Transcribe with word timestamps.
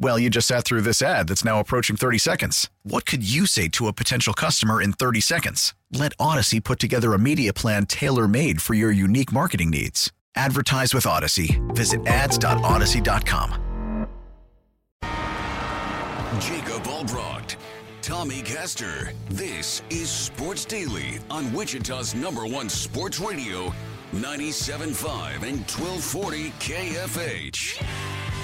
Well, 0.00 0.18
you 0.18 0.30
just 0.30 0.46
sat 0.46 0.64
through 0.64 0.82
this 0.82 1.02
ad 1.02 1.26
that's 1.28 1.44
now 1.44 1.58
approaching 1.58 1.96
30 1.96 2.18
seconds. 2.18 2.70
What 2.84 3.04
could 3.04 3.28
you 3.28 3.46
say 3.46 3.66
to 3.70 3.88
a 3.88 3.92
potential 3.92 4.32
customer 4.32 4.80
in 4.80 4.92
30 4.92 5.20
seconds? 5.20 5.74
Let 5.92 6.16
Audacy 6.18 6.62
put 6.62 6.78
together 6.78 7.14
a 7.14 7.18
media 7.18 7.52
plan 7.52 7.84
tailor 7.86 8.28
made 8.28 8.62
for 8.62 8.74
your 8.74 8.92
unique 8.92 9.32
marketing 9.32 9.70
needs. 9.70 10.12
Advertise 10.36 10.94
with 10.94 11.04
Audacy. 11.04 11.58
Visit 11.74 12.06
ads.audacy.com. 12.06 13.64
Jacob 16.40 16.86
Albrecht, 16.86 17.56
Tommy 18.00 18.42
Castor. 18.42 19.10
This 19.30 19.82
is 19.90 20.08
Sports 20.08 20.64
Daily 20.64 21.18
on 21.28 21.52
Wichita's 21.52 22.14
number 22.14 22.46
one 22.46 22.68
sports 22.68 23.18
radio, 23.18 23.72
97.5 24.12 25.42
and 25.42 25.58
1240 25.66 26.50
KFH. 26.60 27.80
Gotta 27.80 28.37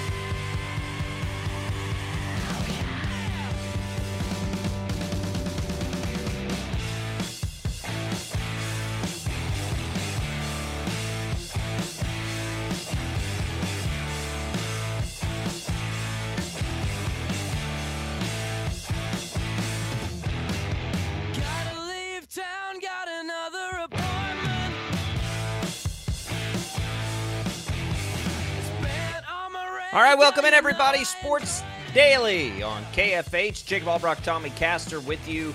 all 29.95 30.03
right, 30.03 30.19
welcome 30.19 30.45
in 30.45 30.53
everybody. 30.53 31.05
Sports 31.05 31.62
Daily 31.95 32.64
on 32.64 32.83
KFH. 32.87 33.64
Jacob 33.64 33.87
Albrecht, 33.87 34.25
Tommy 34.25 34.51
Castor 34.51 34.98
with 34.98 35.28
you 35.28 35.55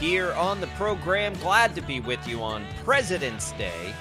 here 0.00 0.32
on 0.32 0.62
the 0.62 0.68
program. 0.68 1.34
Glad 1.34 1.74
to 1.74 1.82
be 1.82 2.00
with 2.00 2.26
you 2.26 2.42
on 2.42 2.64
President's 2.82 3.52
Day. 3.52 3.94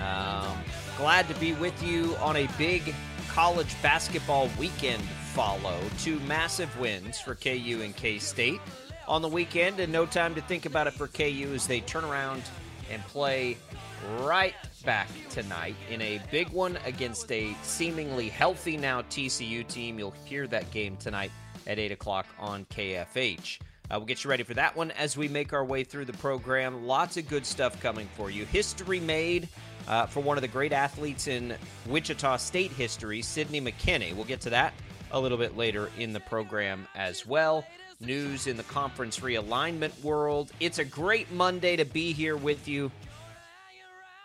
Um, 0.00 0.58
glad 0.96 1.28
to 1.28 1.34
be 1.36 1.52
with 1.52 1.80
you 1.80 2.16
on 2.16 2.34
a 2.34 2.48
big 2.58 2.92
college 3.28 3.80
basketball 3.82 4.50
weekend 4.58 5.04
follow. 5.32 5.78
Two 6.00 6.18
massive 6.20 6.76
wins 6.80 7.20
for 7.20 7.36
KU 7.36 7.82
and 7.84 7.94
K 7.94 8.18
State 8.18 8.60
on 9.06 9.22
the 9.22 9.28
weekend, 9.28 9.78
and 9.78 9.92
no 9.92 10.06
time 10.06 10.34
to 10.34 10.40
think 10.40 10.66
about 10.66 10.88
it 10.88 10.92
for 10.92 11.06
KU 11.06 11.52
as 11.54 11.68
they 11.68 11.78
turn 11.82 12.02
around 12.02 12.42
and 12.90 13.00
play 13.04 13.58
right 14.20 14.54
back 14.84 15.08
tonight 15.30 15.76
in 15.90 16.00
a 16.02 16.20
big 16.30 16.48
one 16.50 16.78
against 16.84 17.30
a 17.32 17.54
seemingly 17.62 18.28
healthy 18.28 18.76
now 18.76 19.02
TCU 19.02 19.66
team. 19.66 19.98
You'll 19.98 20.14
hear 20.24 20.46
that 20.48 20.70
game 20.70 20.96
tonight 20.96 21.30
at 21.66 21.78
8 21.78 21.92
o'clock 21.92 22.26
on 22.38 22.64
KFH. 22.66 23.58
Uh, 23.90 23.98
we'll 23.98 24.06
get 24.06 24.24
you 24.24 24.30
ready 24.30 24.42
for 24.42 24.54
that 24.54 24.74
one 24.76 24.90
as 24.92 25.16
we 25.16 25.28
make 25.28 25.52
our 25.52 25.64
way 25.64 25.84
through 25.84 26.04
the 26.04 26.12
program. 26.14 26.86
Lots 26.86 27.16
of 27.16 27.28
good 27.28 27.44
stuff 27.44 27.80
coming 27.80 28.08
for 28.16 28.30
you. 28.30 28.44
History 28.46 29.00
made 29.00 29.48
uh, 29.88 30.06
for 30.06 30.20
one 30.20 30.38
of 30.38 30.42
the 30.42 30.48
great 30.48 30.72
athletes 30.72 31.26
in 31.26 31.54
Wichita 31.86 32.38
State 32.38 32.72
history, 32.72 33.20
Sydney 33.22 33.60
McKinney. 33.60 34.14
We'll 34.14 34.24
get 34.24 34.40
to 34.42 34.50
that 34.50 34.72
a 35.12 35.20
little 35.20 35.38
bit 35.38 35.56
later 35.56 35.90
in 35.98 36.12
the 36.12 36.20
program 36.20 36.88
as 36.94 37.26
well. 37.26 37.64
News 38.00 38.46
in 38.46 38.56
the 38.56 38.64
conference 38.64 39.20
realignment 39.20 40.02
world. 40.02 40.50
It's 40.60 40.78
a 40.78 40.84
great 40.84 41.30
Monday 41.32 41.76
to 41.76 41.84
be 41.84 42.12
here 42.12 42.36
with 42.36 42.66
you. 42.66 42.90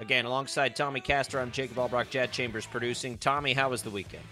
Again, 0.01 0.23
alongside 0.23 0.77
Tommy 0.77 1.01
Castor, 1.01 1.41
I'm 1.41 1.51
Jacob 1.51 1.77
Albrecht, 1.77 2.09
Jad 2.09 2.31
Chambers 2.31 2.65
producing. 2.65 3.17
Tommy, 3.17 3.51
how 3.51 3.69
was 3.69 3.83
the 3.83 3.89
weekend? 3.89 4.23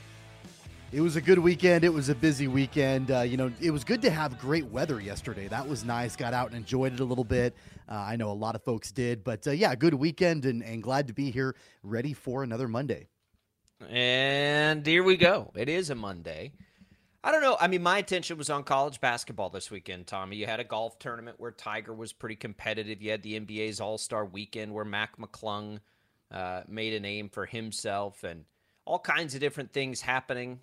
It 0.93 1.01
was 1.01 1.17
a 1.17 1.21
good 1.21 1.39
weekend. 1.39 1.83
It 1.83 1.91
was 1.91 2.07
a 2.07 2.15
busy 2.15 2.47
weekend. 2.47 3.11
Uh, 3.11 3.19
you 3.19 3.35
know, 3.35 3.51
it 3.59 3.71
was 3.71 3.83
good 3.83 4.01
to 4.03 4.09
have 4.09 4.39
great 4.39 4.65
weather 4.67 5.01
yesterday. 5.01 5.49
That 5.49 5.67
was 5.67 5.83
nice. 5.83 6.15
Got 6.15 6.33
out 6.33 6.47
and 6.47 6.55
enjoyed 6.55 6.93
it 6.93 7.01
a 7.01 7.03
little 7.03 7.25
bit. 7.25 7.53
Uh, 7.89 7.95
I 7.95 8.15
know 8.15 8.31
a 8.31 8.33
lot 8.33 8.55
of 8.55 8.63
folks 8.63 8.93
did, 8.93 9.25
but 9.25 9.45
uh, 9.45 9.51
yeah, 9.51 9.75
good 9.75 9.93
weekend 9.93 10.45
and, 10.45 10.63
and 10.63 10.81
glad 10.81 11.07
to 11.07 11.13
be 11.13 11.31
here, 11.31 11.53
ready 11.83 12.13
for 12.13 12.43
another 12.43 12.69
Monday. 12.69 13.09
And 13.89 14.85
here 14.85 15.03
we 15.03 15.17
go. 15.17 15.51
It 15.53 15.67
is 15.67 15.89
a 15.89 15.95
Monday. 15.95 16.53
I 17.27 17.31
don't 17.33 17.41
know. 17.41 17.57
I 17.59 17.67
mean, 17.67 17.83
my 17.83 17.97
attention 17.97 18.37
was 18.37 18.49
on 18.49 18.63
college 18.63 19.01
basketball 19.01 19.49
this 19.49 19.69
weekend, 19.69 20.07
Tommy. 20.07 20.37
You 20.37 20.45
had 20.45 20.61
a 20.61 20.63
golf 20.63 20.97
tournament 20.97 21.37
where 21.41 21.51
Tiger 21.51 21.93
was 21.93 22.13
pretty 22.13 22.37
competitive. 22.37 23.01
You 23.01 23.11
had 23.11 23.21
the 23.21 23.37
NBA's 23.37 23.81
All 23.81 23.97
Star 23.97 24.23
weekend 24.23 24.73
where 24.73 24.85
Mac 24.85 25.17
McClung 25.17 25.81
uh, 26.31 26.61
made 26.69 26.93
a 26.93 27.01
name 27.01 27.27
for 27.27 27.45
himself 27.45 28.23
and 28.23 28.45
all 28.85 28.99
kinds 28.99 29.35
of 29.35 29.41
different 29.41 29.73
things 29.73 29.99
happening. 29.99 30.61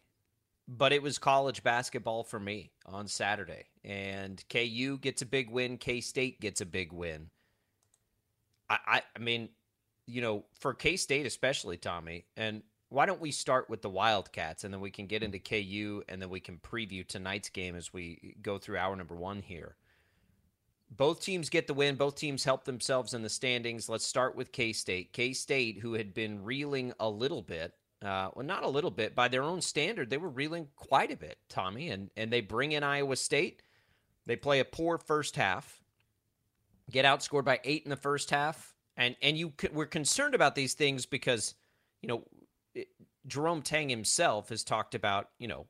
But 0.67 0.95
it 0.95 1.03
was 1.03 1.19
college 1.19 1.63
basketball 1.63 2.25
for 2.25 2.41
me 2.41 2.71
on 2.87 3.09
Saturday. 3.09 3.65
And 3.85 4.43
KU 4.49 4.97
gets 5.03 5.21
a 5.21 5.27
big 5.27 5.51
win, 5.51 5.77
K 5.77 6.01
State 6.01 6.41
gets 6.41 6.63
a 6.63 6.67
big 6.67 6.95
win. 6.95 7.29
I, 8.71 8.79
I, 8.87 9.03
I 9.15 9.19
mean, 9.19 9.51
you 10.07 10.23
know, 10.23 10.47
for 10.61 10.73
K 10.73 10.97
State 10.97 11.27
especially, 11.27 11.77
Tommy, 11.77 12.25
and 12.39 12.63
why 12.95 13.07
don't 13.07 13.21
we 13.21 13.33
start 13.33 13.69
with 13.69 13.83
the 13.83 13.91
Wildcats 13.91 14.63
and 14.63 14.73
then 14.73 14.81
we 14.81 14.91
can 14.91 15.07
get 15.07 15.25
into 15.25 15.41
KU 15.41 16.03
and 16.09 16.23
then 16.23 16.31
we 16.31 16.39
can 16.39 16.59
preview 16.59 17.07
tonight's 17.07 17.49
game 17.49 17.75
as 17.75 17.93
we 17.93 18.37
go 18.41 18.57
through 18.57 18.79
hour 18.79 18.95
number 18.95 19.17
one 19.17 19.43
here. 19.43 19.75
Both 20.91 21.21
teams 21.21 21.51
get 21.51 21.67
the 21.67 21.75
win. 21.75 21.97
Both 21.97 22.15
teams 22.15 22.45
help 22.45 22.65
themselves 22.65 23.13
in 23.13 23.23
the 23.23 23.29
standings. 23.29 23.89
Let's 23.89 24.07
start 24.07 24.37
with 24.37 24.53
K 24.53 24.73
State. 24.73 25.13
K 25.13 25.33
State, 25.33 25.81
who 25.81 25.95
had 25.95 26.15
been 26.15 26.45
reeling 26.45 26.93
a 27.01 27.09
little 27.09 27.43
bit, 27.43 27.73
uh, 28.01 28.29
well, 28.35 28.47
not 28.47 28.63
a 28.63 28.69
little 28.69 28.93
bit, 28.93 29.17
by 29.17 29.27
their 29.27 29.43
own 29.43 29.61
standard, 29.61 30.09
they 30.09 30.17
were 30.17 30.29
reeling 30.29 30.69
quite 30.77 31.11
a 31.11 31.17
bit, 31.17 31.39
Tommy, 31.49 31.91
and, 31.91 32.11
and 32.17 32.33
they 32.33 32.43
bring 32.43 32.73
in 32.73 32.85
Iowa 32.85 33.17
State. 33.17 33.63
They 34.27 34.37
play 34.37 34.61
a 34.61 34.65
poor 34.65 34.99
first 34.99 35.35
half, 35.35 35.83
get 36.93 37.05
outscored 37.05 37.45
by 37.45 37.61
eight 37.65 37.83
in 37.83 37.91
the 37.91 37.97
first 37.97 38.31
half, 38.31 38.75
and 38.97 39.17
and 39.21 39.37
you 39.37 39.53
we're 39.73 39.87
concerned 39.87 40.35
about 40.37 40.55
these 40.55 40.75
things 40.75 41.07
because 41.07 41.57
you 42.01 42.09
know 42.09 42.23
it, 42.75 42.89
Jerome 43.27 43.63
Tang 43.63 43.89
himself 43.89 44.49
has 44.51 44.65
talked 44.65 44.95
about 44.95 45.31
you 45.39 45.49
know 45.49 45.67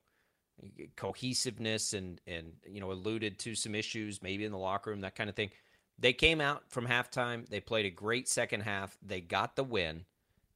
cohesiveness 0.97 1.93
and 1.93 2.21
and 2.27 2.53
you 2.67 2.81
know 2.81 2.93
alluded 2.93 3.39
to 3.41 3.55
some 3.55 3.75
issues 3.75 4.23
maybe 4.23 4.45
in 4.45 4.53
the 4.53 4.59
locker 4.59 4.91
room 4.91 5.01
that 5.01 5.17
kind 5.17 5.31
of 5.31 5.37
thing. 5.37 5.51
They 5.99 6.13
came 6.13 6.41
out 6.41 6.65
from 6.69 6.89
halftime. 6.89 7.49
They 7.49 7.61
played 7.61 7.87
a 7.87 7.91
great 7.91 8.29
second 8.29 8.63
half. 8.63 8.97
They 9.01 9.21
got 9.21 9.55
the 9.55 9.63
win. 9.63 10.05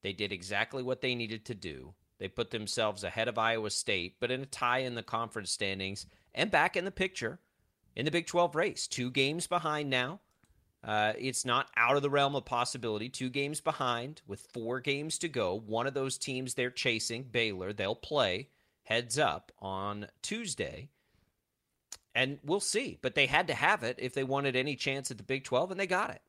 They 0.01 0.11
did 0.11 0.31
exactly 0.33 0.83
what 0.83 1.01
they 1.01 1.15
needed 1.15 1.45
to 1.45 1.55
do. 1.55 1.93
They 2.19 2.27
put 2.27 2.51
themselves 2.51 3.05
ahead 3.05 3.29
of 3.29 3.37
Iowa 3.37 3.69
State, 3.69 4.17
but 4.19 4.31
in 4.31 4.41
a 4.41 4.45
tie 4.45 4.79
in 4.79 4.95
the 4.95 5.03
conference 5.03 5.51
standings 5.51 6.05
and 6.35 6.51
back 6.51 6.75
in 6.75 6.83
the 6.83 6.91
picture 6.91 7.39
in 7.95 8.05
the 8.05 8.11
Big 8.11 8.27
12 8.27 8.55
race. 8.55 8.87
Two 8.87 9.09
games 9.09 9.47
behind 9.47 9.89
now. 9.89 10.19
Uh, 10.83 11.13
it's 11.17 11.45
not 11.45 11.69
out 11.75 11.95
of 11.97 12.01
the 12.01 12.09
realm 12.09 12.35
of 12.35 12.45
possibility. 12.45 13.09
Two 13.09 13.29
games 13.29 13.59
behind 13.59 14.21
with 14.27 14.47
four 14.53 14.79
games 14.79 15.17
to 15.19 15.27
go. 15.27 15.61
One 15.65 15.87
of 15.87 15.93
those 15.93 16.17
teams 16.17 16.53
they're 16.53 16.69
chasing, 16.69 17.23
Baylor, 17.23 17.73
they'll 17.73 17.95
play 17.95 18.47
heads 18.83 19.19
up 19.19 19.51
on 19.59 20.07
Tuesday. 20.21 20.89
And 22.15 22.39
we'll 22.43 22.59
see. 22.59 22.97
But 23.01 23.15
they 23.15 23.27
had 23.27 23.47
to 23.47 23.53
have 23.53 23.83
it 23.83 23.97
if 23.99 24.13
they 24.13 24.23
wanted 24.23 24.55
any 24.55 24.75
chance 24.75 25.11
at 25.11 25.17
the 25.17 25.23
Big 25.23 25.43
12, 25.43 25.71
and 25.71 25.79
they 25.79 25.87
got 25.87 26.09
it. 26.11 26.21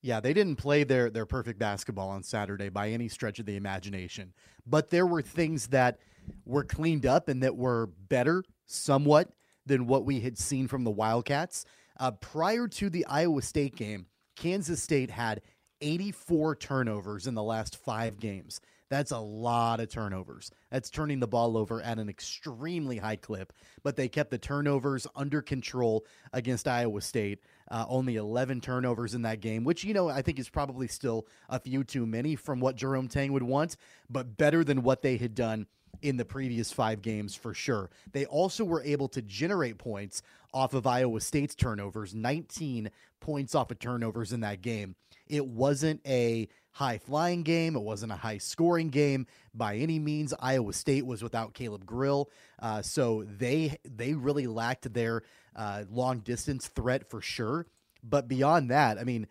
Yeah, 0.00 0.20
they 0.20 0.32
didn't 0.32 0.56
play 0.56 0.84
their 0.84 1.10
their 1.10 1.26
perfect 1.26 1.58
basketball 1.58 2.08
on 2.08 2.22
Saturday 2.22 2.68
by 2.68 2.90
any 2.90 3.08
stretch 3.08 3.40
of 3.40 3.46
the 3.46 3.56
imagination. 3.56 4.32
But 4.64 4.90
there 4.90 5.06
were 5.06 5.22
things 5.22 5.68
that 5.68 5.98
were 6.44 6.64
cleaned 6.64 7.04
up 7.04 7.28
and 7.28 7.42
that 7.42 7.56
were 7.56 7.90
better 8.08 8.44
somewhat 8.66 9.30
than 9.66 9.86
what 9.86 10.04
we 10.04 10.20
had 10.20 10.38
seen 10.38 10.68
from 10.68 10.84
the 10.84 10.90
Wildcats. 10.90 11.64
Uh, 11.98 12.12
prior 12.12 12.68
to 12.68 12.90
the 12.90 13.04
Iowa 13.06 13.42
State 13.42 13.76
game, 13.76 14.06
Kansas 14.36 14.82
State 14.82 15.10
had 15.10 15.42
84 15.80 16.56
turnovers 16.56 17.26
in 17.26 17.34
the 17.34 17.42
last 17.42 17.76
five 17.76 18.18
games. 18.18 18.60
That's 18.90 19.10
a 19.10 19.18
lot 19.18 19.80
of 19.80 19.90
turnovers. 19.90 20.50
That's 20.70 20.88
turning 20.88 21.20
the 21.20 21.26
ball 21.26 21.58
over 21.58 21.82
at 21.82 21.98
an 21.98 22.08
extremely 22.08 22.96
high 22.96 23.16
clip, 23.16 23.52
but 23.82 23.96
they 23.96 24.08
kept 24.08 24.30
the 24.30 24.38
turnovers 24.38 25.06
under 25.14 25.42
control 25.42 26.06
against 26.32 26.66
Iowa 26.66 27.00
State. 27.02 27.40
Uh, 27.70 27.84
only 27.88 28.16
11 28.16 28.62
turnovers 28.62 29.14
in 29.14 29.22
that 29.22 29.40
game, 29.40 29.64
which, 29.64 29.84
you 29.84 29.92
know, 29.92 30.08
I 30.08 30.22
think 30.22 30.38
is 30.38 30.48
probably 30.48 30.88
still 30.88 31.26
a 31.50 31.60
few 31.60 31.84
too 31.84 32.06
many 32.06 32.34
from 32.34 32.60
what 32.60 32.76
Jerome 32.76 33.08
Tang 33.08 33.32
would 33.32 33.42
want, 33.42 33.76
but 34.08 34.38
better 34.38 34.64
than 34.64 34.82
what 34.82 35.02
they 35.02 35.18
had 35.18 35.34
done 35.34 35.66
in 36.02 36.16
the 36.16 36.24
previous 36.24 36.72
five 36.72 37.02
games 37.02 37.34
for 37.34 37.52
sure. 37.52 37.90
They 38.12 38.24
also 38.26 38.64
were 38.64 38.82
able 38.82 39.08
to 39.08 39.22
generate 39.22 39.78
points 39.78 40.22
off 40.58 40.74
of 40.74 40.88
Iowa 40.88 41.20
State's 41.20 41.54
turnovers, 41.54 42.16
19 42.16 42.90
points 43.20 43.54
off 43.54 43.70
of 43.70 43.78
turnovers 43.78 44.32
in 44.32 44.40
that 44.40 44.60
game. 44.60 44.96
It 45.28 45.46
wasn't 45.46 46.00
a 46.04 46.48
high 46.72 46.98
flying 46.98 47.44
game, 47.44 47.76
it 47.76 47.82
wasn't 47.82 48.10
a 48.10 48.16
high 48.16 48.38
scoring 48.38 48.88
game 48.88 49.28
by 49.54 49.76
any 49.76 50.00
means. 50.00 50.34
Iowa 50.40 50.72
State 50.72 51.06
was 51.06 51.22
without 51.22 51.54
Caleb 51.54 51.86
Grill, 51.86 52.28
uh, 52.60 52.82
so 52.82 53.24
they 53.38 53.78
they 53.84 54.14
really 54.14 54.48
lacked 54.48 54.92
their 54.92 55.22
uh, 55.54 55.84
long 55.88 56.18
distance 56.18 56.66
threat 56.66 57.08
for 57.08 57.20
sure. 57.20 57.66
But 58.02 58.26
beyond 58.26 58.72
that, 58.72 58.98
I 58.98 59.04
mean, 59.04 59.28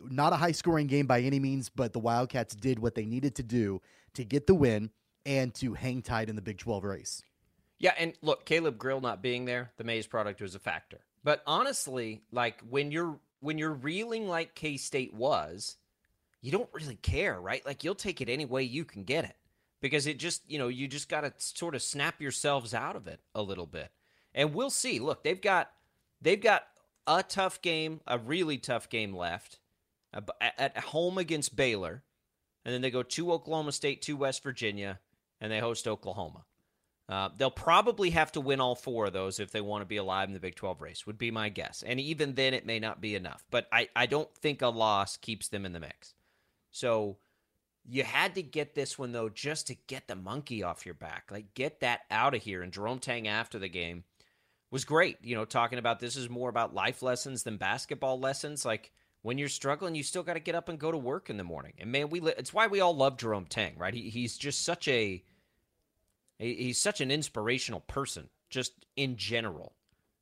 not 0.00 0.32
a 0.32 0.36
high 0.36 0.52
scoring 0.52 0.88
game 0.88 1.06
by 1.06 1.20
any 1.20 1.38
means, 1.38 1.68
but 1.68 1.92
the 1.92 2.00
Wildcats 2.00 2.56
did 2.56 2.80
what 2.80 2.96
they 2.96 3.04
needed 3.04 3.36
to 3.36 3.44
do 3.44 3.80
to 4.14 4.24
get 4.24 4.48
the 4.48 4.54
win 4.56 4.90
and 5.24 5.54
to 5.54 5.74
hang 5.74 6.02
tight 6.02 6.28
in 6.28 6.34
the 6.34 6.42
Big 6.42 6.58
12 6.58 6.82
race. 6.82 7.22
Yeah, 7.84 7.92
and 7.98 8.14
look, 8.22 8.46
Caleb 8.46 8.78
Grill 8.78 9.02
not 9.02 9.20
being 9.20 9.44
there, 9.44 9.70
the 9.76 9.84
Maize 9.84 10.06
product 10.06 10.40
was 10.40 10.54
a 10.54 10.58
factor. 10.58 11.00
But 11.22 11.42
honestly, 11.46 12.22
like 12.32 12.62
when 12.62 12.90
you're 12.90 13.20
when 13.40 13.58
you're 13.58 13.74
reeling 13.74 14.26
like 14.26 14.54
K 14.54 14.78
State 14.78 15.12
was, 15.12 15.76
you 16.40 16.50
don't 16.50 16.70
really 16.72 16.94
care, 16.94 17.38
right? 17.38 17.64
Like 17.66 17.84
you'll 17.84 17.94
take 17.94 18.22
it 18.22 18.30
any 18.30 18.46
way 18.46 18.62
you 18.62 18.86
can 18.86 19.04
get 19.04 19.26
it 19.26 19.36
because 19.82 20.06
it 20.06 20.18
just, 20.18 20.50
you 20.50 20.58
know, 20.58 20.68
you 20.68 20.88
just 20.88 21.10
got 21.10 21.20
to 21.20 21.32
sort 21.36 21.74
of 21.74 21.82
snap 21.82 22.22
yourselves 22.22 22.72
out 22.72 22.96
of 22.96 23.06
it 23.06 23.20
a 23.34 23.42
little 23.42 23.66
bit. 23.66 23.90
And 24.34 24.54
we'll 24.54 24.70
see. 24.70 24.98
Look, 24.98 25.22
they've 25.22 25.38
got 25.38 25.70
they've 26.22 26.40
got 26.40 26.62
a 27.06 27.22
tough 27.22 27.60
game, 27.60 28.00
a 28.06 28.16
really 28.16 28.56
tough 28.56 28.88
game 28.88 29.14
left 29.14 29.58
at 30.40 30.78
home 30.78 31.18
against 31.18 31.54
Baylor, 31.54 32.02
and 32.64 32.72
then 32.72 32.80
they 32.80 32.90
go 32.90 33.02
to 33.02 33.30
Oklahoma 33.30 33.72
State, 33.72 34.00
to 34.02 34.16
West 34.16 34.42
Virginia, 34.42 35.00
and 35.38 35.52
they 35.52 35.58
host 35.58 35.86
Oklahoma. 35.86 36.46
Uh, 37.08 37.28
they'll 37.36 37.50
probably 37.50 38.10
have 38.10 38.32
to 38.32 38.40
win 38.40 38.60
all 38.60 38.74
four 38.74 39.06
of 39.06 39.12
those 39.12 39.38
if 39.38 39.50
they 39.50 39.60
want 39.60 39.82
to 39.82 39.86
be 39.86 39.98
alive 39.98 40.28
in 40.28 40.34
the 40.34 40.40
Big 40.40 40.54
12 40.54 40.80
race, 40.80 41.06
would 41.06 41.18
be 41.18 41.30
my 41.30 41.50
guess. 41.50 41.84
And 41.86 42.00
even 42.00 42.34
then, 42.34 42.54
it 42.54 42.64
may 42.64 42.78
not 42.78 43.00
be 43.00 43.14
enough. 43.14 43.44
But 43.50 43.68
I, 43.70 43.88
I 43.94 44.06
don't 44.06 44.32
think 44.36 44.62
a 44.62 44.68
loss 44.68 45.18
keeps 45.18 45.48
them 45.48 45.66
in 45.66 45.72
the 45.72 45.80
mix. 45.80 46.14
So 46.70 47.18
you 47.86 48.04
had 48.04 48.34
to 48.36 48.42
get 48.42 48.74
this 48.74 48.98
one, 48.98 49.12
though, 49.12 49.28
just 49.28 49.66
to 49.66 49.76
get 49.86 50.08
the 50.08 50.16
monkey 50.16 50.62
off 50.62 50.86
your 50.86 50.94
back. 50.94 51.28
Like, 51.30 51.52
get 51.52 51.80
that 51.80 52.00
out 52.10 52.34
of 52.34 52.42
here. 52.42 52.62
And 52.62 52.72
Jerome 52.72 53.00
Tang, 53.00 53.28
after 53.28 53.58
the 53.58 53.68
game, 53.68 54.04
was 54.70 54.86
great. 54.86 55.18
You 55.22 55.36
know, 55.36 55.44
talking 55.44 55.78
about 55.78 56.00
this 56.00 56.16
is 56.16 56.30
more 56.30 56.48
about 56.48 56.74
life 56.74 57.02
lessons 57.02 57.42
than 57.42 57.58
basketball 57.58 58.18
lessons. 58.18 58.64
Like, 58.64 58.92
when 59.20 59.36
you're 59.36 59.48
struggling, 59.50 59.94
you 59.94 60.02
still 60.02 60.22
got 60.22 60.34
to 60.34 60.40
get 60.40 60.54
up 60.54 60.70
and 60.70 60.78
go 60.78 60.90
to 60.90 60.98
work 60.98 61.28
in 61.28 61.36
the 61.36 61.44
morning. 61.44 61.74
And 61.78 61.92
man, 61.92 62.08
we 62.08 62.20
it's 62.22 62.54
why 62.54 62.66
we 62.66 62.80
all 62.80 62.96
love 62.96 63.18
Jerome 63.18 63.46
Tang, 63.46 63.74
right? 63.76 63.94
He, 63.94 64.08
he's 64.08 64.38
just 64.38 64.64
such 64.64 64.88
a 64.88 65.22
He's 66.38 66.80
such 66.80 67.00
an 67.00 67.10
inspirational 67.10 67.80
person, 67.80 68.28
just 68.50 68.72
in 68.96 69.16
general. 69.16 69.74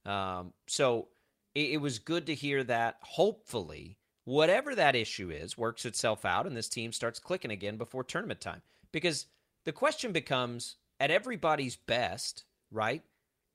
Um, 0.05 0.53
so 0.67 1.09
it, 1.55 1.71
it 1.71 1.77
was 1.79 1.99
good 1.99 2.27
to 2.27 2.35
hear 2.35 2.63
that. 2.65 2.97
Hopefully, 3.03 3.97
whatever 4.25 4.75
that 4.75 4.95
issue 4.95 5.31
is 5.31 5.57
works 5.57 5.85
itself 5.85 6.25
out, 6.25 6.47
and 6.47 6.57
this 6.57 6.69
team 6.69 6.93
starts 6.93 7.19
clicking 7.19 7.51
again 7.51 7.77
before 7.77 8.05
tournament 8.05 8.41
time. 8.41 8.63
Because 8.93 9.27
the 9.65 9.73
question 9.73 10.13
becomes 10.13 10.77
at 11.01 11.11
everybody's 11.11 11.77
best, 11.77 12.45
right? 12.71 13.03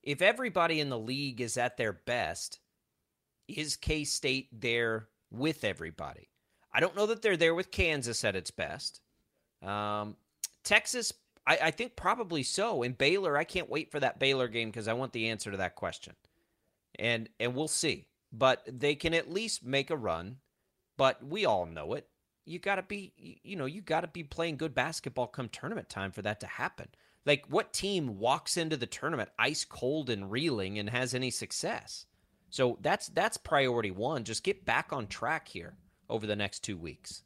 If 0.03 0.21
everybody 0.21 0.79
in 0.79 0.89
the 0.89 0.97
league 0.97 1.41
is 1.41 1.57
at 1.57 1.77
their 1.77 1.93
best, 1.93 2.59
is 3.47 3.75
K 3.75 4.03
State 4.03 4.47
there 4.51 5.09
with 5.31 5.63
everybody? 5.63 6.29
I 6.73 6.79
don't 6.79 6.95
know 6.95 7.07
that 7.07 7.21
they're 7.21 7.37
there 7.37 7.55
with 7.55 7.71
Kansas 7.71 8.23
at 8.23 8.35
its 8.35 8.51
best. 8.51 9.01
Um, 9.61 10.15
Texas 10.63 11.13
I, 11.47 11.59
I 11.63 11.71
think 11.71 11.95
probably 11.95 12.43
so. 12.43 12.83
And 12.83 12.97
Baylor, 12.97 13.37
I 13.37 13.45
can't 13.45 13.69
wait 13.69 13.89
for 13.89 13.99
that 14.01 14.19
Baylor 14.19 14.49
game 14.49 14.69
because 14.69 14.87
I 14.87 14.93
want 14.93 15.13
the 15.13 15.29
answer 15.29 15.49
to 15.49 15.57
that 15.57 15.75
question. 15.75 16.13
And 16.99 17.29
and 17.39 17.55
we'll 17.55 17.69
see. 17.69 18.07
But 18.31 18.67
they 18.67 18.95
can 18.95 19.13
at 19.13 19.31
least 19.31 19.63
make 19.63 19.89
a 19.89 19.97
run. 19.97 20.37
But 20.97 21.25
we 21.25 21.45
all 21.45 21.65
know 21.65 21.93
it. 21.93 22.07
You 22.45 22.59
got 22.59 22.75
to 22.75 22.83
be 22.83 23.39
you 23.43 23.55
know, 23.55 23.65
you 23.65 23.81
got 23.81 24.01
to 24.01 24.07
be 24.07 24.23
playing 24.23 24.57
good 24.57 24.75
basketball 24.75 25.27
come 25.27 25.49
tournament 25.49 25.89
time 25.89 26.11
for 26.11 26.21
that 26.23 26.41
to 26.41 26.47
happen. 26.47 26.89
Like 27.25 27.45
what 27.49 27.73
team 27.73 28.19
walks 28.19 28.57
into 28.57 28.77
the 28.77 28.85
tournament 28.85 29.29
ice 29.39 29.65
cold 29.65 30.09
and 30.09 30.29
reeling 30.29 30.79
and 30.79 30.89
has 30.89 31.13
any 31.13 31.31
success? 31.31 32.05
So 32.49 32.77
that's 32.81 33.07
that's 33.07 33.37
priority 33.37 33.91
1. 33.91 34.23
Just 34.25 34.43
get 34.43 34.65
back 34.65 34.91
on 34.91 35.07
track 35.07 35.47
here 35.47 35.75
over 36.09 36.25
the 36.25 36.35
next 36.35 36.63
2 36.63 36.77
weeks. 36.77 37.23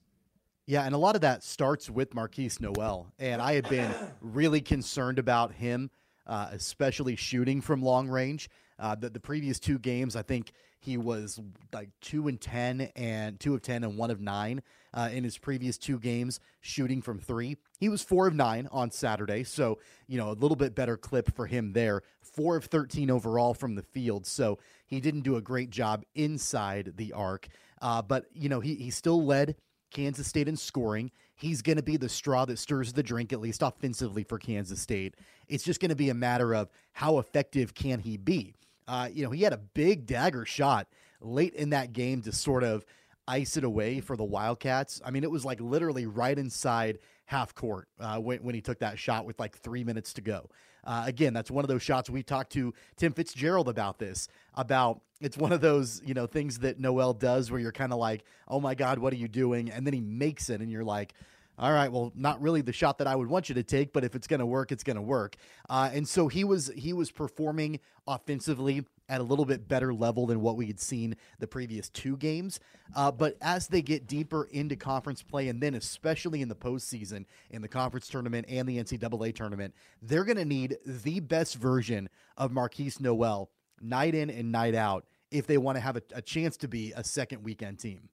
Yeah, 0.68 0.84
and 0.84 0.94
a 0.94 0.98
lot 0.98 1.16
of 1.16 1.22
that 1.22 1.44
starts 1.44 1.90
with 1.90 2.12
Markquis 2.12 2.62
Nowell, 2.62 3.12
And 3.19 3.42
I 3.42 3.54
had 3.54 3.68
been 3.68 3.94
really 4.22 4.62
concerned 4.62 5.19
about 5.19 5.54
him, 5.54 5.90
uh, 6.28 6.50
especially 6.52 7.16
shooting 7.16 7.62
from 7.62 7.81
long 7.81 8.08
range. 8.08 8.50
Uh, 8.80 8.96
the, 8.96 9.10
the 9.10 9.19
previous 9.19 9.60
two 9.60 9.78
games, 9.78 10.16
I 10.16 10.22
think 10.24 10.54
he 10.80 10.98
was 10.98 11.40
like 11.72 11.90
two 12.02 12.28
and 12.28 12.42
ten 12.42 12.90
and 12.96 13.40
two 13.40 13.54
of 13.54 13.62
ten 13.62 13.84
and 13.84 13.98
one 13.98 14.10
of 14.10 14.19
nine 14.19 14.63
uh, 14.94 15.10
in 15.12 15.24
his 15.24 15.38
previous 15.38 15.78
two 15.78 16.00
games 16.00 16.40
shooting 16.62 17.02
from 17.02 17.19
three. 17.19 17.58
He 17.80 17.90
was 17.90 18.02
four 18.02 18.25
of 18.28 18.34
nine 18.34 18.68
on 18.72 18.90
Saturday, 18.90 19.44
so 19.44 19.78
you 20.08 20.18
know 20.18 20.31
a 20.31 20.34
little 20.34 20.56
bit 20.56 20.74
better 20.74 20.98
clip 20.98 21.36
for 21.36 21.46
him 21.46 21.74
there. 21.74 22.02
Four 22.22 22.56
of 22.56 22.66
thirteen 22.66 23.12
overall 23.12 23.54
from 23.54 23.75
the 23.75 23.84
field, 23.84 24.25
so 24.25 24.58
he 24.88 25.00
didn't 25.00 25.22
do 25.22 25.36
a 25.36 25.42
great 25.42 25.69
job 25.69 26.04
inside 26.16 26.94
the 26.96 27.13
arc. 27.13 27.48
Uh, 27.80 28.02
but 28.02 28.25
you 28.34 28.50
know 28.50 28.60
he 28.62 28.74
he 28.75 28.90
still 28.90 29.24
led 29.24 29.56
Kansas 29.92 30.28
State 30.28 30.48
in 30.48 30.58
scoring. 30.58 31.12
He's 31.36 31.62
going 31.62 31.78
to 31.78 31.84
be 31.84 31.98
the 31.98 32.10
straw 32.10 32.46
that 32.46 32.60
stirs 32.60 32.94
the 32.94 33.04
drink, 33.04 33.34
at 33.34 33.42
least 33.42 33.62
offensively 33.62 34.24
for 34.24 34.38
Kansas 34.38 34.82
State. 34.82 35.16
It's 35.48 35.64
just 35.64 35.80
going 35.80 35.90
to 35.90 35.96
be 35.96 36.10
a 36.10 36.14
matter 36.14 36.54
of 36.54 36.70
how 36.94 37.20
effective 37.20 37.74
can 37.74 38.00
he 38.00 38.18
be. 38.18 38.56
Uh, 38.88 39.10
you 39.12 39.24
know, 39.24 39.32
he 39.32 39.44
had 39.44 39.54
a 39.54 39.58
big 39.58 40.06
dagger 40.06 40.46
shot 40.46 40.88
late 41.22 41.54
in 41.54 41.70
that 41.70 41.94
game 41.94 42.22
to 42.24 42.32
sort 42.32 42.64
of 42.64 42.86
ice 43.28 43.56
it 43.58 43.64
away 43.64 44.02
for 44.02 44.18
the 44.18 44.24
Wildcats. 44.24 45.02
I 45.06 45.12
mean, 45.12 45.24
it 45.24 45.32
was 45.32 45.46
like 45.46 45.62
literally 45.62 46.06
right 46.06 46.38
inside 46.38 47.00
half 47.31 47.56
court 47.56 47.88
uh, 48.01 48.18
when, 48.18 48.39
when 48.39 48.54
he 48.54 48.60
took 48.60 48.80
that 48.80 49.00
shot 49.00 49.25
with 49.25 49.39
like 49.39 49.57
three 49.57 49.86
minutes 49.86 50.12
to 50.12 50.22
go. 50.22 50.50
Uh, 50.83 51.04
again, 51.06 51.33
that's 51.33 51.50
one 51.50 51.63
of 51.63 51.69
those 51.69 51.81
shots 51.81 52.10
we 52.10 52.22
talked 52.22 52.51
to 52.51 52.74
Tim 52.98 53.13
Fitzgerald 53.13 53.70
about 53.70 54.00
this. 54.00 54.27
About 54.53 55.00
it's 55.22 55.38
one 55.38 55.53
of 55.53 55.62
those 55.62 56.01
you 56.06 56.13
know 56.13 56.27
things 56.27 56.60
that 56.60 56.77
Nowell 56.77 57.13
does 57.13 57.50
where 57.50 57.60
you're 57.60 57.72
kind 57.72 57.94
of 57.94 58.00
like, 58.00 58.25
oh 58.50 58.60
my 58.60 58.75
god, 58.75 59.00
what 59.00 59.13
are 59.13 59.17
you 59.17 59.29
doing? 59.29 59.72
And 59.72 59.88
then 59.88 59.94
he 59.94 60.01
makes 60.01 60.50
it, 60.50 60.62
and 60.62 60.70
you're 60.70 60.84
like. 60.84 61.13
All 61.60 61.72
right, 61.72 61.91
well, 61.91 62.12
not 62.15 62.41
really 62.41 62.62
the 62.62 62.74
shot 62.74 62.98
that 63.00 63.08
I 63.08 63.15
would 63.15 63.27
want 63.27 63.48
you 63.48 63.56
to 63.56 63.62
take, 63.62 63.94
but 63.94 64.03
if 64.03 64.15
it's 64.15 64.25
going 64.25 64.39
to 64.39 64.48
work, 64.48 64.72
it's 64.72 64.84
going 64.84 64.96
to 64.96 65.01
work. 65.01 65.36
Uh, 65.70 65.91
and 65.94 66.08
so 66.08 66.27
he 66.27 66.44
was 66.44 66.72
he 66.75 66.91
was 66.91 67.12
performing 67.12 67.79
offensively 68.08 68.86
at 69.12 69.20
a 69.20 69.24
little 69.24 69.44
bit 69.44 69.68
better 69.68 69.94
level 69.94 70.25
than 70.25 70.39
what 70.39 70.56
we 70.56 70.65
had 70.65 70.80
seen 70.80 71.15
the 71.39 71.46
previous 71.46 71.89
two 71.89 72.15
games. 72.15 72.62
Uh, 72.96 73.12
but 73.12 73.36
as 73.41 73.68
they 73.68 73.82
get 73.82 74.08
deeper 74.08 74.48
into 74.51 74.77
conference 74.77 75.22
play, 75.22 75.50
and 75.50 75.62
then 75.62 75.75
especially 75.75 76.41
in 76.41 76.48
the 76.48 76.56
postseason, 76.56 77.25
in 77.50 77.62
the 77.62 77.68
conference 77.68 78.08
tournament 78.08 78.46
and 78.48 78.68
the 78.68 78.77
NCAA 78.77 79.36
tournament, 79.36 79.75
they're 80.01 80.24
going 80.24 80.38
to 80.38 80.46
need 80.46 80.77
the 80.86 81.20
best 81.20 81.56
version 81.56 82.10
of 82.38 82.51
Markquis 82.51 83.01
Nowell 83.01 83.51
night 83.82 84.15
in 84.15 84.30
and 84.30 84.50
night 84.50 84.75
out 84.75 85.06
if 85.30 85.46
they 85.46 85.58
want 85.58 85.75
to 85.75 85.82
have 85.82 85.98
a, 85.98 86.01
a 86.15 86.22
chance 86.22 86.56
to 86.58 86.70
be 86.70 86.94
a 86.96 87.03
second 87.03 87.44
weekend 87.44 87.80
team. 87.80 88.08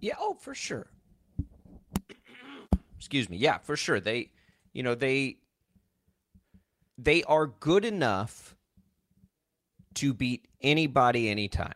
Yeah, 0.00 0.14
oh, 0.18 0.34
for 0.34 0.54
sure. 0.54 0.90
Excuse 2.96 3.30
me. 3.30 3.36
Yeah, 3.36 3.58
for 3.58 3.76
sure. 3.76 4.00
They, 4.00 4.30
you 4.72 4.82
know, 4.82 4.96
they 4.96 5.36
they 6.98 7.22
are 7.22 7.46
good 7.46 7.84
enough 7.84 8.56
to 9.94 10.14
beat 10.14 10.46
anybody 10.60 11.28
anytime. 11.28 11.74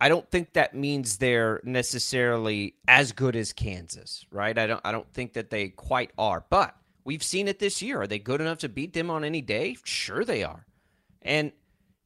I 0.00 0.08
don't 0.08 0.28
think 0.30 0.52
that 0.52 0.74
means 0.74 1.16
they're 1.16 1.60
necessarily 1.64 2.74
as 2.86 3.12
good 3.12 3.34
as 3.34 3.52
Kansas, 3.52 4.24
right? 4.30 4.56
I 4.56 4.66
don't 4.66 4.80
I 4.84 4.92
don't 4.92 5.12
think 5.12 5.32
that 5.32 5.50
they 5.50 5.68
quite 5.68 6.12
are. 6.16 6.44
But 6.50 6.76
we've 7.04 7.22
seen 7.22 7.48
it 7.48 7.58
this 7.58 7.82
year. 7.82 8.02
Are 8.02 8.06
they 8.06 8.18
good 8.20 8.40
enough 8.40 8.58
to 8.58 8.68
beat 8.68 8.92
them 8.92 9.10
on 9.10 9.24
any 9.24 9.40
day? 9.40 9.76
Sure 9.84 10.24
they 10.24 10.44
are. 10.44 10.66
And 11.22 11.52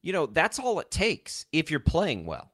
you 0.01 0.11
know, 0.11 0.25
that's 0.25 0.59
all 0.59 0.79
it 0.79 0.91
takes 0.91 1.45
if 1.51 1.69
you're 1.69 1.79
playing 1.79 2.25
well. 2.25 2.51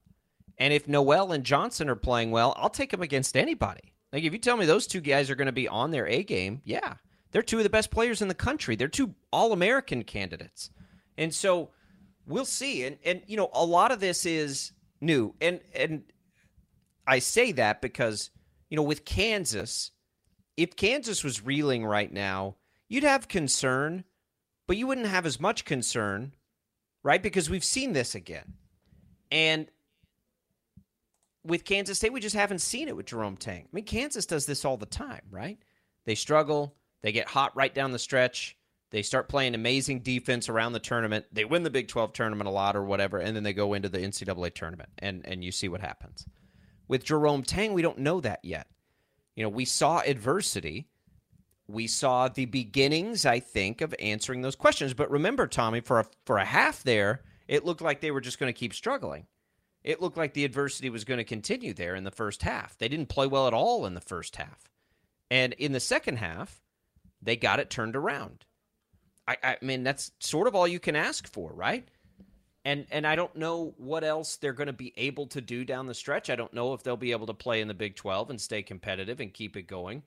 And 0.58 0.74
if 0.74 0.88
Nowell 0.90 1.32
and 1.32 1.44
Johnson 1.44 1.90
are 1.90 1.96
playing 1.96 2.32
well, 2.32 2.54
I'll 2.58 2.70
take 2.70 2.92
them 2.92 3.02
against 3.02 3.38
anybody. 3.38 3.94
Like 4.12 4.24
if 4.24 4.34
you 4.34 4.40
tell 4.40 4.58
me 4.58 4.66
those 4.66 4.88
two 4.88 5.02
guys 5.02 5.30
are 5.30 5.36
going 5.36 5.46
to 5.46 5.52
be 5.54 5.68
on 5.68 5.92
their 5.92 6.08
A 6.08 6.24
game, 6.24 6.62
yeah. 6.66 6.96
They're 7.32 7.44
two 7.44 7.58
of 7.58 7.64
the 7.64 7.70
best 7.70 7.92
players 7.92 8.22
in 8.22 8.28
the 8.28 8.34
country. 8.34 8.76
They're 8.76 8.88
two 8.88 9.14
all-American 9.32 10.04
candidates. 10.04 10.72
And 11.18 11.34
so 11.34 11.70
we'll 12.30 12.46
see. 12.46 12.86
And 12.86 12.98
and 13.04 13.22
you 13.28 13.36
know, 13.36 13.50
a 13.54 13.66
lot 13.66 13.92
of 13.92 14.00
this 14.00 14.26
is 14.26 14.72
new. 15.02 15.36
And 15.42 15.60
and 15.76 16.04
I 17.06 17.20
say 17.20 17.52
that 17.54 17.82
because 17.82 18.30
you 18.70 18.78
know, 18.78 18.84
with 18.84 19.04
Kansas, 19.04 19.92
if 20.56 20.76
Kansas 20.76 21.24
was 21.24 21.44
reeling 21.44 21.86
right 21.86 22.12
now, 22.12 22.56
you'd 22.88 23.04
have 23.04 23.28
concern, 23.28 24.04
but 24.68 24.78
you 24.78 24.88
wouldn't 24.88 25.08
have 25.08 25.26
as 25.26 25.40
much 25.40 25.66
concern, 25.66 26.34
right? 27.04 27.22
Because 27.22 27.50
we've 27.50 27.64
seen 27.64 27.94
this 27.94 28.16
again. 28.16 28.54
And 29.32 29.68
with 31.44 31.66
Kansas 31.66 31.98
State, 31.98 32.14
we 32.14 32.20
just 32.20 32.36
haven't 32.36 32.60
seen 32.60 32.88
it 32.88 32.96
with 32.96 33.08
Jerome 33.08 33.38
Tang. 33.38 33.64
I 33.64 33.70
mean, 33.72 33.86
Kansas 33.86 34.26
does 34.26 34.46
this 34.46 34.66
all 34.66 34.78
the 34.78 34.86
time, 34.86 35.22
right? 35.32 35.58
They 36.06 36.16
struggle, 36.16 36.76
they 37.02 37.12
get 37.12 37.28
hot 37.28 37.56
right 37.56 37.74
down 37.74 37.92
the 37.92 38.00
stretch, 38.00 38.58
they 38.92 39.02
start 39.04 39.30
playing 39.30 39.56
amazing 39.56 40.00
defense 40.00 40.50
around 40.50 40.74
the 40.74 40.80
tournament, 40.80 41.26
they 41.32 41.46
win 41.46 41.64
the 41.64 41.70
Big 41.70 41.88
12 41.88 42.14
tournament 42.14 42.48
a 42.48 42.52
lot 42.52 42.76
or 42.76 42.84
whatever, 42.84 43.20
and 43.20 43.36
then 43.36 43.44
they 43.44 43.54
go 43.54 43.74
into 43.74 43.90
the 43.90 44.00
NCAA 44.00 44.54
tournament, 44.54 44.90
and, 44.98 45.26
and 45.26 45.44
you 45.44 45.52
see 45.52 45.70
what 45.70 45.82
happens. 45.82 46.26
With 46.88 47.04
Jerome 47.04 47.44
Tang, 47.44 47.74
we 47.74 47.84
don't 47.84 48.00
know 48.00 48.20
that 48.22 48.40
yet. 48.44 48.68
You 49.36 49.44
know, 49.44 49.50
we 49.50 49.66
saw 49.66 50.00
adversity. 50.00 50.88
We 51.68 51.86
saw 51.86 52.28
the 52.28 52.46
beginnings, 52.46 53.26
I 53.26 53.40
think, 53.40 53.82
of 53.82 53.94
answering 54.00 54.42
those 54.42 54.56
questions. 54.56 54.96
But 54.96 55.12
remember, 55.12 55.46
Tommy, 55.46 55.82
for 55.82 56.00
a, 56.00 56.06
for 56.26 56.40
a 56.40 56.46
half 56.46 56.84
there, 56.84 57.22
it 57.48 57.64
looked 57.64 57.82
like 57.82 58.02
they 58.02 58.12
were 58.12 58.22
just 58.22 58.40
going 58.40 58.52
to 58.52 58.60
keep 58.60 58.74
struggling. 58.74 59.28
It 59.84 60.02
looked 60.02 60.18
like 60.18 60.34
the 60.34 60.46
adversity 60.46 60.90
was 60.90 61.06
going 61.06 61.20
to 61.20 61.24
continue 61.24 61.74
there 61.74 61.96
in 61.96 62.04
the 62.04 62.12
first 62.12 62.42
half. 62.42 62.78
They 62.78 62.88
didn't 62.90 63.08
play 63.10 63.28
well 63.28 63.48
at 63.48 63.54
all 63.54 63.86
in 63.86 63.94
the 63.94 64.02
first 64.02 64.36
half. 64.36 64.70
And 65.32 65.54
in 65.54 65.72
the 65.72 65.80
second 65.80 66.18
half, 66.18 66.60
they 67.22 67.36
got 67.36 67.60
it 67.60 67.70
turned 67.70 67.96
around. 67.96 68.46
I, 69.30 69.38
I 69.44 69.58
mean, 69.62 69.84
that's 69.84 70.12
sort 70.20 70.48
of 70.48 70.56
all 70.56 70.68
you 70.68 70.80
can 70.80 70.96
ask 70.96 71.32
for, 71.32 71.52
right? 71.54 71.88
And 72.66 72.88
and 72.92 73.06
I 73.06 73.16
don't 73.16 73.36
know 73.36 73.74
what 73.78 74.04
else 74.04 74.38
they're 74.38 74.54
going 74.54 74.68
to 74.68 74.74
be 74.74 74.94
able 74.98 75.28
to 75.28 75.42
do 75.42 75.64
down 75.64 75.88
the 75.88 75.94
stretch. 75.94 76.30
I 76.30 76.36
don't 76.36 76.54
know 76.54 76.74
if 76.74 76.84
they'll 76.84 76.98
be 76.98 77.12
able 77.12 77.28
to 77.28 77.34
play 77.34 77.62
in 77.62 77.68
the 77.68 77.74
Big 77.74 77.96
12 77.96 78.32
and 78.32 78.42
stay 78.42 78.64
competitive 78.64 79.20
and 79.20 79.34
keep 79.34 79.56
it 79.56 79.64
going. 79.64 80.04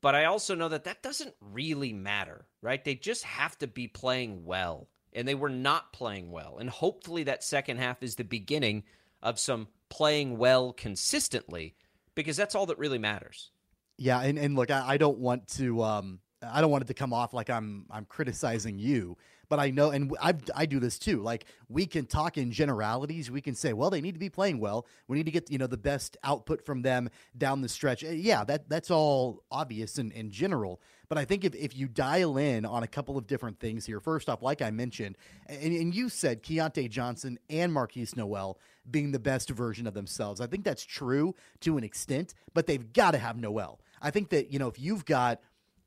But 0.00 0.14
I 0.14 0.26
also 0.26 0.54
know 0.54 0.68
that 0.68 0.84
that 0.84 1.02
doesn't 1.02 1.34
really 1.40 1.92
matter, 1.92 2.46
right? 2.60 2.84
They 2.84 2.94
just 2.94 3.24
have 3.24 3.56
to 3.58 3.66
be 3.66 3.88
playing 3.88 4.44
well. 4.44 4.88
And 5.14 5.26
they 5.26 5.34
were 5.34 5.48
not 5.48 5.92
playing 5.92 6.30
well. 6.30 6.58
And 6.58 6.68
hopefully 6.68 7.24
that 7.24 7.44
second 7.44 7.78
half 7.78 8.02
is 8.02 8.16
the 8.16 8.24
beginning 8.24 8.84
of 9.22 9.38
some 9.38 9.68
playing 9.88 10.36
well 10.36 10.72
consistently 10.72 11.74
because 12.14 12.36
that's 12.36 12.54
all 12.54 12.66
that 12.66 12.78
really 12.78 12.98
matters. 12.98 13.50
Yeah, 13.96 14.20
and, 14.20 14.38
and 14.38 14.56
look, 14.56 14.70
I, 14.70 14.94
I 14.94 14.96
don't 14.96 15.18
want 15.18 15.48
to 15.56 15.82
um 15.82 16.18
I 16.52 16.60
don't 16.60 16.70
want 16.70 16.84
it 16.84 16.86
to 16.88 16.94
come 16.94 17.12
off 17.12 17.32
like 17.34 17.50
I'm 17.50 17.86
I'm 17.90 18.04
criticizing 18.04 18.78
you, 18.78 19.16
but 19.48 19.58
I 19.58 19.70
know, 19.70 19.90
and 19.90 20.14
I 20.20 20.34
I 20.54 20.66
do 20.66 20.80
this 20.80 20.98
too. 20.98 21.22
Like 21.22 21.46
we 21.68 21.86
can 21.86 22.06
talk 22.06 22.38
in 22.38 22.50
generalities. 22.52 23.30
We 23.30 23.40
can 23.40 23.54
say, 23.54 23.72
well, 23.72 23.90
they 23.90 24.00
need 24.00 24.12
to 24.12 24.18
be 24.18 24.30
playing 24.30 24.60
well. 24.60 24.86
We 25.08 25.16
need 25.16 25.26
to 25.26 25.32
get 25.32 25.50
you 25.50 25.58
know 25.58 25.66
the 25.66 25.76
best 25.76 26.16
output 26.24 26.64
from 26.64 26.82
them 26.82 27.10
down 27.36 27.60
the 27.60 27.68
stretch. 27.68 28.04
Eh, 28.04 28.12
yeah, 28.12 28.44
that 28.44 28.68
that's 28.68 28.90
all 28.90 29.42
obvious 29.50 29.98
in, 29.98 30.10
in 30.12 30.30
general. 30.30 30.80
But 31.08 31.18
I 31.18 31.24
think 31.24 31.44
if, 31.44 31.54
if 31.54 31.76
you 31.76 31.86
dial 31.86 32.38
in 32.38 32.64
on 32.64 32.82
a 32.82 32.88
couple 32.88 33.18
of 33.18 33.26
different 33.26 33.60
things 33.60 33.84
here, 33.84 34.00
first 34.00 34.28
off, 34.28 34.42
like 34.42 34.62
I 34.62 34.70
mentioned, 34.70 35.16
and, 35.46 35.74
and 35.74 35.94
you 35.94 36.08
said 36.08 36.42
Keyontae 36.42 36.90
Johnson 36.90 37.38
and 37.50 37.72
Markquis 37.72 38.16
Nowell 38.16 38.58
being 38.90 39.12
the 39.12 39.18
best 39.18 39.50
version 39.50 39.86
of 39.86 39.94
themselves. 39.94 40.40
I 40.40 40.46
think 40.46 40.64
that's 40.64 40.84
true 40.84 41.34
to 41.60 41.76
an 41.76 41.84
extent, 41.84 42.34
but 42.52 42.66
they've 42.66 42.92
got 42.92 43.12
to 43.12 43.18
have 43.18 43.38
Nowell. 43.38 43.80
I 44.00 44.10
think 44.10 44.30
that 44.30 44.52
you 44.52 44.58
know 44.58 44.68
if 44.68 44.78
you've 44.78 45.04
got 45.04 45.40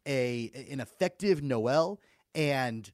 a 0.08 0.52
an 0.72 0.80
effective 0.80 1.44
Nowell 1.44 2.00
and 2.34 2.90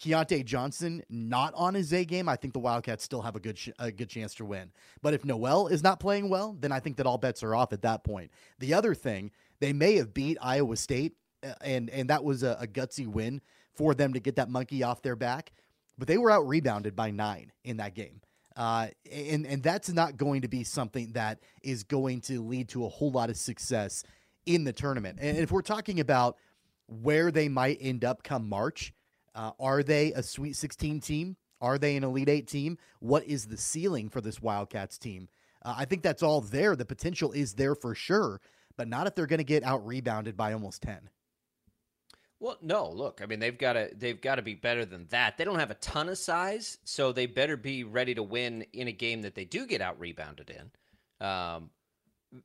Keyontae 0.00 0.44
Johnson 0.44 1.02
not 1.08 1.54
on 1.54 1.74
his 1.74 1.92
A 1.92 2.04
game, 2.04 2.28
I 2.28 2.36
think 2.36 2.52
the 2.52 2.58
Wildcats 2.58 3.04
still 3.04 3.22
have 3.22 3.36
a 3.36 3.40
good 3.40 3.56
sh- 3.56 3.70
a 3.78 3.92
good 3.92 4.08
chance 4.08 4.34
to 4.36 4.44
win. 4.44 4.72
But 5.02 5.14
if 5.14 5.24
Nowell 5.24 5.68
is 5.68 5.82
not 5.82 6.00
playing 6.00 6.28
well, 6.28 6.56
then 6.58 6.72
I 6.72 6.80
think 6.80 6.96
that 6.96 7.06
all 7.06 7.18
bets 7.18 7.42
are 7.42 7.54
off 7.54 7.72
at 7.72 7.82
that 7.82 8.04
point. 8.04 8.30
The 8.58 8.74
other 8.74 8.94
thing, 8.94 9.30
they 9.60 9.72
may 9.72 9.94
have 9.96 10.12
beat 10.12 10.36
Iowa 10.42 10.76
State, 10.76 11.14
uh, 11.42 11.54
and 11.60 11.88
and 11.90 12.10
that 12.10 12.24
was 12.24 12.42
a, 12.42 12.56
a 12.60 12.66
gutsy 12.66 13.06
win 13.06 13.40
for 13.74 13.94
them 13.94 14.12
to 14.14 14.20
get 14.20 14.36
that 14.36 14.50
monkey 14.50 14.82
off 14.82 15.02
their 15.02 15.16
back, 15.16 15.52
but 15.96 16.08
they 16.08 16.18
were 16.18 16.30
out 16.30 16.46
rebounded 16.46 16.96
by 16.96 17.10
nine 17.10 17.52
in 17.64 17.76
that 17.78 17.94
game. 17.94 18.20
Uh, 18.56 18.88
and 19.10 19.46
and 19.46 19.62
that's 19.62 19.90
not 19.90 20.16
going 20.16 20.42
to 20.42 20.48
be 20.48 20.64
something 20.64 21.12
that 21.12 21.40
is 21.62 21.82
going 21.82 22.20
to 22.20 22.40
lead 22.40 22.68
to 22.68 22.84
a 22.84 22.88
whole 22.88 23.10
lot 23.10 23.30
of 23.30 23.36
success 23.36 24.04
in 24.46 24.64
the 24.64 24.72
tournament. 24.72 25.18
And 25.20 25.36
if 25.36 25.50
we're 25.50 25.62
talking 25.62 26.00
about 26.00 26.36
where 26.86 27.30
they 27.30 27.48
might 27.48 27.78
end 27.80 28.04
up 28.04 28.22
come 28.22 28.48
March, 28.48 28.92
uh, 29.34 29.52
are 29.58 29.82
they 29.82 30.12
a 30.12 30.22
Sweet 30.22 30.56
16 30.56 31.00
team? 31.00 31.36
Are 31.60 31.78
they 31.78 31.96
an 31.96 32.04
Elite 32.04 32.28
Eight 32.28 32.46
team? 32.46 32.78
What 33.00 33.24
is 33.24 33.46
the 33.46 33.56
ceiling 33.56 34.08
for 34.08 34.20
this 34.20 34.40
Wildcats 34.40 34.98
team? 34.98 35.28
Uh, 35.64 35.74
I 35.78 35.84
think 35.86 36.02
that's 36.02 36.22
all 36.22 36.40
there. 36.40 36.76
The 36.76 36.84
potential 36.84 37.32
is 37.32 37.54
there 37.54 37.74
for 37.74 37.94
sure, 37.94 38.40
but 38.76 38.86
not 38.86 39.06
if 39.06 39.14
they're 39.14 39.26
going 39.26 39.38
to 39.38 39.44
get 39.44 39.62
out 39.62 39.86
rebounded 39.86 40.36
by 40.36 40.52
almost 40.52 40.82
10. 40.82 41.08
Well, 42.40 42.58
no. 42.60 42.90
Look, 42.90 43.20
I 43.22 43.26
mean, 43.26 43.38
they've 43.38 43.56
got 43.56 43.72
to 43.72 43.90
they've 43.96 44.20
got 44.20 44.34
to 44.34 44.42
be 44.42 44.54
better 44.54 44.84
than 44.84 45.06
that. 45.08 45.38
They 45.38 45.44
don't 45.44 45.58
have 45.58 45.70
a 45.70 45.76
ton 45.76 46.10
of 46.10 46.18
size, 46.18 46.76
so 46.84 47.10
they 47.10 47.24
better 47.24 47.56
be 47.56 47.84
ready 47.84 48.14
to 48.14 48.22
win 48.22 48.66
in 48.74 48.88
a 48.88 48.92
game 48.92 49.22
that 49.22 49.34
they 49.34 49.46
do 49.46 49.66
get 49.66 49.80
out 49.80 49.98
rebounded 49.98 50.50
in. 50.50 51.26
Um, 51.26 51.70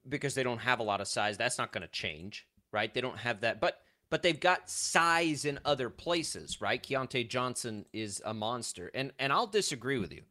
because 0.08 0.36
they 0.36 0.44
don't 0.44 0.60
have 0.60 0.80
a 0.80 0.84
lot 0.84 1.02
of 1.02 1.08
size. 1.08 1.38
That's 1.38 1.58
not 1.58 1.72
going 1.72 1.82
to 1.82 1.88
change, 1.88 2.48
right? 2.72 2.94
They 2.94 3.02
don't 3.02 3.18
have 3.18 3.42
that, 3.42 3.60
but 3.60 3.82
but 4.10 4.24
they've 4.24 4.40
got 4.40 4.70
size 4.70 5.46
in 5.46 5.60
other 5.66 5.90
places, 5.90 6.60
right? 6.62 6.82
Keyontae 6.82 7.30
Johnson 7.30 7.86
is 7.94 8.22
a 8.26 8.34
monster, 8.34 8.92
and 8.94 9.12
and 9.20 9.32
I'll 9.32 9.48
disagree 9.48 10.00
with 10.00 10.12
you. 10.12 10.24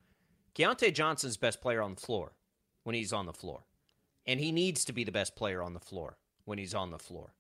Keyontae 0.55 0.95
Johnson's 0.95 1.37
best 1.37 1.61
player 1.61 1.81
on 1.81 1.95
the 1.95 2.01
floor 2.01 2.33
when 2.85 2.95
he's 2.95 3.13
on 3.13 3.27
the 3.27 3.33
floor, 3.33 3.65
and 4.27 4.41
he 4.41 4.53
needs 4.53 4.85
to 4.87 4.93
be 4.93 5.05
the 5.05 5.13
best 5.13 5.37
player 5.37 5.63
on 5.63 5.75
the 5.75 5.81
floor 5.81 6.19
when 6.45 6.59
he's 6.59 6.75
on 6.75 6.91
the 6.91 6.99
floor, 6.99 7.35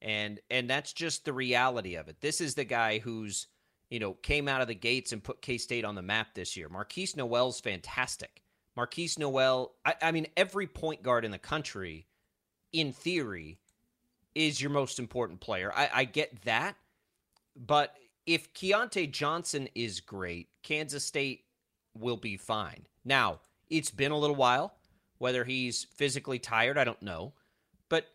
and 0.00 0.40
and 0.50 0.70
that's 0.70 0.92
just 0.92 1.24
the 1.24 1.32
reality 1.32 1.96
of 1.96 2.08
it. 2.08 2.20
This 2.20 2.40
is 2.40 2.54
the 2.54 2.64
guy 2.64 2.98
who's 2.98 3.48
you 3.90 3.98
know 3.98 4.14
came 4.14 4.48
out 4.48 4.60
of 4.60 4.68
the 4.68 4.74
gates 4.74 5.12
and 5.12 5.22
put 5.22 5.42
K 5.42 5.58
State 5.58 5.84
on 5.84 5.96
the 5.96 6.02
map 6.02 6.34
this 6.34 6.56
year. 6.56 6.68
Markquis 6.68 7.16
Nowell's 7.16 7.60
fantastic. 7.60 8.42
Markquis 8.76 9.18
Nowell. 9.18 9.72
I, 9.84 9.94
I, 10.02 10.12
mean, 10.12 10.26
every 10.36 10.66
point 10.66 11.02
guard 11.02 11.24
in 11.24 11.30
the 11.30 11.38
country, 11.38 12.06
in 12.72 12.92
theory, 12.92 13.58
is 14.34 14.60
your 14.60 14.70
most 14.70 14.98
important 14.98 15.40
player. 15.40 15.72
I, 15.74 15.90
I 15.92 16.04
get 16.04 16.42
that. 16.42 16.76
But 17.56 17.94
if 18.26 18.52
Keyontae 18.54 19.10
Johnson 19.10 19.68
is 19.74 20.00
great, 20.00 20.48
Kansas 20.62 21.04
State 21.04 21.44
will 21.98 22.16
be 22.16 22.36
fine. 22.36 22.86
Now, 23.04 23.40
it's 23.68 23.90
been 23.90 24.12
a 24.12 24.18
little 24.18 24.36
while. 24.36 24.74
Whether 25.18 25.44
he's 25.44 25.84
physically 25.96 26.38
tired, 26.38 26.78
I 26.78 26.84
don't 26.84 27.02
know. 27.02 27.34
But, 27.90 28.06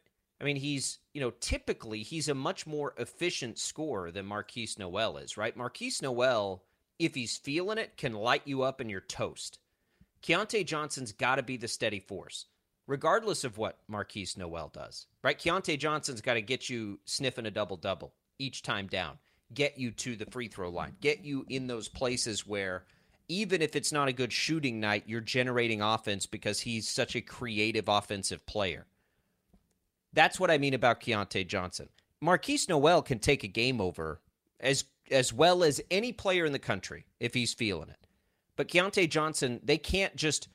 I 0.42 0.44
mean, 0.44 0.56
he's, 0.56 0.98
you 1.14 1.22
know, 1.22 1.32
typically 1.40 2.02
he's 2.02 2.30
a 2.30 2.34
much 2.34 2.66
more 2.66 2.96
efficient 2.98 3.60
scorer 3.60 4.10
than 4.10 4.26
Markquis 4.26 4.80
Nowell 4.80 5.18
is, 5.18 5.38
right? 5.38 5.56
Markquis 5.56 6.02
Nowell, 6.02 6.64
if 6.98 7.14
he's 7.14 7.38
feeling 7.38 7.78
it, 7.78 7.96
can 7.96 8.14
light 8.14 8.42
you 8.46 8.64
up 8.64 8.80
and 8.80 8.90
you're 8.90 9.02
toast. 9.02 9.60
Keyontae 10.26 10.66
Johnson's 10.66 11.12
got 11.12 11.36
to 11.36 11.44
be 11.44 11.56
the 11.56 11.68
steady 11.68 12.00
force, 12.00 12.48
regardless 12.88 13.44
of 13.44 13.60
what 13.60 13.78
Markquis 13.90 14.36
Nowell 14.38 14.72
does, 14.74 15.06
right? 15.24 15.38
Keyontae 15.38 15.78
Johnson's 15.78 16.22
got 16.22 16.34
to 16.34 16.42
get 16.42 16.68
you 16.68 17.00
sniffing 17.06 17.46
a 17.46 17.52
double 17.52 17.78
double 17.78 18.14
each 18.40 18.64
time 18.64 18.88
down, 18.88 19.20
get 19.54 19.78
you 19.78 19.92
to 19.92 20.16
the 20.16 20.26
free 20.26 20.48
throw 20.48 20.70
line, 20.70 20.96
get 21.00 21.24
you 21.24 21.46
in 21.50 21.68
those 21.68 21.88
places 21.88 22.48
where 22.48 22.86
even 23.28 23.62
if 23.62 23.76
it's 23.76 23.92
not 23.92 24.08
a 24.08 24.14
good 24.14 24.34
shooting 24.34 24.80
night, 24.80 25.04
you're 25.06 25.22
generating 25.22 25.82
offense 25.82 26.26
because 26.26 26.60
he's 26.60 26.88
such 26.88 27.16
a 27.16 27.22
creative 27.22 27.88
offensive 27.88 28.46
player. 28.48 28.88
That's 30.14 30.40
what 30.40 30.50
I 30.50 30.58
mean 30.58 30.74
about 30.74 31.02
Keyontae 31.02 31.48
Johnson. 31.48 31.90
Markquis 32.24 32.68
Nowell 32.68 33.04
can 33.04 33.20
take 33.20 33.44
a 33.44 33.48
game 33.48 33.80
over 33.80 34.22
as 34.60 34.86
as 35.12 35.32
well 35.32 35.64
as 35.64 35.82
any 35.92 36.12
player 36.12 36.46
in 36.46 36.52
the 36.52 36.58
country 36.58 37.06
if 37.20 37.36
he's 37.36 37.54
feeling 37.54 37.90
it. 37.90 38.05
But 38.56 38.68
Keyontae 38.68 39.10
Johnson, 39.10 39.60
they 39.64 39.78
can't 39.78 40.16
just, 40.16 40.48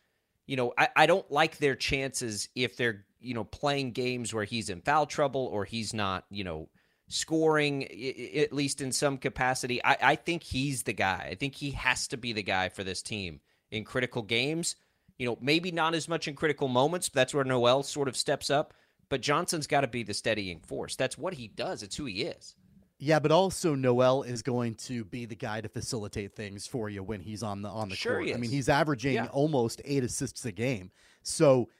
you 0.46 0.56
know, 0.56 0.72
I, 0.78 0.88
I 0.96 1.06
don't 1.06 1.30
like 1.30 1.58
their 1.58 1.74
chances 1.74 2.48
if 2.54 2.76
they're, 2.76 3.04
you 3.20 3.34
know, 3.34 3.44
playing 3.44 3.92
games 3.92 4.32
where 4.32 4.44
he's 4.44 4.70
in 4.70 4.80
foul 4.80 5.06
trouble 5.06 5.46
or 5.46 5.64
he's 5.64 5.92
not, 5.92 6.24
you 6.30 6.44
know, 6.44 6.68
scoring 7.08 7.84
at 7.84 8.52
least 8.52 8.80
in 8.80 8.92
some 8.92 9.18
capacity. 9.18 9.84
I, 9.84 9.96
I 10.00 10.16
think 10.16 10.42
he's 10.42 10.84
the 10.84 10.92
guy. 10.92 11.28
I 11.30 11.34
think 11.34 11.54
he 11.54 11.72
has 11.72 12.08
to 12.08 12.16
be 12.16 12.32
the 12.32 12.42
guy 12.42 12.68
for 12.68 12.84
this 12.84 13.02
team 13.02 13.40
in 13.70 13.84
critical 13.84 14.22
games. 14.22 14.76
You 15.18 15.26
know, 15.26 15.38
maybe 15.40 15.70
not 15.70 15.94
as 15.94 16.08
much 16.08 16.28
in 16.28 16.34
critical 16.34 16.68
moments. 16.68 17.08
But 17.08 17.20
that's 17.20 17.34
where 17.34 17.44
Nowell 17.44 17.82
sort 17.82 18.08
of 18.08 18.16
steps 18.16 18.48
up. 18.48 18.72
But 19.10 19.20
Johnson's 19.20 19.66
got 19.66 19.80
to 19.82 19.88
be 19.88 20.04
the 20.04 20.14
steadying 20.14 20.60
force. 20.60 20.96
That's 20.96 21.18
what 21.18 21.34
he 21.34 21.48
does. 21.48 21.82
It's 21.82 21.96
who 21.96 22.04
he 22.06 22.22
is. 22.22 22.54
Yeah, 23.02 23.18
but 23.18 23.32
also 23.32 23.74
Nowell 23.74 24.22
is 24.24 24.42
going 24.42 24.74
to 24.74 25.04
be 25.06 25.24
the 25.24 25.34
guy 25.34 25.62
to 25.62 25.70
facilitate 25.70 26.36
things 26.36 26.66
for 26.66 26.90
you 26.90 27.02
when 27.02 27.20
he's 27.20 27.42
on 27.42 27.62
the 27.62 27.68
on 27.70 27.88
the 27.88 27.96
sure 27.96 28.18
court. 28.18 28.34
I 28.34 28.36
mean, 28.36 28.50
he's 28.50 28.68
averaging 28.68 29.14
yeah. 29.14 29.26
almost 29.28 29.80
eight 29.86 30.04
assists 30.04 30.44
a 30.44 30.52
game. 30.52 30.90
So 31.22 31.70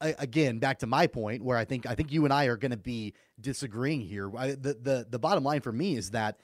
again, 0.00 0.58
back 0.58 0.78
to 0.78 0.86
my 0.86 1.06
point, 1.06 1.44
where 1.44 1.58
I 1.58 1.66
think 1.66 1.84
I 1.86 1.94
think 1.94 2.10
you 2.10 2.24
and 2.24 2.32
I 2.32 2.46
are 2.46 2.56
going 2.56 2.70
to 2.70 2.78
be 2.78 3.12
disagreeing 3.38 4.00
here. 4.00 4.34
I, 4.36 4.52
the 4.52 4.74
the 4.80 5.06
the 5.10 5.18
bottom 5.18 5.44
line 5.44 5.60
for 5.60 5.72
me 5.72 5.96
is 5.96 6.10
that 6.10 6.38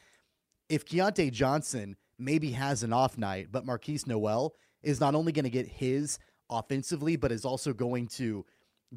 if 0.68 0.84
Keyontae 0.84 1.32
Johnson 1.32 1.96
maybe 2.18 2.52
has 2.52 2.82
an 2.82 2.92
off 2.92 3.16
night, 3.16 3.48
but 3.50 3.64
Markquis 3.64 4.06
Nowell 4.06 4.54
is 4.82 5.00
not 5.00 5.14
only 5.14 5.32
going 5.32 5.44
to 5.44 5.50
get 5.50 5.66
his 5.66 6.18
offensively, 6.50 7.16
but 7.16 7.32
is 7.32 7.46
also 7.46 7.72
going 7.72 8.06
to 8.08 8.44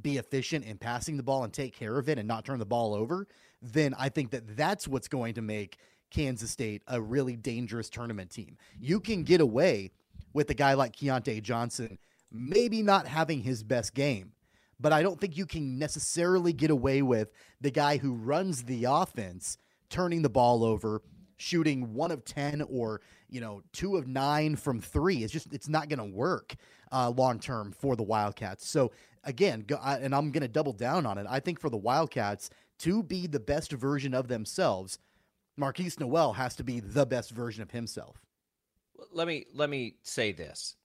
be 0.02 0.18
efficient 0.18 0.66
in 0.66 0.78
passing 0.78 1.18
the 1.18 1.24
ball 1.24 1.44
and 1.44 1.54
take 1.54 1.74
care 1.74 1.98
of 1.98 2.10
it 2.10 2.18
and 2.18 2.28
not 2.28 2.46
turn 2.46 2.60
the 2.60 2.66
ball 2.66 2.94
over, 2.94 3.28
then 3.62 3.94
I 3.98 4.10
think 4.10 4.32
that 4.32 4.56
that's 4.58 4.88
what's 4.88 5.08
going 5.08 5.36
to 5.36 5.42
make 5.42 5.78
Kansas 6.10 6.52
State 6.52 6.82
a 6.88 7.02
really 7.02 7.36
dangerous 7.36 7.90
tournament 7.90 8.32
team. 8.32 8.58
You 8.80 9.00
can 9.00 9.24
get 9.24 9.42
away 9.42 9.92
with 10.34 10.50
a 10.50 10.54
guy 10.54 10.74
like 10.74 10.96
Keyontae 10.96 11.42
Johnson 11.42 11.98
maybe 12.32 12.82
not 12.82 13.08
having 13.08 13.42
his 13.42 13.64
best 13.64 13.94
game, 13.94 14.32
but 14.80 14.94
I 14.94 15.02
don't 15.02 15.20
think 15.20 15.38
you 15.38 15.46
can 15.46 15.78
necessarily 15.78 16.54
get 16.54 16.72
away 16.72 17.02
with 17.02 17.32
the 17.60 17.72
guy 17.72 17.98
who 17.98 18.14
runs 18.14 18.64
the 18.64 18.86
offense 18.86 19.58
turning 19.90 20.22
the 20.22 20.30
ball 20.30 20.64
over, 20.64 21.02
shooting 21.38 21.94
one 21.94 22.12
of 22.12 22.24
10 22.24 22.62
or, 22.70 23.02
you 23.30 23.42
know, 23.42 23.62
two 23.74 23.98
of 23.98 24.08
nine 24.08 24.56
from 24.56 24.80
three. 24.80 25.24
It's 25.24 25.34
just, 25.34 25.54
it's 25.54 25.68
not 25.68 25.90
going 25.90 26.00
to 26.00 26.16
work 26.16 26.56
uh, 26.92 27.10
long 27.10 27.40
term 27.40 27.74
for 27.74 27.96
the 27.96 28.04
Wildcats. 28.04 28.68
So, 28.68 28.92
again, 29.26 29.66
go, 29.68 29.78
I, 29.82 29.98
and 29.98 30.16
I'm 30.16 30.32
going 30.32 30.42
to 30.42 30.48
double 30.48 30.74
down 30.74 31.06
on 31.06 31.18
it. 31.18 31.28
I 31.30 31.40
think 31.40 31.60
for 31.60 31.70
the 31.70 31.78
Wildcats 31.78 32.50
to 32.82 33.04
be 33.04 33.28
the 33.28 33.40
best 33.40 33.72
version 33.72 34.14
of 34.14 34.28
themselves, 34.28 35.00
Markquis 35.60 36.00
Nowell 36.00 36.34
has 36.34 36.56
to 36.56 36.64
be 36.64 36.80
the 36.80 37.06
best 37.06 37.32
version 37.32 37.62
of 37.62 37.72
himself. 37.72 38.22
Let 39.12 39.28
me 39.28 39.46
let 39.54 39.70
me 39.70 39.96
say 40.04 40.32
this. 40.32 40.76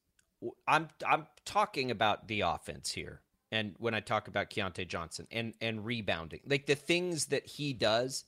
I'm 0.67 0.89
I'm 1.07 1.27
talking 1.45 1.91
about 1.91 2.29
the 2.29 2.43
offense 2.43 2.93
here, 2.93 3.21
and 3.51 3.75
when 3.79 3.95
I 3.95 4.01
talk 4.01 4.29
about 4.29 4.51
Keyontae 4.51 4.89
Johnson 4.89 5.27
and 5.31 5.55
and 5.61 5.85
rebounding, 5.85 6.41
like 6.47 6.67
the 6.67 6.75
things 6.75 7.27
that 7.27 7.47
he 7.47 7.73
does, 7.73 8.25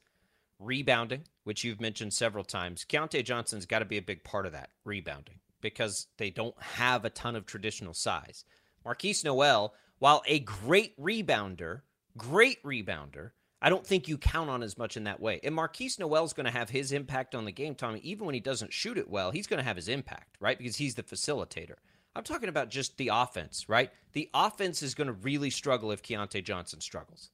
rebounding, 0.58 1.25
which 1.44 1.64
you've 1.64 1.80
mentioned 1.80 2.12
several 2.12 2.44
times. 2.44 2.84
Keyontae 2.88 3.25
Johnson's 3.25 3.66
got 3.66 3.80
to 3.80 3.84
be 3.84 3.98
a 3.98 4.02
big 4.02 4.25
part 4.25 4.46
of 4.46 4.52
that 4.52 4.70
rebounding 4.84 5.40
because 5.60 6.06
they 6.18 6.30
don't 6.30 6.60
have 6.62 7.04
a 7.04 7.10
ton 7.10 7.37
of 7.37 7.46
traditional 7.46 7.94
size. 7.94 8.44
Markquis 8.84 9.25
Nowell, 9.25 9.75
while 9.98 10.22
a 10.26 10.38
great 10.40 10.98
rebounder, 10.98 11.82
great 12.16 12.62
rebounder, 12.62 13.32
I 13.60 13.70
don't 13.70 13.86
think 13.86 14.06
you 14.06 14.18
count 14.18 14.50
on 14.50 14.62
as 14.62 14.78
much 14.78 14.96
in 14.96 15.04
that 15.04 15.20
way. 15.20 15.40
And 15.42 15.54
Markquis 15.54 15.98
Nowell's 15.98 16.32
going 16.32 16.46
to 16.46 16.52
have 16.52 16.70
his 16.70 16.92
impact 16.92 17.34
on 17.34 17.44
the 17.44 17.52
game, 17.52 17.74
Tommy. 17.74 18.00
Even 18.00 18.24
when 18.24 18.34
he 18.34 18.40
doesn't 18.40 18.72
shoot 18.72 18.98
it 18.98 19.10
well, 19.10 19.30
he's 19.30 19.48
going 19.48 19.58
to 19.58 19.64
have 19.64 19.76
his 19.76 19.88
impact, 19.88 20.36
right? 20.38 20.56
Because 20.56 20.76
he's 20.76 20.94
the 20.94 21.02
facilitator. 21.02 21.74
I'm 22.14 22.22
talking 22.22 22.48
about 22.48 22.70
just 22.70 22.96
the 22.96 23.10
offense, 23.12 23.68
right? 23.68 23.90
The 24.12 24.30
offense 24.32 24.82
is 24.82 24.94
going 24.94 25.08
to 25.08 25.12
really 25.12 25.50
struggle 25.50 25.90
if 25.90 26.02
Keyontae 26.02 26.44
Johnson 26.44 26.80
struggles. 26.80 27.30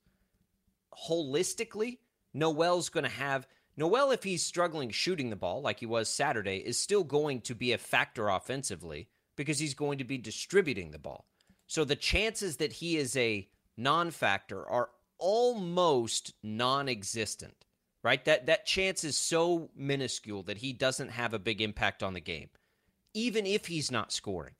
Holistically, 1.08 1.98
Nowell's 2.32 2.88
going 2.88 3.04
to 3.04 3.10
have 3.10 3.46
Nowell, 3.76 4.12
if 4.12 4.22
he's 4.22 4.44
struggling 4.44 4.90
shooting 4.90 5.30
the 5.30 5.36
ball 5.36 5.60
like 5.60 5.80
he 5.80 5.86
was 5.86 6.08
Saturday, 6.08 6.58
is 6.58 6.78
still 6.78 7.02
going 7.02 7.40
to 7.42 7.54
be 7.54 7.72
a 7.72 7.78
factor 7.78 8.28
offensively 8.28 9.08
because 9.36 9.58
he's 9.58 9.74
going 9.74 9.98
to 9.98 10.04
be 10.04 10.16
distributing 10.16 10.90
the 10.90 10.98
ball. 10.98 11.26
So 11.66 11.84
the 11.84 11.96
chances 11.96 12.58
that 12.58 12.74
he 12.74 12.96
is 12.96 13.16
a 13.16 13.48
non 13.76 14.10
factor 14.10 14.68
are 14.68 14.90
almost 15.18 16.34
non-existent, 16.42 17.66
right? 18.02 18.24
That 18.24 18.46
that 18.46 18.66
chance 18.66 19.04
is 19.04 19.16
so 19.16 19.70
minuscule 19.76 20.42
that 20.44 20.58
he 20.58 20.72
doesn't 20.72 21.10
have 21.10 21.34
a 21.34 21.38
big 21.38 21.60
impact 21.60 22.02
on 22.02 22.14
the 22.14 22.20
game, 22.20 22.50
even 23.12 23.46
if 23.46 23.66
he's 23.66 23.90
not 23.90 24.12
scoring. 24.12 24.54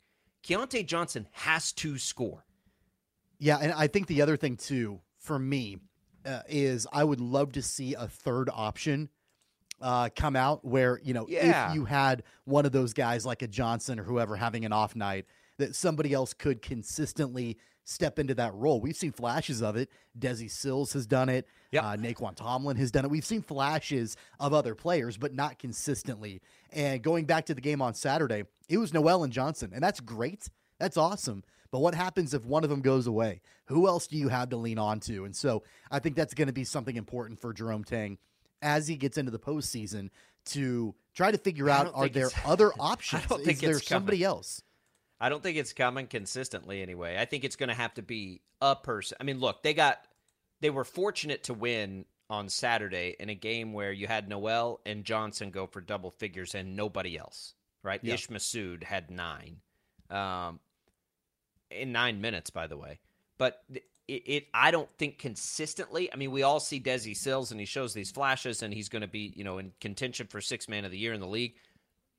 Keyontae 0.47 0.87
Johnson 0.87 1.27
has 1.33 1.73
to 1.73 1.99
score. 1.99 2.45
Yeah, 3.39 3.59
and 3.59 3.73
I 3.73 3.87
think 3.87 4.07
the 4.07 4.23
other 4.23 4.37
thing 4.37 4.57
too 4.57 5.01
for 5.19 5.39
me 5.39 5.79
uh, 6.25 6.41
is 6.49 6.87
I 6.93 7.05
would 7.05 7.21
love 7.21 7.53
to 7.53 7.63
see 7.63 7.95
a 7.95 8.07
third 8.07 8.51
option 8.53 9.09
uh, 9.81 10.09
come 10.15 10.37
out 10.37 10.65
where 10.65 11.01
you 11.03 11.15
know 11.15 11.27
yeah. 11.29 11.69
if 11.69 11.75
you 11.75 11.85
had 11.85 12.23
one 12.45 12.65
of 12.67 12.73
those 12.73 12.93
guys 12.93 13.27
like 13.27 13.43
a 13.43 13.49
Johnson 13.49 13.99
or 13.99 14.05
whoever 14.05 14.37
having 14.37 14.65
an 14.65 14.73
off 14.73 14.95
night 14.97 15.27
that 15.59 15.75
somebody 15.75 16.13
else 16.13 16.33
could 16.33 16.63
consistently 16.63 17.59
step 17.85 18.19
into 18.19 18.35
that 18.35 18.55
role. 18.55 18.81
We've 18.81 18.97
seen 18.97 19.13
flashes 19.13 19.63
of 19.63 19.77
it. 19.77 19.91
Desi 20.19 20.51
Sills 20.51 20.93
has 20.95 21.07
done 21.07 21.29
it. 21.29 21.47
Yep. 21.71 21.85
Uh, 21.85 21.97
Nae'Qwan 21.97 22.35
Tomlin 22.35 22.77
has 22.77 22.91
done 22.91 23.05
it. 23.05 23.11
We've 23.11 23.25
seen 23.25 23.43
flashes 23.43 24.17
of 24.41 24.53
other 24.53 24.75
players, 24.75 25.17
but 25.17 25.35
not 25.35 25.59
consistently. 25.59 26.41
And 26.73 27.03
going 27.03 27.25
back 27.25 27.47
to 27.47 27.55
the 27.55 27.61
game 27.61 27.83
on 27.83 27.95
Saturday, 27.95 28.45
it 28.69 28.79
was 28.79 28.93
Nowell 28.93 29.25
and 29.25 29.33
Johnson, 29.33 29.71
and 29.75 29.83
that's 29.83 30.01
great. 30.01 30.49
That's 30.79 30.97
awesome. 30.97 31.45
But 31.71 31.81
what 31.81 31.95
happens 31.95 32.35
if 32.35 32.45
one 32.45 32.63
of 32.63 32.71
them 32.71 32.83
goes 32.83 33.07
away? 33.07 33.41
Who 33.67 33.89
else 33.89 34.07
do 34.07 34.17
you 34.17 34.29
have 34.29 34.51
to 34.51 34.57
lean 34.57 34.79
on 34.79 35.01
to? 35.01 35.25
And 35.25 35.35
so 35.35 35.65
I 35.91 35.99
think 35.99 36.15
that's 36.15 36.35
going 36.35 36.47
to 36.47 36.53
be 36.53 36.65
something 36.65 36.97
important 36.97 37.41
for 37.41 37.53
Jerome 37.53 37.85
Tang 37.85 38.19
as 38.63 38.87
he 38.87 38.97
gets 38.97 39.19
into 39.19 39.31
the 39.31 39.39
postseason 39.39 40.11
to 40.47 40.95
try 41.15 41.31
to 41.31 41.39
figure 41.39 41.69
out 41.69 41.91
are 41.95 42.09
there 42.09 42.31
other 42.45 42.73
options? 42.79 43.25
Is 43.47 43.61
there 43.61 43.81
somebody 43.81 44.19
coming. 44.19 44.27
else? 44.27 44.63
I 45.25 45.31
don't 45.31 45.43
think 45.43 45.57
it's 45.57 45.73
coming 45.73 46.07
consistently 46.07 46.83
anyway. 46.83 47.17
I 47.19 47.25
think 47.25 47.45
it's 47.45 47.57
going 47.57 47.71
to 47.71 47.75
have 47.75 47.95
to 47.95 48.03
be 48.03 48.43
a 48.61 48.77
person. 48.77 49.17
I 49.19 49.25
mean, 49.25 49.41
look, 49.41 49.63
they 49.63 49.73
got 49.73 50.05
they 50.61 50.69
were 50.69 50.85
fortunate 50.85 51.45
to 51.45 51.55
win 51.55 52.05
on 52.29 52.51
Saturday 52.51 53.17
in 53.19 53.31
a 53.31 53.35
game 53.35 53.73
where 53.73 53.91
you 53.91 54.07
had 54.07 54.29
Nowell 54.29 54.83
and 54.85 55.03
Johnson 55.03 55.51
go 55.51 55.67
for 55.67 55.81
double 55.81 56.11
figures 56.11 56.55
and 56.55 56.77
nobody 56.77 57.17
else, 57.17 57.55
right? 57.83 58.01
Yeah. 58.03 58.13
Ish 58.13 58.29
Massoud 58.29 58.85
had 58.85 59.11
nine, 59.11 59.61
um, 60.11 60.61
in 61.71 61.91
nine 61.91 62.21
minutes, 62.21 62.51
by 62.51 62.67
the 62.67 62.77
way. 62.77 63.01
But 63.39 63.63
it, 63.71 63.83
it, 64.07 64.47
I 64.53 64.73
don't 64.73 64.91
think 64.99 65.19
consistently. 65.19 66.13
I 66.13 66.17
mean, 66.17 66.33
we 66.33 66.43
all 66.43 66.61
see 66.61 66.81
Desi 66.81 67.17
Sills 67.17 67.51
and 67.51 67.59
he 67.59 67.65
shows 67.65 67.95
these 67.95 68.11
flashes 68.11 68.63
and 68.63 68.75
he's 68.75 68.91
going 68.91 69.01
to 69.01 69.09
be, 69.09 69.33
you 69.35 69.45
know, 69.45 69.57
in 69.57 69.73
contention 69.81 70.27
for 70.27 70.43
six 70.43 70.69
man 70.69 70.85
of 70.85 70.91
the 70.91 70.99
year 70.99 71.15
in 71.15 71.21
the 71.23 71.27
league. 71.27 71.55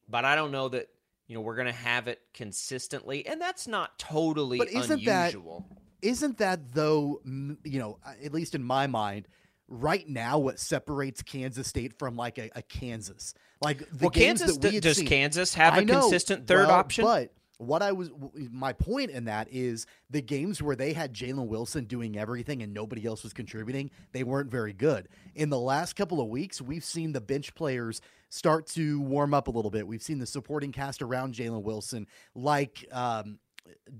But 0.09 0.25
I 0.25 0.33
don't 0.33 0.51
know 0.51 0.69
that 0.69 0.89
you 1.27 1.35
know 1.35 1.41
we're 1.41 1.55
going 1.55 1.67
to 1.67 1.71
have 1.73 2.07
it 2.07 2.21
consistently, 2.33 3.25
and 3.27 3.39
that's 3.41 3.67
not 3.67 3.97
totally 3.99 4.57
But 4.57 4.69
isn't 4.69 5.05
unusual. 5.07 5.65
that 5.69 6.07
isn't 6.07 6.37
that 6.37 6.73
though? 6.73 7.21
You 7.25 7.79
know, 7.79 7.99
at 8.23 8.33
least 8.33 8.55
in 8.55 8.63
my 8.63 8.87
mind, 8.87 9.27
right 9.67 10.07
now, 10.07 10.37
what 10.39 10.59
separates 10.59 11.21
Kansas 11.21 11.67
State 11.67 11.97
from 11.97 12.15
like 12.15 12.37
a, 12.37 12.49
a 12.55 12.61
Kansas, 12.61 13.33
like 13.61 13.79
the 13.79 13.85
Well, 14.01 14.09
games 14.11 14.39
Kansas- 14.41 14.57
that 14.57 14.71
we 14.73 14.79
does 14.79 14.97
seen- 14.97 15.07
Kansas 15.07 15.53
have 15.55 15.77
a 15.77 15.85
know, 15.85 16.01
consistent 16.01 16.47
third 16.47 16.67
well, 16.67 16.75
option? 16.75 17.05
But 17.05 17.31
what 17.57 17.81
I 17.81 17.93
was 17.93 18.11
my 18.51 18.73
point 18.73 19.11
in 19.11 19.25
that 19.25 19.47
is 19.49 19.87
the 20.09 20.21
games 20.21 20.61
where 20.61 20.75
they 20.75 20.91
had 20.93 21.13
Jalen 21.13 21.47
Wilson 21.47 21.85
doing 21.85 22.17
everything 22.17 22.61
and 22.61 22.73
nobody 22.73 23.05
else 23.05 23.23
was 23.23 23.31
contributing, 23.33 23.89
they 24.11 24.23
weren't 24.23 24.51
very 24.51 24.73
good. 24.73 25.07
In 25.35 25.49
the 25.49 25.59
last 25.59 25.95
couple 25.95 26.19
of 26.19 26.27
weeks, 26.27 26.61
we've 26.61 26.83
seen 26.83 27.13
the 27.13 27.21
bench 27.21 27.55
players 27.55 28.01
start 28.35 28.67
to 28.67 28.99
warm 28.99 29.33
up 29.33 29.47
a 29.47 29.51
little 29.51 29.71
bit. 29.71 29.87
We've 29.87 30.03
seen 30.03 30.19
the 30.19 30.25
supporting 30.25 30.73
cast 30.73 31.01
around 31.01 31.33
Jalen 31.33 31.63
Wilson, 31.63 32.05
like 32.35 32.85
um, 32.91 33.39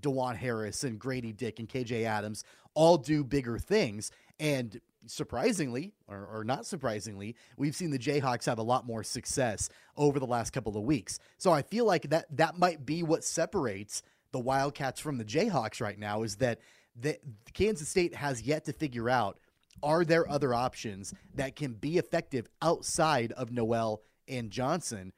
Dajuan 0.02 0.36
Harris 0.36 0.84
and 0.84 1.00
Grady 1.00 1.32
Dick 1.32 1.60
and 1.60 1.70
KJ 1.70 2.04
Adams, 2.04 2.44
all 2.74 2.98
do 2.98 3.24
bigger 3.24 3.58
things. 3.58 4.12
And 4.38 4.82
surprisingly, 5.06 5.94
or, 6.10 6.28
or 6.32 6.44
not 6.44 6.66
surprisingly, 6.66 7.38
we've 7.56 7.78
seen 7.78 7.92
the 7.92 7.98
Jayhawks 7.98 8.46
have 8.46 8.60
a 8.60 8.64
lot 8.64 8.86
more 8.86 9.04
success 9.04 9.70
over 9.96 10.20
the 10.20 10.28
last 10.28 10.52
couple 10.52 10.76
of 10.76 10.84
weeks. 10.84 11.18
So 11.38 11.54
I 11.54 11.62
feel 11.62 11.86
like 11.86 12.10
that 12.10 12.26
that 12.36 12.60
might 12.60 12.86
be 12.86 13.04
what 13.04 13.24
separates 13.24 14.04
the 14.34 14.40
Wildcats 14.40 15.00
from 15.00 15.18
the 15.18 15.24
Jayhawks 15.24 15.80
right 15.80 15.98
now 15.98 16.24
is 16.24 16.36
that 16.38 16.60
the, 17.00 17.18
Kansas 17.54 17.88
State 17.88 18.14
has 18.16 18.42
yet 18.42 18.66
to 18.66 18.74
figure 18.74 19.10
out 19.10 19.40
are 19.82 20.04
there 20.04 20.30
other 20.30 20.54
options 20.54 21.14
that 21.36 21.56
can 21.56 21.74
be 21.74 21.98
effective 21.98 22.48
outside 22.62 23.32
of 23.34 23.52
Nowell 23.52 24.02
and 24.28 24.52
Johnson. 24.52 25.14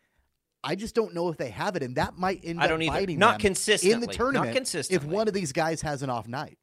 I 0.63 0.75
just 0.75 0.95
don't 0.95 1.13
know 1.13 1.29
if 1.29 1.37
they 1.37 1.49
have 1.49 1.75
it, 1.75 1.83
and 1.83 1.95
that 1.95 2.17
might 2.17 2.41
end 2.43 2.59
I 2.59 2.67
don't 2.67 2.81
either. 2.81 2.91
biting 2.91 3.19
Not 3.19 3.33
them 3.33 3.35
in 3.35 3.41
consistently. 3.41 3.99
the 3.99 4.07
Not 4.07 4.15
tournament. 4.15 4.75
if 4.89 5.03
one 5.03 5.27
of 5.27 5.33
these 5.33 5.53
guys 5.53 5.81
has 5.81 6.03
an 6.03 6.09
off 6.09 6.27
night. 6.27 6.57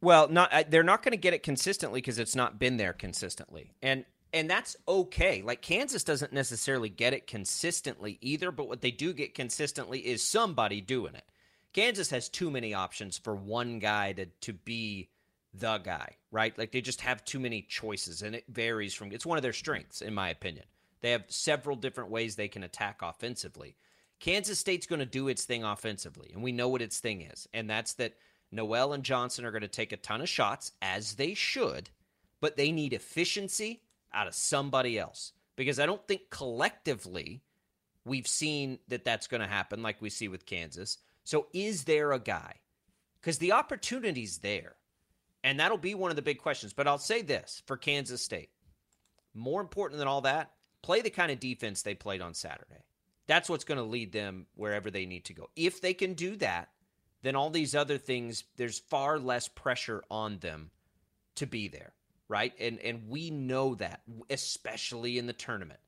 Well, 0.00 0.28
not 0.28 0.70
they're 0.70 0.82
not 0.82 1.02
going 1.02 1.12
to 1.12 1.16
get 1.18 1.34
it 1.34 1.42
consistently 1.42 2.00
because 2.00 2.18
it's 2.18 2.36
not 2.36 2.58
been 2.58 2.76
there 2.76 2.92
consistently, 2.92 3.72
and 3.82 4.04
and 4.32 4.50
that's 4.50 4.76
okay. 4.86 5.42
Like 5.42 5.62
Kansas 5.62 6.04
doesn't 6.04 6.32
necessarily 6.32 6.88
get 6.88 7.12
it 7.14 7.26
consistently 7.26 8.18
either, 8.20 8.50
but 8.50 8.68
what 8.68 8.82
they 8.82 8.90
do 8.90 9.12
get 9.12 9.34
consistently 9.34 10.00
is 10.00 10.22
somebody 10.22 10.80
doing 10.80 11.14
it. 11.14 11.24
Kansas 11.72 12.10
has 12.10 12.28
too 12.28 12.50
many 12.50 12.74
options 12.74 13.18
for 13.18 13.34
one 13.34 13.78
guy 13.78 14.12
to 14.14 14.26
to 14.26 14.52
be 14.52 15.10
the 15.54 15.78
guy, 15.78 16.16
right? 16.30 16.56
Like 16.58 16.72
they 16.72 16.80
just 16.80 17.00
have 17.00 17.24
too 17.24 17.38
many 17.40 17.62
choices, 17.62 18.22
and 18.22 18.34
it 18.34 18.44
varies 18.48 18.94
from. 18.94 19.12
It's 19.12 19.26
one 19.26 19.38
of 19.38 19.42
their 19.42 19.52
strengths, 19.52 20.02
in 20.02 20.14
my 20.14 20.28
opinion. 20.30 20.66
They 21.00 21.10
have 21.10 21.24
several 21.28 21.76
different 21.76 22.10
ways 22.10 22.36
they 22.36 22.48
can 22.48 22.62
attack 22.62 23.00
offensively. 23.02 23.76
Kansas 24.18 24.58
State's 24.58 24.86
going 24.86 25.00
to 25.00 25.06
do 25.06 25.28
its 25.28 25.44
thing 25.44 25.62
offensively, 25.62 26.30
and 26.32 26.42
we 26.42 26.52
know 26.52 26.68
what 26.68 26.82
its 26.82 27.00
thing 27.00 27.20
is, 27.20 27.46
and 27.52 27.68
that's 27.68 27.94
that 27.94 28.14
Nowell 28.50 28.92
and 28.92 29.04
Johnson 29.04 29.44
are 29.44 29.50
going 29.50 29.62
to 29.62 29.68
take 29.68 29.92
a 29.92 29.98
ton 29.98 30.22
of 30.22 30.28
shots, 30.28 30.72
as 30.80 31.14
they 31.14 31.34
should, 31.34 31.90
but 32.40 32.56
they 32.56 32.72
need 32.72 32.92
efficiency 32.92 33.82
out 34.14 34.26
of 34.26 34.34
somebody 34.34 34.98
else 34.98 35.32
because 35.56 35.78
I 35.78 35.86
don't 35.86 36.06
think 36.06 36.30
collectively 36.30 37.42
we've 38.04 38.26
seen 38.26 38.78
that 38.88 39.04
that's 39.04 39.26
going 39.26 39.40
to 39.42 39.46
happen 39.46 39.82
like 39.82 40.00
we 40.00 40.10
see 40.10 40.28
with 40.28 40.46
Kansas. 40.46 40.98
So, 41.24 41.48
is 41.52 41.84
there 41.84 42.12
a 42.12 42.18
guy? 42.18 42.54
Because 43.20 43.38
the 43.38 43.52
opportunity's 43.52 44.38
there, 44.38 44.76
and 45.42 45.58
that'll 45.58 45.76
be 45.76 45.94
one 45.94 46.10
of 46.10 46.16
the 46.16 46.22
big 46.22 46.38
questions. 46.38 46.72
But 46.72 46.86
I'll 46.86 46.98
say 46.98 47.22
this 47.22 47.62
for 47.66 47.76
Kansas 47.76 48.22
State 48.22 48.50
more 49.34 49.60
important 49.60 49.98
than 49.98 50.08
all 50.08 50.22
that, 50.22 50.52
play 50.86 51.00
the 51.00 51.10
kind 51.10 51.32
of 51.32 51.40
defense 51.40 51.82
they 51.82 51.96
played 51.96 52.22
on 52.22 52.32
Saturday. 52.32 52.84
That's 53.26 53.48
what's 53.48 53.64
going 53.64 53.78
to 53.78 53.84
lead 53.84 54.12
them 54.12 54.46
wherever 54.54 54.88
they 54.88 55.04
need 55.04 55.24
to 55.24 55.34
go. 55.34 55.50
If 55.56 55.80
they 55.80 55.94
can 55.94 56.14
do 56.14 56.36
that, 56.36 56.68
then 57.22 57.34
all 57.34 57.50
these 57.50 57.74
other 57.74 57.98
things, 57.98 58.44
there's 58.56 58.78
far 58.78 59.18
less 59.18 59.48
pressure 59.48 60.04
on 60.12 60.38
them 60.38 60.70
to 61.34 61.46
be 61.46 61.66
there, 61.66 61.92
right? 62.28 62.52
And 62.60 62.78
and 62.78 63.08
we 63.08 63.30
know 63.30 63.74
that, 63.74 64.02
especially 64.30 65.18
in 65.18 65.26
the 65.26 65.32
tournament. 65.32 65.80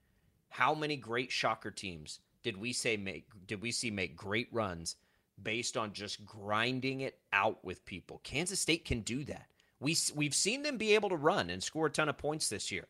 How 0.49 0.75
many 0.75 0.97
great 0.97 1.31
shocker 1.31 1.71
teams 1.71 2.19
did 2.43 2.57
we 2.57 2.73
say 2.73 2.97
make 2.97 3.29
did 3.47 3.63
we 3.63 3.71
see 3.71 3.93
make 3.93 4.17
great 4.17 4.49
runs 4.51 4.97
based 5.41 5.77
on 5.77 5.93
just 5.93 6.27
grinding 6.27 7.03
it 7.03 7.21
out 7.33 7.65
with 7.65 7.85
people? 7.85 8.21
Kansas 8.25 8.59
State 8.59 8.85
can 8.85 9.03
do 9.03 9.23
that. 9.27 9.47
We 9.79 9.97
we've 10.17 10.35
seen 10.35 10.63
them 10.63 10.77
be 10.77 10.97
able 10.97 11.11
to 11.11 11.17
run 11.17 11.51
and 11.51 11.63
score 11.63 11.87
a 11.87 11.91
ton 11.91 12.09
of 12.09 12.19
points 12.19 12.49
this 12.49 12.73
year. 12.73 12.89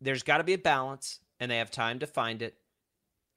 There's 0.00 0.22
got 0.22 0.38
to 0.38 0.44
be 0.44 0.54
a 0.54 0.58
balance 0.58 1.20
and 1.40 1.50
they 1.50 1.58
have 1.58 1.70
time 1.70 1.98
to 2.00 2.06
find 2.06 2.42
it. 2.42 2.56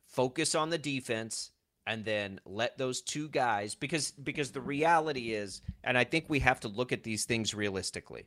Focus 0.06 0.56
on 0.56 0.69
the 0.69 0.78
defense 0.78 1.52
and 1.86 2.06
then 2.06 2.39
let 2.45 2.78
those 2.78 3.02
two 3.02 3.30
guys 3.30 3.76
because 3.76 4.12
because 4.12 4.52
the 4.52 4.62
reality 4.62 5.34
is 5.34 5.62
and 5.84 5.98
I 5.98 6.04
think 6.04 6.26
we 6.28 6.39
have 6.39 6.60
to 6.62 6.67
look 6.67 6.91
at 6.91 7.04
these 7.04 7.26
things 7.26 7.54
realistically. 7.54 8.26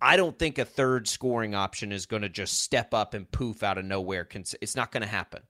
I 0.00 0.16
don't 0.16 0.38
think 0.38 0.58
a 0.58 0.64
third 0.64 1.06
scoring 1.06 1.54
option 1.54 1.92
is 1.92 2.06
going 2.06 2.22
to 2.22 2.28
just 2.28 2.60
step 2.60 2.92
up 2.92 3.14
and 3.14 3.30
poof 3.30 3.62
out 3.62 3.78
of 3.78 3.84
nowhere. 3.84 4.26
It's 4.60 4.74
not 4.74 4.90
going 4.90 5.02
to 5.02 5.08
happen. 5.08 5.42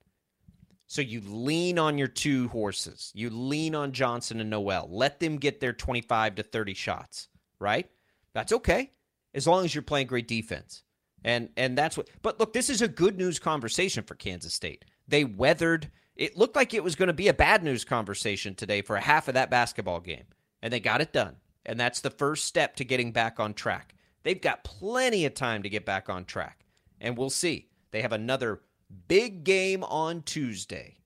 So 0.88 1.00
you 1.00 1.22
lean 1.24 1.78
on 1.78 1.96
your 1.96 2.08
two 2.08 2.48
horses. 2.48 3.12
You 3.14 3.30
lean 3.30 3.74
on 3.74 3.92
Johnson 3.92 4.40
and 4.40 4.50
Nowell. 4.50 4.88
Let 4.90 5.20
them 5.20 5.38
get 5.38 5.58
their 5.58 5.72
25 5.72 6.34
to 6.34 6.42
30 6.42 6.74
shots, 6.74 7.28
right? 7.58 7.88
That's 8.34 8.52
okay 8.52 8.90
as 9.32 9.46
long 9.46 9.64
as 9.64 9.74
you're 9.74 9.80
playing 9.80 10.08
great 10.08 10.28
defense. 10.28 10.82
And 11.24 11.50
and 11.56 11.78
that's 11.78 11.96
what 11.96 12.08
But 12.22 12.40
look, 12.40 12.52
this 12.52 12.68
is 12.68 12.82
a 12.82 12.88
good 12.88 13.16
news 13.16 13.38
conversation 13.38 14.02
for 14.04 14.14
Kansas 14.14 14.54
State. 14.54 14.84
They 15.06 15.24
weathered 15.24 15.90
it 16.16 16.36
looked 16.36 16.56
like 16.56 16.74
it 16.74 16.84
was 16.84 16.94
going 16.94 17.06
to 17.08 17.14
be 17.14 17.28
a 17.28 17.34
bad 17.34 17.62
news 17.62 17.84
conversation 17.84 18.54
today 18.54 18.82
for 18.82 18.96
half 18.96 19.28
of 19.28 19.34
that 19.34 19.50
basketball 19.50 20.00
game, 20.00 20.24
and 20.62 20.72
they 20.72 20.80
got 20.80 21.00
it 21.00 21.12
done. 21.12 21.36
And 21.64 21.78
that's 21.78 22.00
the 22.00 22.10
first 22.10 22.44
step 22.44 22.76
to 22.76 22.84
getting 22.84 23.12
back 23.12 23.40
on 23.40 23.54
track. 23.54 23.94
They've 24.22 24.40
got 24.40 24.64
plenty 24.64 25.24
of 25.26 25.34
time 25.34 25.62
to 25.62 25.68
get 25.68 25.86
back 25.86 26.08
on 26.08 26.24
track, 26.24 26.64
and 27.00 27.16
we'll 27.16 27.30
see. 27.30 27.68
They 27.92 28.02
have 28.02 28.12
another 28.12 28.60
big 29.08 29.44
game 29.44 29.84
on 29.84 30.22
Tuesday. 30.22 30.98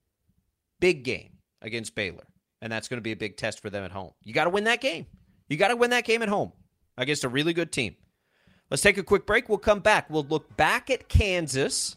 Big 0.81 1.05
game 1.05 1.31
against 1.63 1.95
Baylor, 1.95 2.27
and 2.61 2.73
that's 2.73 2.89
going 2.89 2.99
to 2.99 3.03
be 3.03 3.13
a 3.13 3.17
big 3.17 3.37
test 3.37 3.61
for 3.61 3.71
them 3.71 3.85
at 3.85 3.93
home. 3.93 4.13
You 4.23 4.35
got 4.35 4.45
to 4.45 4.51
win 4.51 4.65
that 4.65 4.81
game. 4.81 5.07
You 5.49 5.57
got 5.57 5.69
to 5.69 5.77
win 5.77 5.91
that 5.91 6.05
game 6.05 6.23
at 6.23 6.29
home 6.29 6.53
against 6.99 7.25
a 7.25 7.29
really 7.29 7.53
good 7.53 7.71
team. 7.73 7.97
Let's 8.69 8.83
take 8.83 8.99
a 8.99 9.05
quick 9.05 9.27
break. 9.27 9.49
We'll 9.49 9.59
come 9.59 9.79
back. 9.79 10.11
We'll 10.11 10.27
look 10.29 10.57
back 10.57 10.91
at 10.91 11.09
Kansas 11.09 11.97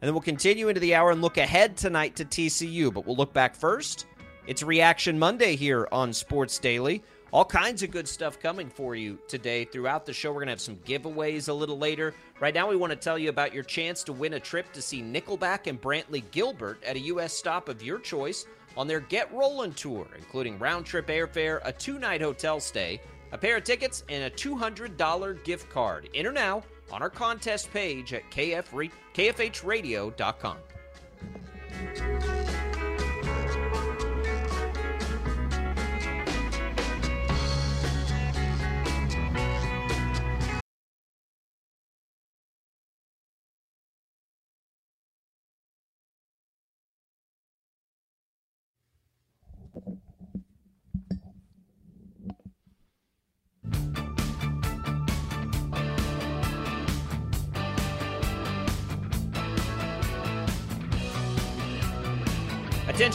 and 0.00 0.06
then 0.06 0.14
we'll 0.14 0.20
continue 0.20 0.68
into 0.68 0.80
the 0.80 0.94
hour 0.94 1.10
and 1.10 1.20
look 1.20 1.36
ahead 1.36 1.76
tonight 1.76 2.14
to 2.16 2.24
TCU. 2.24 2.94
But 2.94 3.06
we'll 3.06 3.16
look 3.16 3.32
back 3.32 3.56
first. 3.56 4.06
It's 4.46 4.62
Reaction 4.62 5.18
Monday 5.18 5.56
here 5.56 5.88
on 5.90 6.12
Sports 6.12 6.60
Daily. 6.60 7.02
All 7.32 7.44
kinds 7.44 7.82
of 7.82 7.90
good 7.90 8.06
stuff 8.06 8.38
coming 8.38 8.68
for 8.68 8.94
you 8.94 9.18
today 9.26 9.64
throughout 9.64 10.06
the 10.06 10.12
show. 10.12 10.30
We're 10.30 10.36
going 10.36 10.46
to 10.46 10.52
have 10.52 10.60
some 10.60 10.76
giveaways 10.86 11.48
a 11.48 11.52
little 11.52 11.76
later. 11.76 12.14
Right 12.38 12.54
now, 12.54 12.68
we 12.68 12.76
want 12.76 12.92
to 12.92 12.96
tell 12.96 13.18
you 13.18 13.28
about 13.28 13.52
your 13.52 13.64
chance 13.64 14.04
to 14.04 14.12
win 14.12 14.34
a 14.34 14.40
trip 14.40 14.72
to 14.74 14.80
see 14.80 15.02
Nickelback 15.02 15.66
and 15.66 15.82
Brantley 15.82 16.22
Gilbert 16.30 16.80
at 16.84 16.94
a 16.94 17.00
U.S. 17.00 17.32
stop 17.32 17.68
of 17.68 17.82
your 17.82 17.98
choice 17.98 18.46
on 18.76 18.86
their 18.86 19.00
Get 19.00 19.32
Rollin' 19.34 19.74
tour, 19.74 20.06
including 20.16 20.56
round 20.60 20.86
trip 20.86 21.08
airfare, 21.08 21.60
a 21.64 21.72
two 21.72 21.98
night 21.98 22.20
hotel 22.20 22.60
stay, 22.60 23.00
a 23.36 23.38
pair 23.38 23.58
of 23.58 23.64
tickets, 23.64 24.02
and 24.08 24.24
a 24.24 24.30
$200 24.30 25.44
gift 25.44 25.68
card. 25.70 26.08
Enter 26.14 26.32
now 26.32 26.62
on 26.90 27.02
our 27.02 27.10
contest 27.10 27.70
page 27.72 28.14
at 28.14 28.28
KF, 28.30 28.90
kfhradio.com. 29.14 30.56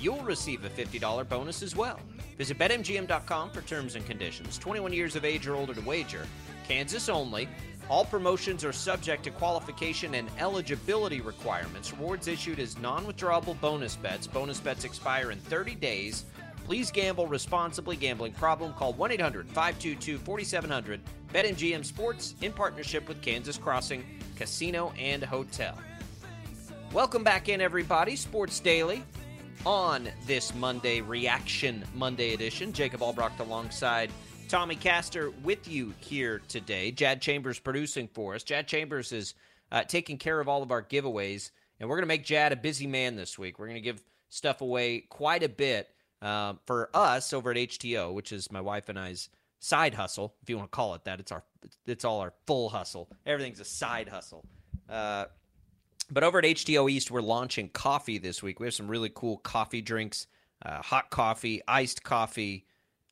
you'll 0.00 0.22
receive 0.22 0.64
a 0.64 0.68
$50 0.70 1.28
bonus 1.28 1.62
as 1.62 1.76
well. 1.76 2.00
Visit 2.38 2.58
BetMGM.com 2.58 3.50
for 3.50 3.62
terms 3.62 3.94
and 3.94 4.06
conditions. 4.06 4.58
21 4.58 4.92
years 4.92 5.16
of 5.16 5.24
age 5.24 5.46
or 5.46 5.54
older 5.54 5.74
to 5.74 5.80
wager. 5.82 6.26
Kansas 6.66 7.08
only. 7.08 7.48
All 7.88 8.04
promotions 8.04 8.64
are 8.64 8.72
subject 8.72 9.24
to 9.24 9.30
qualification 9.30 10.14
and 10.14 10.28
eligibility 10.38 11.20
requirements. 11.20 11.92
Rewards 11.92 12.28
issued 12.28 12.60
as 12.60 12.78
non 12.78 13.04
withdrawable 13.04 13.60
bonus 13.60 13.96
bets. 13.96 14.28
Bonus 14.28 14.60
bets 14.60 14.84
expire 14.84 15.32
in 15.32 15.38
30 15.38 15.74
days. 15.74 16.24
Please 16.64 16.92
gamble 16.92 17.26
responsibly. 17.26 17.96
Gambling 17.96 18.32
problem? 18.34 18.72
Call 18.74 18.92
1 18.92 19.10
800 19.10 19.48
522 19.48 20.18
4700. 20.18 21.00
BetMGM 21.32 21.84
Sports 21.84 22.36
in 22.42 22.52
partnership 22.52 23.08
with 23.08 23.20
Kansas 23.22 23.58
Crossing 23.58 24.04
Casino 24.36 24.92
and 24.98 25.24
Hotel. 25.24 25.76
Welcome 26.92 27.24
back 27.24 27.48
in, 27.48 27.60
everybody. 27.60 28.14
Sports 28.14 28.60
Daily 28.60 29.02
on 29.66 30.08
this 30.26 30.54
Monday, 30.54 31.00
Reaction 31.00 31.84
Monday 31.94 32.32
edition. 32.34 32.72
Jacob 32.72 33.02
Albrecht 33.02 33.40
alongside 33.40 34.10
Tommy 34.48 34.74
Castor 34.74 35.30
with 35.42 35.68
you 35.68 35.92
here 36.00 36.40
today. 36.48 36.90
Jad 36.90 37.20
Chambers 37.20 37.58
producing 37.58 38.08
for 38.08 38.34
us. 38.34 38.42
Jad 38.42 38.66
Chambers 38.66 39.12
is 39.12 39.34
uh, 39.70 39.84
taking 39.84 40.16
care 40.16 40.40
of 40.40 40.48
all 40.48 40.62
of 40.62 40.70
our 40.70 40.82
giveaways, 40.82 41.50
and 41.78 41.88
we're 41.88 41.96
going 41.96 42.04
to 42.04 42.08
make 42.08 42.24
Jad 42.24 42.52
a 42.52 42.56
busy 42.56 42.86
man 42.86 43.16
this 43.16 43.38
week. 43.38 43.58
We're 43.58 43.66
going 43.66 43.76
to 43.76 43.82
give 43.82 44.02
stuff 44.30 44.60
away 44.62 45.00
quite 45.00 45.42
a 45.42 45.48
bit 45.48 45.88
uh, 46.22 46.54
for 46.66 46.90
us 46.94 47.32
over 47.32 47.50
at 47.50 47.56
HTO, 47.56 48.12
which 48.14 48.32
is 48.32 48.50
my 48.50 48.60
wife 48.60 48.88
and 48.88 48.98
I's 48.98 49.28
side 49.58 49.94
hustle, 49.94 50.34
if 50.42 50.48
you 50.48 50.56
want 50.56 50.72
to 50.72 50.76
call 50.76 50.94
it 50.94 51.04
that. 51.04 51.20
It's 51.20 51.32
our, 51.32 51.42
it's 51.86 52.04
all 52.04 52.20
our 52.20 52.32
full 52.46 52.70
hustle. 52.70 53.08
Everything's 53.26 53.60
a 53.60 53.64
side 53.64 54.08
hustle. 54.08 54.44
Uh, 54.88 55.26
but 56.10 56.24
over 56.24 56.38
at 56.38 56.44
HTO 56.44 56.90
East, 56.90 57.10
we're 57.10 57.20
launching 57.20 57.68
coffee 57.68 58.18
this 58.18 58.42
week. 58.42 58.60
We 58.60 58.66
have 58.66 58.74
some 58.74 58.88
really 58.88 59.10
cool 59.14 59.38
coffee 59.38 59.82
drinks 59.82 60.26
uh, 60.64 60.82
hot 60.82 61.10
coffee, 61.10 61.62
iced 61.66 62.02
coffee, 62.02 62.66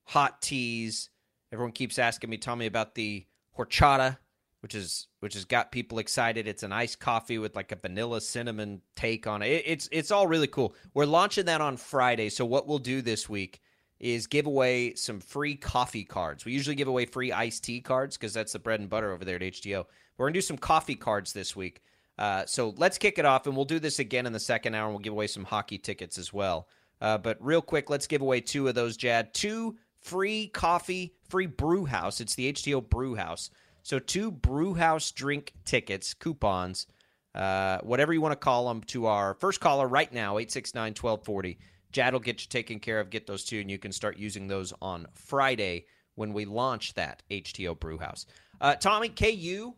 hot 0.05 0.43
teas. 0.43 1.11
Everyone 1.53 1.73
keeps 1.73 1.99
asking 1.99 2.31
me, 2.31 2.37
tell 2.37 2.57
me 2.57 2.67
about 2.67 2.95
the 2.95 3.25
horchata, 3.57 4.19
which 4.61 4.75
is 4.75 5.07
which 5.21 5.35
has 5.35 5.45
got 5.45 5.73
people 5.73 5.99
excited. 5.99 6.47
It's 6.47 6.63
an 6.63 6.73
iced 6.73 7.01
coffee 7.01 7.39
with 7.39 7.57
like 7.57 7.73
a 7.73 7.77
vanilla 7.77 8.21
cinnamon 8.21 8.83
take 8.97 9.27
on 9.27 9.43
it. 9.43 9.63
It's 9.65 9.89
it's 9.93 10.11
all 10.11 10.27
really 10.27 10.47
cool. 10.47 10.75
We're 10.95 11.07
launching 11.07 11.47
that 11.47 11.61
on 11.61 11.77
Friday. 11.77 12.29
So 12.29 12.45
what 12.45 12.67
we'll 12.67 12.79
do 12.79 13.01
this 13.01 13.29
week 13.29 13.61
is 13.99 14.27
give 14.27 14.47
away 14.47 14.95
some 14.95 15.19
free 15.19 15.57
coffee 15.57 16.05
cards. 16.05 16.45
We 16.45 16.53
usually 16.53 16.77
give 16.77 16.89
away 16.89 17.05
free 17.07 17.33
iced 17.33 17.65
tea 17.65 17.81
cards 17.81 18.17
because 18.17 18.33
that's 18.33 18.53
the 18.53 18.59
bread 18.59 18.81
and 18.81 18.89
butter 18.89 19.13
over 19.13 19.25
there 19.25 19.37
at 19.37 19.43
HTO. 19.43 19.87
We're 20.17 20.27
gonna 20.27 20.35
do 20.35 20.41
some 20.41 20.59
coffee 20.59 20.95
cards 20.95 21.33
this 21.33 21.57
week. 21.57 21.83
Uh, 22.19 22.45
so 22.47 22.75
let's 22.77 22.99
kick 22.99 23.19
it 23.19 23.25
off, 23.25 23.47
and 23.47 23.55
we'll 23.55 23.65
do 23.65 23.79
this 23.79 23.99
again 23.99 24.27
in 24.27 24.33
the 24.33 24.41
second 24.41 24.75
hour. 24.75 24.87
and 24.87 24.95
We'll 24.95 25.03
give 25.03 25.13
away 25.13 25.29
some 25.29 25.45
hockey 25.45 25.79
tickets 25.79 26.19
as 26.19 26.33
well. 26.33 26.69
Uh, 27.01 27.17
but 27.17 27.39
real 27.41 27.63
quick, 27.63 27.91
let's 27.91 28.07
give 28.07 28.23
away 28.23 28.41
two 28.41 28.67
of 28.69 28.75
those, 28.75 28.97
Jad. 28.97 29.33
Two 29.33 29.77
free 30.01 30.49
coffee, 30.49 31.15
free 31.29 31.47
brew 31.47 31.85
house. 31.85 32.21
It's 32.21 32.35
the 32.35 32.53
HTO 32.53 32.89
Brew 32.89 33.15
House. 33.15 33.51
So 33.83 33.99
two 33.99 34.31
brew 34.31 34.75
house 34.75 35.13
drink 35.13 35.55
tickets, 35.65 36.13
coupons, 36.13 36.87
uh, 37.35 37.79
whatever 37.83 38.13
you 38.13 38.21
want 38.21 38.33
to 38.33 38.37
call 38.37 38.69
them, 38.69 38.83
to 38.83 39.07
our 39.07 39.35
first 39.35 39.61
caller 39.61 39.87
right 39.87 40.13
now, 40.13 40.39
869 40.39 40.91
1240. 40.91 41.59
Jad 41.93 42.13
will 42.13 42.21
get 42.21 42.43
you 42.43 42.49
taken 42.49 42.81
care 42.81 43.01
of, 43.01 43.11
get 43.11 43.27
those 43.27 43.45
two, 43.45 43.61
and 43.61 43.71
you 43.71 43.79
can 43.79 43.93
start 43.93 44.19
using 44.19 44.47
those 44.47 44.75
on 44.83 45.07
Friday 45.15 45.87
when 46.17 46.33
we 46.33 46.45
launch 46.45 46.95
that 46.95 47.23
HTO 47.31 47.79
Brew 47.79 47.97
House. 47.97 48.27
Uh, 48.61 48.75
Tommy, 48.75 49.09
KU, 49.09 49.73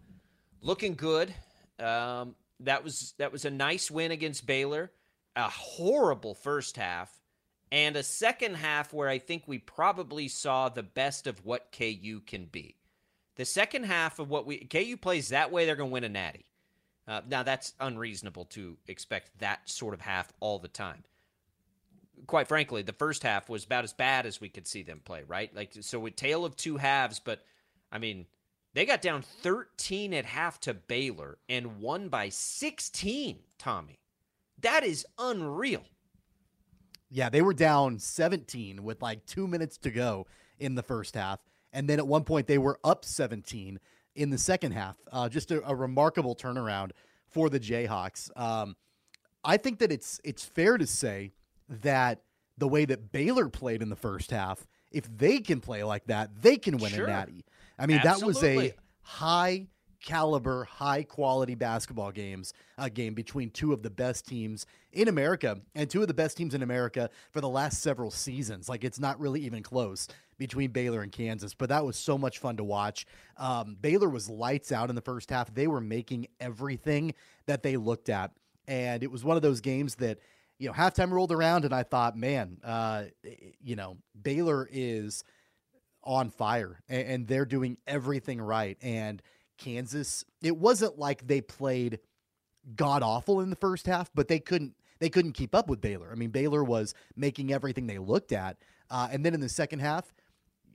looking 0.62 0.94
good. 0.94 1.32
Um, 1.80 2.34
that 2.60 2.84
was 2.84 3.14
that 3.18 3.32
was 3.32 3.44
a 3.44 3.50
nice 3.50 3.90
win 3.90 4.10
against 4.10 4.46
Baylor. 4.46 4.90
A 5.36 5.48
horrible 5.48 6.34
first 6.34 6.76
half, 6.76 7.10
and 7.72 7.96
a 7.96 8.02
second 8.02 8.56
half 8.56 8.92
where 8.92 9.08
I 9.08 9.18
think 9.18 9.44
we 9.46 9.58
probably 9.58 10.28
saw 10.28 10.68
the 10.68 10.82
best 10.82 11.26
of 11.26 11.44
what 11.44 11.74
KU 11.76 12.20
can 12.26 12.46
be. 12.46 12.76
The 13.36 13.44
second 13.44 13.84
half 13.84 14.18
of 14.18 14.28
what 14.28 14.44
we 14.44 14.58
KU 14.58 14.96
plays 14.96 15.28
that 15.28 15.52
way, 15.52 15.64
they're 15.64 15.76
going 15.76 15.90
to 15.90 15.92
win 15.94 16.04
a 16.04 16.08
natty. 16.08 16.44
Uh, 17.08 17.22
now 17.28 17.42
that's 17.42 17.72
unreasonable 17.80 18.44
to 18.46 18.76
expect 18.86 19.38
that 19.38 19.68
sort 19.68 19.94
of 19.94 20.00
half 20.00 20.32
all 20.40 20.58
the 20.58 20.68
time. 20.68 21.02
Quite 22.26 22.48
frankly, 22.48 22.82
the 22.82 22.92
first 22.92 23.22
half 23.22 23.48
was 23.48 23.64
about 23.64 23.84
as 23.84 23.92
bad 23.92 24.26
as 24.26 24.40
we 24.40 24.48
could 24.48 24.66
see 24.66 24.82
them 24.82 25.00
play. 25.04 25.22
Right, 25.26 25.54
like 25.54 25.72
so, 25.80 26.04
a 26.06 26.10
tale 26.10 26.44
of 26.44 26.56
two 26.56 26.76
halves. 26.76 27.18
But 27.18 27.42
I 27.90 27.98
mean, 27.98 28.26
they 28.74 28.86
got 28.86 29.02
down 29.02 29.22
13 29.22 30.14
at 30.14 30.24
half 30.24 30.60
to 30.60 30.74
Baylor 30.74 31.38
and 31.48 31.80
won 31.80 32.08
by 32.08 32.28
16. 32.28 33.38
Tommy, 33.58 33.98
that 34.60 34.84
is 34.84 35.04
unreal. 35.18 35.84
Yeah, 37.10 37.28
they 37.28 37.42
were 37.42 37.54
down 37.54 37.98
17 37.98 38.84
with 38.84 39.02
like 39.02 39.26
two 39.26 39.48
minutes 39.48 39.76
to 39.78 39.90
go 39.90 40.26
in 40.58 40.76
the 40.76 40.82
first 40.82 41.14
half. 41.16 41.40
And 41.72 41.88
then 41.88 41.98
at 41.98 42.06
one 42.06 42.24
point, 42.24 42.46
they 42.46 42.58
were 42.58 42.78
up 42.84 43.04
17 43.04 43.80
in 44.14 44.30
the 44.30 44.38
second 44.38 44.72
half. 44.72 44.96
Uh, 45.10 45.28
just 45.28 45.50
a, 45.50 45.66
a, 45.68 45.74
remarkable 45.74 46.36
turnaround 46.36 46.90
for 47.28 47.48
the 47.48 47.60
Jayhawks. 47.60 48.30
Um, 48.38 48.76
I 49.44 49.56
think 49.56 49.78
that 49.78 49.90
it's 49.90 50.20
it's 50.24 50.44
fair 50.44 50.76
to 50.78 50.86
say 50.86 51.32
that 51.68 52.22
the 52.58 52.68
way 52.68 52.84
that 52.84 53.12
Baylor 53.12 53.48
played 53.48 53.82
in 53.82 53.88
the 53.88 53.96
first 53.96 54.30
half, 54.30 54.66
if 54.90 55.04
they 55.16 55.38
can 55.38 55.60
play 55.60 55.82
like 55.82 56.06
that, 56.06 56.42
they 56.42 56.56
can 56.56 56.76
win 56.76 56.92
sure. 56.92 57.06
a 57.06 57.10
natty. 57.10 57.44
I 57.80 57.86
mean, 57.86 58.00
Absolutely. 58.04 58.48
that 58.48 58.56
was 58.56 58.72
a 58.72 58.74
high 59.02 59.66
caliber, 60.00 60.64
high 60.64 61.02
quality 61.02 61.54
basketball 61.54 62.10
games 62.10 62.52
a 62.78 62.88
game 62.88 63.14
between 63.14 63.50
two 63.50 63.72
of 63.72 63.82
the 63.82 63.90
best 63.90 64.26
teams 64.26 64.66
in 64.92 65.08
America 65.08 65.60
and 65.74 65.88
two 65.88 66.02
of 66.02 66.08
the 66.08 66.14
best 66.14 66.36
teams 66.36 66.54
in 66.54 66.62
America 66.62 67.10
for 67.30 67.40
the 67.40 67.48
last 67.48 67.82
several 67.82 68.10
seasons. 68.10 68.68
Like 68.68 68.84
it's 68.84 68.98
not 68.98 69.20
really 69.20 69.40
even 69.42 69.62
close 69.62 70.08
between 70.38 70.70
Baylor 70.70 71.02
and 71.02 71.12
Kansas, 71.12 71.54
but 71.54 71.68
that 71.68 71.84
was 71.84 71.96
so 71.96 72.16
much 72.16 72.38
fun 72.38 72.56
to 72.56 72.64
watch. 72.64 73.06
Um, 73.36 73.76
Baylor 73.80 74.08
was 74.08 74.30
lights 74.30 74.72
out 74.72 74.88
in 74.88 74.96
the 74.96 75.02
first 75.02 75.30
half. 75.30 75.52
They 75.52 75.66
were 75.66 75.82
making 75.82 76.28
everything 76.40 77.14
that 77.46 77.62
they 77.62 77.76
looked 77.76 78.08
at, 78.08 78.32
and 78.66 79.02
it 79.02 79.10
was 79.10 79.22
one 79.22 79.36
of 79.36 79.42
those 79.42 79.60
games 79.60 79.96
that 79.96 80.18
you 80.58 80.68
know 80.68 80.72
halftime 80.72 81.10
rolled 81.10 81.32
around, 81.32 81.66
and 81.66 81.74
I 81.74 81.82
thought, 81.82 82.16
man, 82.16 82.56
uh, 82.64 83.04
you 83.62 83.76
know, 83.76 83.98
Baylor 84.20 84.66
is 84.70 85.24
on 86.02 86.30
fire 86.30 86.80
and, 86.88 87.06
and 87.08 87.26
they're 87.26 87.44
doing 87.44 87.76
everything 87.86 88.40
right 88.40 88.78
and 88.82 89.22
Kansas, 89.60 90.24
it 90.42 90.56
wasn't 90.56 90.98
like 90.98 91.26
they 91.26 91.40
played 91.40 92.00
god 92.74 93.02
awful 93.02 93.40
in 93.40 93.50
the 93.50 93.56
first 93.56 93.86
half, 93.86 94.10
but 94.14 94.26
they 94.26 94.40
couldn't 94.40 94.74
they 94.98 95.08
couldn't 95.08 95.32
keep 95.32 95.54
up 95.54 95.68
with 95.68 95.80
Baylor. 95.80 96.10
I 96.12 96.14
mean, 96.14 96.30
Baylor 96.30 96.62
was 96.62 96.94
making 97.16 97.52
everything 97.52 97.86
they 97.86 97.98
looked 97.98 98.32
at, 98.32 98.58
uh, 98.90 99.08
and 99.10 99.24
then 99.24 99.34
in 99.34 99.40
the 99.40 99.48
second 99.48 99.78
half, 99.78 100.12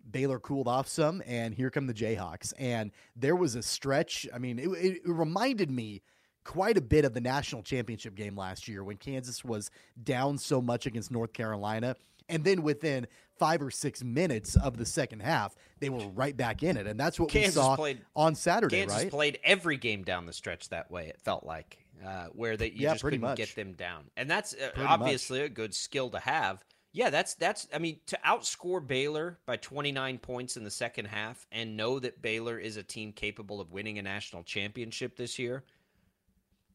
Baylor 0.09 0.39
cooled 0.39 0.67
off 0.67 0.88
some, 0.88 1.21
and 1.25 1.53
here 1.53 1.69
come 1.69 1.88
the 1.88 1.93
Jayhawks. 1.93 2.53
And 2.57 2.91
there 3.15 3.35
was 3.35 3.55
a 3.55 3.61
stretch. 3.61 4.27
I 4.33 4.38
mean, 4.39 4.59
it, 4.59 4.67
it, 4.67 5.01
it 5.05 5.09
reminded 5.09 5.69
me 5.69 6.01
quite 6.43 6.77
a 6.77 6.81
bit 6.81 7.05
of 7.05 7.13
the 7.13 7.21
national 7.21 7.63
championship 7.63 8.15
game 8.15 8.35
last 8.35 8.67
year 8.67 8.83
when 8.83 8.97
Kansas 8.97 9.43
was 9.43 9.71
down 10.03 10.38
so 10.38 10.61
much 10.61 10.85
against 10.85 11.11
North 11.11 11.33
Carolina. 11.33 11.95
And 12.27 12.43
then 12.43 12.63
within 12.63 13.07
five 13.38 13.61
or 13.61 13.71
six 13.71 14.03
minutes 14.03 14.55
of 14.55 14.77
the 14.77 14.85
second 14.85 15.21
half, 15.21 15.55
they 15.79 15.89
were 15.89 16.07
right 16.09 16.35
back 16.35 16.63
in 16.63 16.77
it, 16.77 16.88
and 16.88 16.99
that's 16.99 17.19
what 17.19 17.29
Kansas 17.29 17.55
we 17.55 17.61
saw 17.61 17.75
played, 17.75 18.01
on 18.15 18.35
Saturday. 18.35 18.77
Kansas 18.77 19.03
right? 19.03 19.11
played 19.11 19.39
every 19.43 19.77
game 19.77 20.03
down 20.03 20.25
the 20.25 20.33
stretch 20.33 20.69
that 20.69 20.89
way. 20.89 21.07
It 21.07 21.19
felt 21.21 21.45
like 21.45 21.85
uh, 22.05 22.27
where 22.27 22.55
that 22.57 22.73
you 22.73 22.83
yeah, 22.83 22.93
just 22.93 23.03
couldn't 23.03 23.21
much. 23.21 23.38
get 23.38 23.55
them 23.55 23.73
down, 23.73 24.05
and 24.17 24.29
that's 24.29 24.53
uh, 24.53 24.69
obviously 24.77 25.39
much. 25.39 25.51
a 25.51 25.53
good 25.53 25.73
skill 25.73 26.09
to 26.11 26.19
have. 26.19 26.63
Yeah, 26.93 27.09
that's 27.09 27.35
that's. 27.35 27.67
I 27.73 27.79
mean, 27.79 27.99
to 28.07 28.19
outscore 28.25 28.85
Baylor 28.85 29.38
by 29.45 29.57
29 29.57 30.17
points 30.19 30.55
in 30.55 30.63
the 30.63 30.71
second 30.71 31.05
half 31.05 31.45
and 31.51 31.75
know 31.75 31.99
that 31.99 32.21
Baylor 32.21 32.57
is 32.57 32.77
a 32.77 32.83
team 32.83 33.11
capable 33.11 33.59
of 33.59 33.73
winning 33.73 33.99
a 33.99 34.01
national 34.01 34.43
championship 34.43 35.17
this 35.17 35.38
year. 35.38 35.65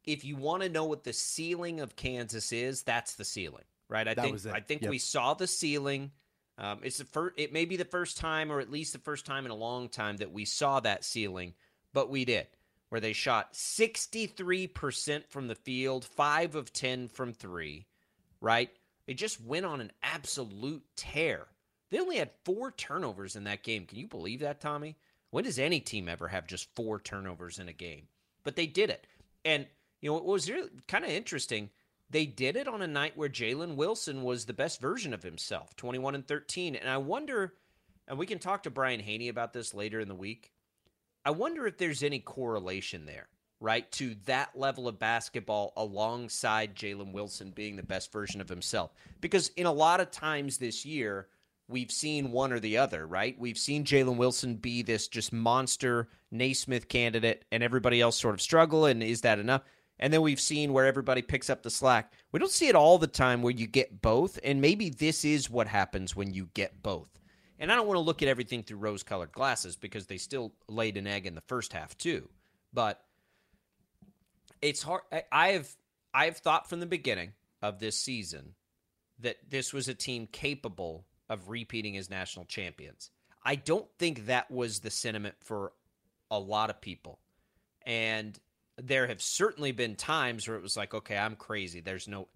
If 0.05 0.25
you 0.25 0.37
want 0.37 0.63
to 0.63 0.69
know 0.69 0.85
what 0.85 1.05
the 1.05 1.13
ceiling 1.13 1.81
of 1.81 1.97
Kansas 1.97 2.53
is, 2.53 2.83
that's 2.83 3.15
the 3.15 3.25
ceiling, 3.25 3.65
right? 3.91 4.09
I 4.09 4.15
that 4.15 4.25
think 4.25 4.47
I 4.47 4.61
think 4.61 4.83
yep. 4.83 4.91
we 4.91 4.99
saw 4.99 5.35
the 5.35 5.47
ceiling 5.47 6.13
um, 6.61 6.81
it's 6.83 6.99
the 6.99 7.05
first. 7.05 7.35
It 7.39 7.55
may 7.55 7.65
be 7.65 7.77
the 7.77 7.87
first 7.87 8.19
time, 8.19 8.53
or 8.53 8.61
at 8.61 8.71
least 8.71 8.93
the 8.93 8.99
first 8.99 9.25
time 9.25 9.47
in 9.47 9.51
a 9.51 9.57
long 9.57 9.89
time, 9.89 10.19
that 10.19 10.31
we 10.31 10.45
saw 10.45 10.79
that 10.81 11.05
ceiling, 11.05 11.55
but 11.95 12.11
we 12.11 12.27
did, 12.27 12.47
where 12.91 13.01
they 13.01 13.15
shot 13.15 13.57
sixty 13.57 14.27
three 14.27 14.67
percent 14.67 15.27
from 15.31 15.49
the 15.49 15.55
field, 15.55 16.05
five 16.05 16.55
of 16.55 16.71
ten 16.71 17.09
from 17.09 17.33
three. 17.33 17.87
Right? 18.43 18.71
They 19.07 19.15
just 19.15 19.41
went 19.41 19.65
on 19.65 19.81
an 19.81 19.91
absolute 20.03 20.83
tear. 20.97 21.47
They 21.91 21.99
only 21.99 22.19
had 22.19 22.31
four 22.45 22.71
turnovers 22.71 23.37
in 23.37 23.45
that 23.45 23.63
game. 23.63 23.87
Can 23.87 23.99
you 23.99 24.07
believe 24.07 24.41
that, 24.41 24.61
Tommy? 24.61 24.97
When 25.31 25.45
does 25.45 25.59
any 25.59 25.81
team 25.81 26.09
ever 26.09 26.29
have 26.29 26.47
just 26.47 26.69
four 26.77 27.01
turnovers 27.01 27.59
in 27.59 27.69
a 27.69 27.73
game? 27.73 28.07
But 28.45 28.57
they 28.57 28.67
did 28.67 28.91
it, 28.91 29.07
and 29.47 29.67
you 30.03 30.11
know 30.11 30.15
what 30.15 30.27
was 30.27 30.51
really 30.51 30.69
kind 30.89 31.07
of 31.07 31.11
interesting 31.11 31.71
they 32.11 32.27
did 32.27 32.57
it 32.57 32.69
on 32.69 32.83
a 32.83 32.87
night 32.87 33.17
where 33.17 33.29
Jalen 33.29 33.77
Wilson 33.77 34.23
was 34.23 34.45
the 34.45 34.53
best 34.53 34.81
version 34.81 35.15
of 35.15 35.23
himself, 35.23 35.77
21 35.77 36.17
and 36.17 36.27
13. 36.27 36.75
And 36.75 36.89
I 36.89 36.99
wonder, 36.99 37.55
and 38.09 38.19
we 38.19 38.27
can 38.27 38.39
talk 38.39 38.65
to 38.65 38.71
Brian 38.71 39.01
Hanni 39.01 39.29
about 39.29 39.53
this 39.53 39.75
later 39.75 40.01
in 40.01 40.09
the 40.09 40.15
week. 40.15 40.53
I 41.25 41.31
wonder 41.31 41.67
if 41.67 41.79
there's 41.79 42.03
any 42.03 42.19
correlation 42.19 43.07
there, 43.07 43.29
right, 43.61 43.91
to 43.93 44.17
that 44.25 44.59
level 44.59 44.89
of 44.89 44.99
basketball 44.99 45.73
alongside 45.77 46.75
Jalen 46.75 47.13
Wilson 47.13 47.51
being 47.51 47.77
the 47.77 47.83
best 47.83 48.11
version 48.13 48.41
of 48.41 48.49
himself. 48.49 48.93
Because 49.21 49.49
in 49.57 49.67
a 49.67 49.73
lot 49.73 50.01
of 50.01 50.11
times 50.11 50.59
this 50.59 50.85
year, 50.85 51.29
we've 51.69 51.93
seen 51.93 52.33
one 52.33 52.53
or 52.53 52.59
the 52.59 52.79
other, 52.79 53.07
right? 53.07 53.39
We've 53.39 53.59
seen 53.59 53.85
Jalen 53.85 54.17
Wilson 54.17 54.57
be 54.57 54.83
this 54.83 55.07
just 55.07 55.33
monster 55.33 56.09
Naismith 56.33 56.89
candidate, 56.89 57.45
and 57.53 57.63
everybody 57.63 58.01
else 58.01 58.19
sort 58.19 58.35
of 58.35 58.41
struggle. 58.41 58.87
And 58.87 59.03
is 59.03 59.21
that 59.21 59.39
enough? 59.39 59.63
And 60.01 60.13
then 60.13 60.23
we've 60.23 60.41
seen 60.41 60.73
where 60.73 60.87
everybody 60.87 61.21
picks 61.21 61.51
up 61.51 61.63
the 61.63 61.71
slack. 61.71 62.13
We 62.33 62.41
don't 62.41 62.51
see 62.51 62.69
it 62.69 62.75
all 62.75 62.97
the 62.99 63.07
time 63.07 63.43
where 63.43 63.53
you 63.53 63.67
get 63.67 64.01
both. 64.01 64.39
And 64.43 64.61
maybe 64.61 64.89
this 64.89 65.25
is 65.27 65.51
what 65.51 65.67
happens 65.67 66.17
when 66.17 66.33
you 66.33 66.49
get 66.55 66.83
both. 66.83 67.11
And 67.59 67.71
I 67.71 67.77
don't 67.77 67.87
want 67.87 67.97
to 67.97 68.03
look 68.03 68.23
at 68.23 68.29
everything 68.29 68.63
through 68.63 68.79
rose 68.79 69.03
colored 69.03 69.31
glasses 69.31 69.77
because 69.77 70.07
they 70.07 70.17
still 70.17 70.55
laid 70.67 70.97
an 70.97 71.07
egg 71.07 71.27
in 71.27 71.35
the 71.35 71.43
first 71.43 71.75
half, 71.75 71.97
too. 71.99 72.31
But 72.73 73.05
it's 74.63 74.83
hard. 74.83 75.03
I've, 75.31 75.71
I've 76.15 76.39
thought 76.39 76.71
from 76.71 76.81
the 76.81 76.87
beginning 76.87 77.33
of 77.61 77.79
this 77.79 77.99
season 77.99 78.55
that 79.19 79.37
this 79.51 79.75
was 79.75 79.89
a 79.89 79.95
team 79.95 80.27
capable 80.33 81.05
of 81.29 81.51
repeating 81.51 81.99
as 81.99 82.09
national 82.09 82.47
champions. 82.47 83.11
I 83.45 83.57
don't 83.57 83.87
think 83.99 84.27
that 84.27 84.51
was 84.51 84.81
the 84.81 84.91
sentiment 84.91 85.35
for 85.41 85.73
a 86.31 86.39
lot 86.39 86.71
of 86.71 86.81
people. 86.81 87.19
And 87.85 88.39
there 88.83 89.07
have 89.07 89.23
certainly 89.23 89.73
been 89.73 89.97
times 89.97 90.47
where 90.47 90.57
it 90.57 90.63
was 90.63 90.77
like, 90.77 90.95
okay, 90.95 91.17
I'm 91.17 91.37
crazy. 91.37 91.81
There's 91.81 92.09
no. 92.09 92.29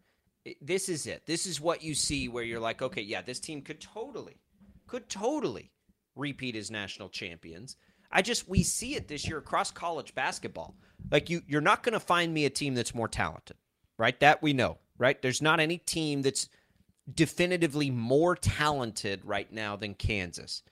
This 0.61 0.89
is 0.89 1.07
it. 1.07 1.25
This 1.27 1.47
is 1.47 1.61
what 1.61 1.83
you 1.83 1.95
see 1.95 2.29
where 2.29 2.45
you're 2.45 2.61
like, 2.61 2.83
okay, 2.83 3.01
yeah, 3.01 3.23
this 3.23 3.41
team 3.41 3.63
could 3.63 3.81
totally, 3.81 4.37
could 4.87 5.09
totally 5.09 5.71
repeat 6.17 6.55
as 6.55 6.71
national 6.71 7.09
champions. 7.09 7.77
I 8.13 8.23
just 8.23 8.49
we 8.49 8.63
see 8.63 8.95
it 8.95 9.09
this 9.09 9.27
year 9.27 9.39
across 9.39 9.71
college 9.71 10.15
basketball. 10.15 10.77
Like 11.11 11.31
you, 11.31 11.43
you're 11.47 11.61
not 11.61 11.83
going 11.83 11.95
to 11.95 12.01
find 12.01 12.33
me 12.33 12.45
a 12.45 12.51
team 12.51 12.75
that's 12.75 12.95
more 12.95 13.09
talented, 13.09 13.57
right? 13.99 14.19
That 14.21 14.43
we 14.43 14.53
know, 14.53 14.79
right? 14.99 15.21
There's 15.21 15.43
not 15.43 15.61
any 15.61 15.79
team 15.79 16.23
that's 16.23 16.49
definitively 17.13 17.91
more 17.91 18.37
talented 18.37 19.25
right 19.25 19.51
now 19.53 19.77
than 19.77 19.95
Kansas. 19.95 20.63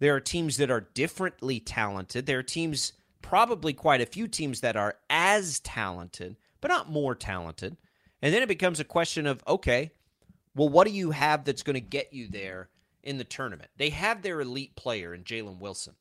There 0.00 0.14
are 0.14 0.20
teams 0.20 0.56
that 0.56 0.70
are 0.70 0.88
differently 0.94 1.60
talented. 1.60 2.26
There 2.26 2.40
are 2.40 2.42
teams 2.42 2.92
probably 3.22 3.72
quite 3.72 4.00
a 4.00 4.06
few 4.06 4.28
teams 4.28 4.60
that 4.60 4.76
are 4.76 4.96
as 5.08 5.60
talented, 5.60 6.36
but 6.60 6.68
not 6.68 6.90
more 6.90 7.14
talented. 7.14 7.76
And 8.20 8.32
then 8.32 8.42
it 8.42 8.48
becomes 8.48 8.80
a 8.80 8.84
question 8.84 9.26
of 9.26 9.42
okay, 9.46 9.92
well, 10.54 10.68
what 10.68 10.86
do 10.86 10.92
you 10.92 11.12
have 11.12 11.44
that's 11.44 11.62
going 11.62 11.74
to 11.74 11.80
get 11.80 12.12
you 12.12 12.28
there 12.28 12.68
in 13.02 13.18
the 13.18 13.24
tournament? 13.24 13.70
They 13.76 13.90
have 13.90 14.22
their 14.22 14.40
elite 14.40 14.76
player 14.76 15.14
in 15.14 15.24
Jalen 15.24 15.58
Wilson. 15.58 15.94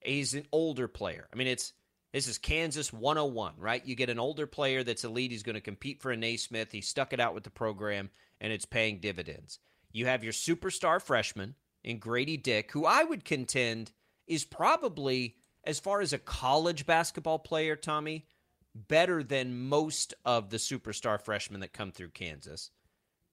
He's 0.00 0.34
an 0.34 0.46
older 0.52 0.88
player. 0.88 1.28
I 1.32 1.36
mean, 1.36 1.46
it's 1.46 1.72
this 2.12 2.28
is 2.28 2.38
Kansas 2.38 2.92
101, 2.92 3.54
right? 3.58 3.84
You 3.84 3.96
get 3.96 4.10
an 4.10 4.20
older 4.20 4.46
player 4.46 4.84
that's 4.84 5.04
elite. 5.04 5.32
He's 5.32 5.42
going 5.42 5.54
to 5.54 5.60
compete 5.60 6.00
for 6.00 6.12
a 6.12 6.16
Naismith. 6.16 6.70
He 6.70 6.80
stuck 6.80 7.12
it 7.12 7.18
out 7.18 7.34
with 7.34 7.42
the 7.42 7.50
program, 7.50 8.10
and 8.40 8.52
it's 8.52 8.66
paying 8.66 9.00
dividends. 9.00 9.58
You 9.90 10.06
have 10.06 10.22
your 10.22 10.32
superstar 10.32 11.02
freshman 11.02 11.56
in 11.82 11.98
Grady 11.98 12.36
Dick, 12.36 12.70
who 12.70 12.84
I 12.86 13.02
would 13.02 13.24
contend 13.24 13.90
is 14.26 14.44
probably 14.44 15.36
as 15.66 15.80
far 15.80 16.00
as 16.00 16.12
a 16.12 16.18
college 16.18 16.86
basketball 16.86 17.38
player, 17.38 17.76
Tommy, 17.76 18.26
better 18.74 19.22
than 19.22 19.68
most 19.68 20.14
of 20.24 20.50
the 20.50 20.56
superstar 20.56 21.20
freshmen 21.20 21.60
that 21.60 21.72
come 21.72 21.92
through 21.92 22.10
Kansas 22.10 22.70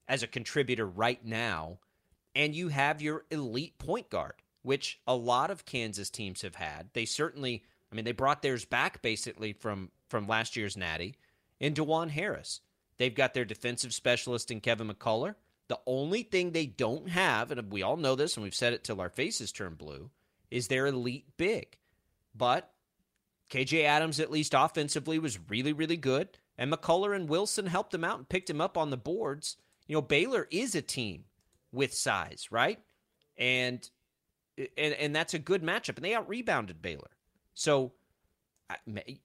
as 0.07 0.23
a 0.23 0.27
contributor 0.27 0.85
right 0.85 1.23
now. 1.25 1.79
And 2.35 2.55
you 2.55 2.69
have 2.69 3.01
your 3.01 3.25
elite 3.31 3.77
point 3.77 4.09
guard, 4.09 4.35
which 4.61 4.99
a 5.07 5.15
lot 5.15 5.51
of 5.51 5.65
Kansas 5.65 6.09
teams 6.09 6.43
have 6.43 6.55
had. 6.55 6.89
They 6.93 7.05
certainly, 7.05 7.63
I 7.91 7.95
mean, 7.95 8.05
they 8.05 8.11
brought 8.11 8.41
theirs 8.41 8.65
back 8.65 9.01
basically 9.01 9.53
from 9.53 9.91
from 10.09 10.27
last 10.27 10.55
year's 10.55 10.77
Natty 10.77 11.15
in 11.59 11.73
Dajuan 11.73 12.09
Harris. 12.09 12.61
They've 12.97 13.15
got 13.15 13.33
their 13.33 13.45
defensive 13.45 13.93
specialist 13.93 14.51
in 14.51 14.59
Kevin 14.59 14.89
McCullar. 14.89 15.35
The 15.69 15.79
only 15.87 16.23
thing 16.23 16.51
they 16.51 16.65
don't 16.65 17.09
have, 17.09 17.49
and 17.49 17.71
we 17.71 17.81
all 17.81 17.97
know 17.97 18.15
this, 18.15 18.35
and 18.35 18.43
we've 18.43 18.53
said 18.53 18.73
it 18.73 18.83
till 18.83 18.99
our 18.99 19.09
faces 19.09 19.51
turn 19.51 19.75
blue, 19.75 20.11
is 20.49 20.67
their 20.67 20.85
elite 20.85 21.25
big. 21.37 21.77
But 22.35 22.71
KJ 23.49 23.83
Adams, 23.83 24.19
at 24.19 24.31
least 24.31 24.53
offensively, 24.55 25.19
was 25.19 25.39
really, 25.49 25.73
really 25.73 25.97
good. 25.97 26.29
And 26.57 26.71
McCullar 26.71 27.15
and 27.15 27.27
Wilson 27.27 27.65
helped 27.65 27.93
him 27.93 28.03
out 28.03 28.17
and 28.17 28.29
picked 28.29 28.49
him 28.49 28.61
up 28.61 28.77
on 28.77 28.89
the 28.89 28.97
boards. 28.97 29.57
You 29.87 29.95
know, 29.95 30.01
Baylor 30.01 30.47
is 30.51 30.75
a 30.75 30.81
team 30.81 31.25
with 31.71 31.93
size, 31.93 32.47
right? 32.51 32.79
And 33.37 33.89
and 34.57 34.93
and 34.93 35.15
that's 35.15 35.33
a 35.33 35.39
good 35.39 35.63
matchup. 35.63 35.95
And 35.95 36.05
they 36.05 36.13
out 36.13 36.29
rebounded 36.29 36.81
Baylor. 36.81 37.11
So 37.53 37.93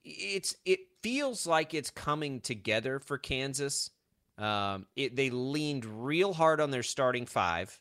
it's 0.05 0.57
it 0.64 0.81
feels 1.03 1.47
like 1.47 1.75
it's 1.75 1.90
coming 1.90 2.40
together 2.40 2.99
for 2.99 3.19
Kansas. 3.19 3.90
Um, 4.38 4.87
it, 4.97 5.16
they 5.16 5.31
leaned 5.31 5.85
real 5.85 6.35
hard 6.35 6.61
on 6.61 6.71
their 6.71 6.83
starting 6.83 7.27
five, 7.27 7.81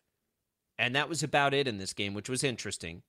and 0.77 0.95
that 0.95 1.09
was 1.09 1.23
about 1.23 1.53
it 1.53 1.67
in 1.67 1.77
this 1.77 1.93
game, 1.93 2.13
which 2.13 2.29
was 2.29 2.43
interesting. 2.43 3.01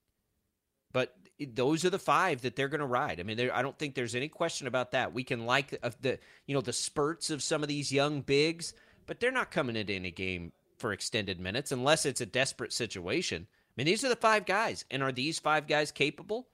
But 0.91 1.15
those 1.39 1.85
are 1.85 1.89
the 1.89 1.99
five 1.99 2.41
that 2.41 2.55
they're 2.55 2.67
going 2.67 2.81
to 2.81 2.87
ride. 2.87 3.19
I 3.19 3.23
mean, 3.23 3.39
I 3.39 3.61
don't 3.61 3.77
think 3.77 3.95
there's 3.95 4.15
any 4.15 4.27
question 4.27 4.67
about 4.67 4.91
that. 4.91 5.13
We 5.13 5.23
can 5.23 5.45
like 5.45 5.79
the 6.01 6.19
you 6.45 6.55
know 6.55 6.61
the 6.61 6.73
spurts 6.73 7.29
of 7.29 7.43
some 7.43 7.63
of 7.63 7.69
these 7.69 7.91
young 7.91 8.21
bigs, 8.21 8.73
but 9.05 9.19
they're 9.19 9.31
not 9.31 9.51
coming 9.51 9.75
into 9.75 9.93
any 9.93 10.11
game 10.11 10.51
for 10.77 10.93
extended 10.93 11.39
minutes 11.39 11.71
unless 11.71 12.05
it's 12.05 12.21
a 12.21 12.25
desperate 12.25 12.73
situation. 12.73 13.47
I 13.49 13.73
mean, 13.77 13.85
these 13.85 14.03
are 14.03 14.09
the 14.09 14.15
five 14.15 14.45
guys, 14.45 14.85
and 14.89 15.03
are 15.03 15.11
these 15.11 15.39
five 15.39 15.67
guys 15.67 15.91
capable? 15.91 16.47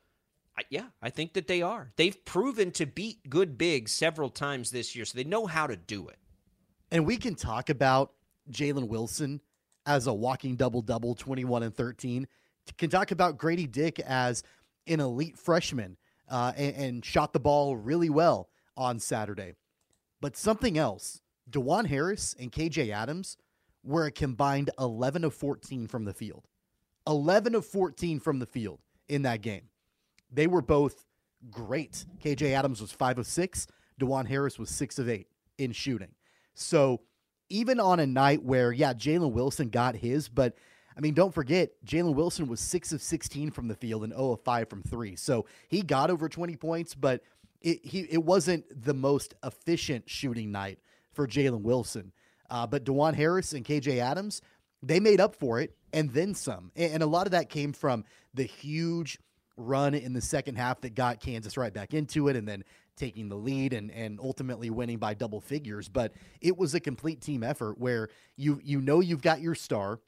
I, 0.58 0.64
yeah, 0.70 0.88
I 1.02 1.10
think 1.10 1.34
that 1.34 1.48
they 1.48 1.62
are. 1.62 1.92
They've 1.96 2.26
proven 2.26 2.72
to 2.72 2.86
beat 2.86 3.30
good 3.30 3.58
bigs 3.58 3.92
several 3.92 4.30
times 4.30 4.72
this 4.72 4.96
year, 4.96 5.06
so 5.06 5.18
they 5.18 5.24
know 5.24 5.46
how 5.46 5.68
to 5.68 5.76
do 5.76 6.08
it. 6.10 6.18
And 6.92 7.06
we 7.06 7.18
can 7.18 7.36
talk 7.36 7.70
about 7.70 8.12
Jalen 8.52 8.88
Wilson 8.88 9.42
as 9.86 10.08
a 10.08 10.14
walking 10.14 10.56
double 10.56 10.82
double, 10.82 11.16
21 11.16 11.64
and 11.64 11.76
13. 11.76 12.28
Can 12.78 12.90
talk 12.90 13.12
about 13.12 13.38
Grady 13.38 13.68
Dick 13.68 14.00
as 14.00 14.44
an 14.88 15.00
elite 15.00 15.38
freshman 15.38 15.98
uh, 16.30 16.54
and, 16.56 16.76
and 16.76 17.06
shot 17.06 17.34
the 17.34 17.40
ball 17.40 17.76
really 17.76 18.10
well 18.10 18.50
on 18.76 19.00
Saturday. 19.00 19.54
But 20.22 20.38
something 20.38 20.78
else, 20.78 21.22
Dajuan 21.50 21.88
Harris 21.88 22.36
and 22.40 22.52
KJ 22.52 22.92
Adams 22.92 23.38
were 23.84 24.06
a 24.06 24.12
combined 24.12 24.70
11 24.80 25.24
of 25.24 25.34
14 25.34 25.88
from 25.88 26.06
the 26.06 26.14
field. 26.14 26.48
11 27.08 27.56
of 27.56 27.66
14 27.66 28.20
from 28.20 28.40
the 28.40 28.46
field 28.46 28.80
in 29.10 29.24
that 29.24 29.42
game. 29.42 29.64
They 30.32 30.48
were 30.48 30.62
both 30.62 31.06
great. 31.52 32.06
KJ 32.24 32.52
Adams 32.52 32.82
was 32.82 32.92
5 32.92 33.20
of 33.20 33.28
6, 33.28 33.68
Dajuan 34.00 34.28
Harris 34.28 34.58
was 34.58 34.70
6 34.70 35.00
of 35.00 35.10
8 35.10 35.28
in 35.58 35.72
shooting. 35.72 36.12
So 36.54 37.02
even 37.50 37.80
on 37.80 38.00
a 38.00 38.08
night 38.08 38.44
where, 38.44 38.72
yeah, 38.72 38.94
Jalen 38.94 39.34
Wilson 39.34 39.70
got 39.70 39.96
his, 39.96 40.30
but 40.30 40.56
I 40.98 41.02
mean, 41.02 41.14
don't 41.14 41.34
forget, 41.34 41.72
Jalen 41.86 42.16
Wilson 42.16 42.48
was 42.48 42.60
6 42.60 42.94
of 42.94 43.02
16 43.02 43.52
from 43.52 43.68
the 43.68 43.76
field 43.76 44.04
and 44.04 44.14
0 44.14 44.34
of 44.34 44.42
5 44.42 44.70
from 44.70 44.84
3. 44.84 45.16
So 45.16 45.46
he 45.68 45.82
got 45.82 46.10
over 46.10 46.30
20 46.30 46.56
points, 46.56 46.96
but 46.96 47.22
it, 47.62 47.84
he, 47.86 48.02
it 48.10 48.24
wasn't 48.24 48.66
the 48.84 48.94
most 48.94 49.34
efficient 49.44 50.10
shooting 50.10 50.52
night 50.52 50.80
for 51.14 51.28
Jalen 51.28 51.62
Wilson. 51.62 52.12
Uh, 52.50 52.68
but 52.68 52.84
Dajuan 52.84 53.16
Harris 53.16 53.54
and 53.54 53.66
KJ 53.66 54.00
Adams, 54.00 54.42
they 54.82 55.00
made 55.00 55.20
up 55.20 55.36
for 55.36 55.60
it 55.60 55.76
and 55.94 56.12
then 56.12 56.36
some. 56.36 56.72
And, 56.76 56.94
and 56.96 57.04
a 57.04 57.08
lot 57.08 57.26
of 57.26 57.32
that 57.32 57.50
came 57.50 57.74
from 57.74 58.04
the 58.34 58.44
huge 58.44 59.18
run 59.56 59.94
in 59.94 60.14
the 60.14 60.22
second 60.22 60.56
half 60.56 60.82
that 60.82 60.96
got 60.96 61.20
Kansas 61.20 61.58
right 61.58 61.74
back 61.74 61.94
into 61.94 62.28
it 62.28 62.36
and 62.36 62.48
then 62.48 62.64
taking 62.96 63.30
the 63.30 63.36
lead 63.36 63.74
and, 63.74 63.92
and 63.92 64.20
ultimately 64.20 64.70
winning 64.70 64.98
by 64.98 65.14
double 65.14 65.40
figures. 65.40 65.88
But 65.88 66.14
it 66.42 66.58
was 66.58 66.76
a 66.76 66.80
complete 66.80 67.22
team 67.22 67.44
effort 67.44 67.80
where 67.80 68.10
you 68.36 68.60
you 68.64 68.82
know 68.82 69.00
you've 69.00 69.22
got 69.22 69.42
your 69.42 69.56
star 69.56 70.00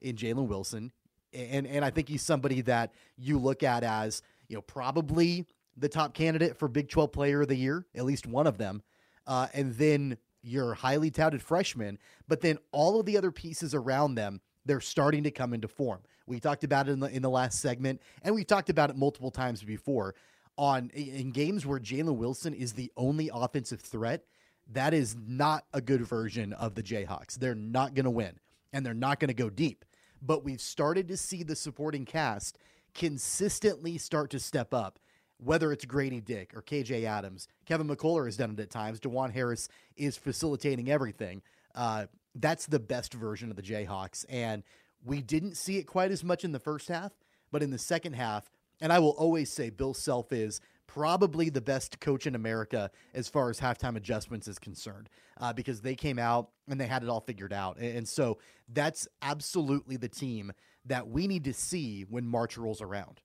in 0.00 0.16
Jalen 0.16 0.48
Wilson. 0.48 0.92
And 1.32 1.66
and 1.66 1.84
I 1.84 1.90
think 1.90 2.08
he's 2.08 2.22
somebody 2.22 2.62
that 2.62 2.92
you 3.16 3.38
look 3.38 3.62
at 3.62 3.84
as, 3.84 4.22
you 4.48 4.56
know, 4.56 4.62
probably 4.62 5.46
the 5.76 5.88
top 5.88 6.14
candidate 6.14 6.56
for 6.56 6.68
Big 6.68 6.88
12 6.88 7.12
player 7.12 7.42
of 7.42 7.48
the 7.48 7.56
year, 7.56 7.86
at 7.94 8.04
least 8.04 8.26
one 8.26 8.46
of 8.46 8.58
them. 8.58 8.82
Uh, 9.26 9.46
and 9.52 9.74
then 9.74 10.16
your 10.42 10.74
highly 10.74 11.10
touted 11.10 11.42
freshman, 11.42 11.98
but 12.26 12.40
then 12.40 12.58
all 12.72 12.98
of 12.98 13.06
the 13.06 13.18
other 13.18 13.30
pieces 13.30 13.74
around 13.74 14.14
them, 14.14 14.40
they're 14.64 14.80
starting 14.80 15.22
to 15.24 15.30
come 15.30 15.52
into 15.52 15.68
form. 15.68 16.00
We 16.26 16.40
talked 16.40 16.64
about 16.64 16.88
it 16.88 16.92
in 16.92 17.00
the 17.00 17.08
in 17.08 17.22
the 17.22 17.30
last 17.30 17.60
segment, 17.60 18.00
and 18.22 18.34
we've 18.34 18.46
talked 18.46 18.70
about 18.70 18.90
it 18.90 18.96
multiple 18.96 19.30
times 19.30 19.62
before. 19.62 20.14
On 20.56 20.90
in 20.90 21.30
games 21.30 21.64
where 21.64 21.78
Jalen 21.78 22.16
Wilson 22.16 22.52
is 22.52 22.72
the 22.72 22.90
only 22.96 23.30
offensive 23.32 23.80
threat, 23.80 24.24
that 24.72 24.92
is 24.92 25.16
not 25.26 25.64
a 25.72 25.80
good 25.80 26.02
version 26.02 26.52
of 26.52 26.74
the 26.74 26.82
Jayhawks. 26.82 27.38
They're 27.38 27.54
not 27.54 27.94
going 27.94 28.04
to 28.04 28.10
win, 28.10 28.38
and 28.72 28.84
they're 28.84 28.94
not 28.94 29.20
going 29.20 29.28
to 29.28 29.34
go 29.34 29.50
deep. 29.50 29.84
But 30.20 30.44
we've 30.44 30.60
started 30.60 31.08
to 31.08 31.16
see 31.16 31.42
the 31.42 31.56
supporting 31.56 32.04
cast 32.04 32.58
consistently 32.94 33.98
start 33.98 34.30
to 34.30 34.38
step 34.38 34.74
up 34.74 34.98
whether 35.38 35.72
it's 35.72 35.84
Grady 35.84 36.20
Dick 36.20 36.52
or 36.54 36.62
KJ 36.62 37.04
Adams, 37.04 37.48
Kevin 37.64 37.88
McCullar 37.88 38.26
has 38.26 38.36
done 38.36 38.50
it 38.50 38.60
at 38.60 38.70
times. 38.70 39.00
Dajuan 39.00 39.32
Harris 39.32 39.68
is 39.96 40.16
facilitating 40.16 40.90
everything. 40.90 41.42
Uh, 41.74 42.06
that's 42.34 42.66
the 42.66 42.80
best 42.80 43.14
version 43.14 43.50
of 43.50 43.56
the 43.56 43.62
Jayhawks. 43.62 44.24
And 44.28 44.62
we 45.04 45.22
didn't 45.22 45.56
see 45.56 45.78
it 45.78 45.84
quite 45.84 46.10
as 46.10 46.24
much 46.24 46.44
in 46.44 46.52
the 46.52 46.58
first 46.58 46.88
half, 46.88 47.12
but 47.52 47.62
in 47.62 47.70
the 47.70 47.78
second 47.78 48.14
half, 48.14 48.50
and 48.80 48.92
I 48.92 48.98
will 48.98 49.10
always 49.10 49.50
say 49.50 49.70
Bill 49.70 49.94
Self 49.94 50.32
is 50.32 50.60
probably 50.88 51.50
the 51.50 51.60
best 51.60 52.00
coach 52.00 52.26
in 52.26 52.34
America 52.34 52.90
as 53.14 53.28
far 53.28 53.48
as 53.50 53.60
halftime 53.60 53.96
adjustments 53.96 54.48
is 54.48 54.58
concerned, 54.58 55.08
uh, 55.40 55.52
because 55.52 55.80
they 55.82 55.94
came 55.94 56.18
out 56.18 56.48
and 56.66 56.80
they 56.80 56.86
had 56.86 57.04
it 57.04 57.08
all 57.08 57.20
figured 57.20 57.52
out. 57.52 57.78
And 57.78 58.08
so 58.08 58.38
that's 58.68 59.06
absolutely 59.22 59.96
the 59.96 60.08
team 60.08 60.52
that 60.86 61.08
we 61.08 61.28
need 61.28 61.44
to 61.44 61.54
see 61.54 62.02
when 62.08 62.26
March 62.26 62.58
rolls 62.58 62.80
around. 62.82 63.20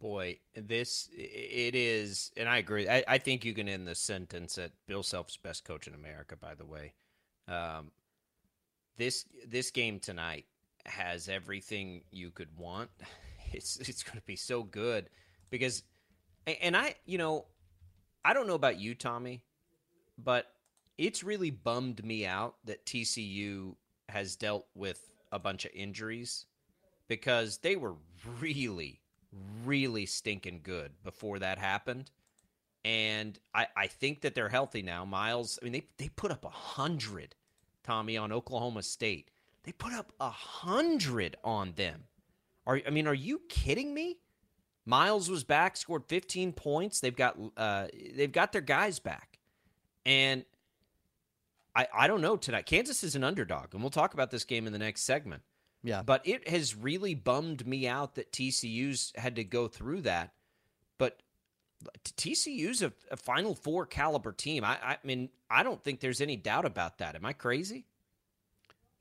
Boy, 0.00 0.38
this 0.56 1.08
it 1.12 1.76
is, 1.76 2.32
and 2.36 2.48
I 2.48 2.56
agree. 2.56 2.88
I, 2.88 3.04
I 3.06 3.18
think 3.18 3.44
you 3.44 3.54
can 3.54 3.68
end 3.68 3.86
the 3.86 3.94
sentence 3.94 4.56
that 4.56 4.72
Bill 4.88 5.04
Self's 5.04 5.36
best 5.36 5.64
coach 5.64 5.86
in 5.86 5.94
America. 5.94 6.36
By 6.36 6.56
the 6.56 6.64
way, 6.64 6.94
um, 7.46 7.92
this 8.96 9.26
this 9.46 9.70
game 9.70 10.00
tonight 10.00 10.46
has 10.86 11.28
everything 11.28 12.02
you 12.10 12.30
could 12.30 12.56
want. 12.58 12.90
It's 13.54 13.76
it's 13.76 14.02
going 14.02 14.16
to 14.16 14.24
be 14.24 14.34
so 14.34 14.62
good 14.62 15.10
because, 15.50 15.82
and 16.46 16.76
I 16.76 16.94
you 17.06 17.18
know, 17.18 17.46
I 18.24 18.34
don't 18.34 18.46
know 18.46 18.54
about 18.54 18.78
you, 18.78 18.94
Tommy, 18.94 19.44
but 20.18 20.46
it's 20.98 21.24
really 21.24 21.50
bummed 21.50 22.04
me 22.04 22.26
out 22.26 22.56
that 22.64 22.84
TCU 22.86 23.74
has 24.08 24.36
dealt 24.36 24.66
with 24.74 25.10
a 25.30 25.38
bunch 25.38 25.64
of 25.64 25.72
injuries 25.74 26.46
because 27.08 27.58
they 27.58 27.76
were 27.76 27.94
really 28.40 29.00
really 29.64 30.06
stinking 30.06 30.60
good 30.62 30.92
before 31.02 31.38
that 31.38 31.58
happened. 31.58 32.10
And 32.84 33.38
I, 33.54 33.66
I 33.76 33.86
think 33.86 34.22
that 34.22 34.34
they're 34.34 34.48
healthy 34.48 34.82
now. 34.82 35.04
Miles, 35.04 35.58
I 35.60 35.64
mean, 35.64 35.72
they, 35.72 35.86
they 35.98 36.08
put 36.08 36.32
up 36.32 36.44
a 36.44 36.50
hundred, 36.50 37.34
Tommy, 37.84 38.16
on 38.16 38.32
Oklahoma 38.32 38.82
State. 38.82 39.30
They 39.62 39.72
put 39.72 39.92
up 39.92 40.12
a 40.20 40.30
hundred 40.30 41.36
on 41.44 41.72
them. 41.76 42.04
Are 42.66 42.80
I 42.86 42.90
mean, 42.90 43.06
are 43.06 43.14
you 43.14 43.40
kidding 43.48 43.94
me? 43.94 44.18
Miles 44.84 45.30
was 45.30 45.44
back, 45.44 45.76
scored 45.76 46.04
15 46.08 46.52
points. 46.52 47.00
They've 47.00 47.14
got 47.14 47.38
uh, 47.56 47.86
they've 48.14 48.32
got 48.32 48.52
their 48.52 48.60
guys 48.60 48.98
back, 48.98 49.38
and 50.04 50.44
I 51.74 51.86
I 51.94 52.06
don't 52.06 52.20
know 52.20 52.36
tonight. 52.36 52.66
Kansas 52.66 53.04
is 53.04 53.14
an 53.14 53.24
underdog, 53.24 53.74
and 53.74 53.82
we'll 53.82 53.90
talk 53.90 54.14
about 54.14 54.30
this 54.30 54.44
game 54.44 54.66
in 54.66 54.72
the 54.72 54.78
next 54.78 55.02
segment. 55.02 55.42
Yeah. 55.84 56.02
But 56.02 56.26
it 56.26 56.48
has 56.48 56.74
really 56.76 57.14
bummed 57.14 57.66
me 57.66 57.88
out 57.88 58.14
that 58.14 58.32
TCU's 58.32 59.12
had 59.16 59.36
to 59.36 59.44
go 59.44 59.66
through 59.68 60.02
that. 60.02 60.32
But 60.96 61.20
TCU's 62.04 62.82
a, 62.82 62.92
a 63.10 63.16
Final 63.16 63.54
Four 63.54 63.86
caliber 63.86 64.32
team. 64.32 64.64
I, 64.64 64.78
I 64.82 64.98
mean, 65.04 65.28
I 65.50 65.62
don't 65.62 65.82
think 65.82 66.00
there's 66.00 66.20
any 66.20 66.36
doubt 66.36 66.64
about 66.64 66.98
that. 66.98 67.16
Am 67.16 67.24
I 67.24 67.32
crazy? 67.32 67.86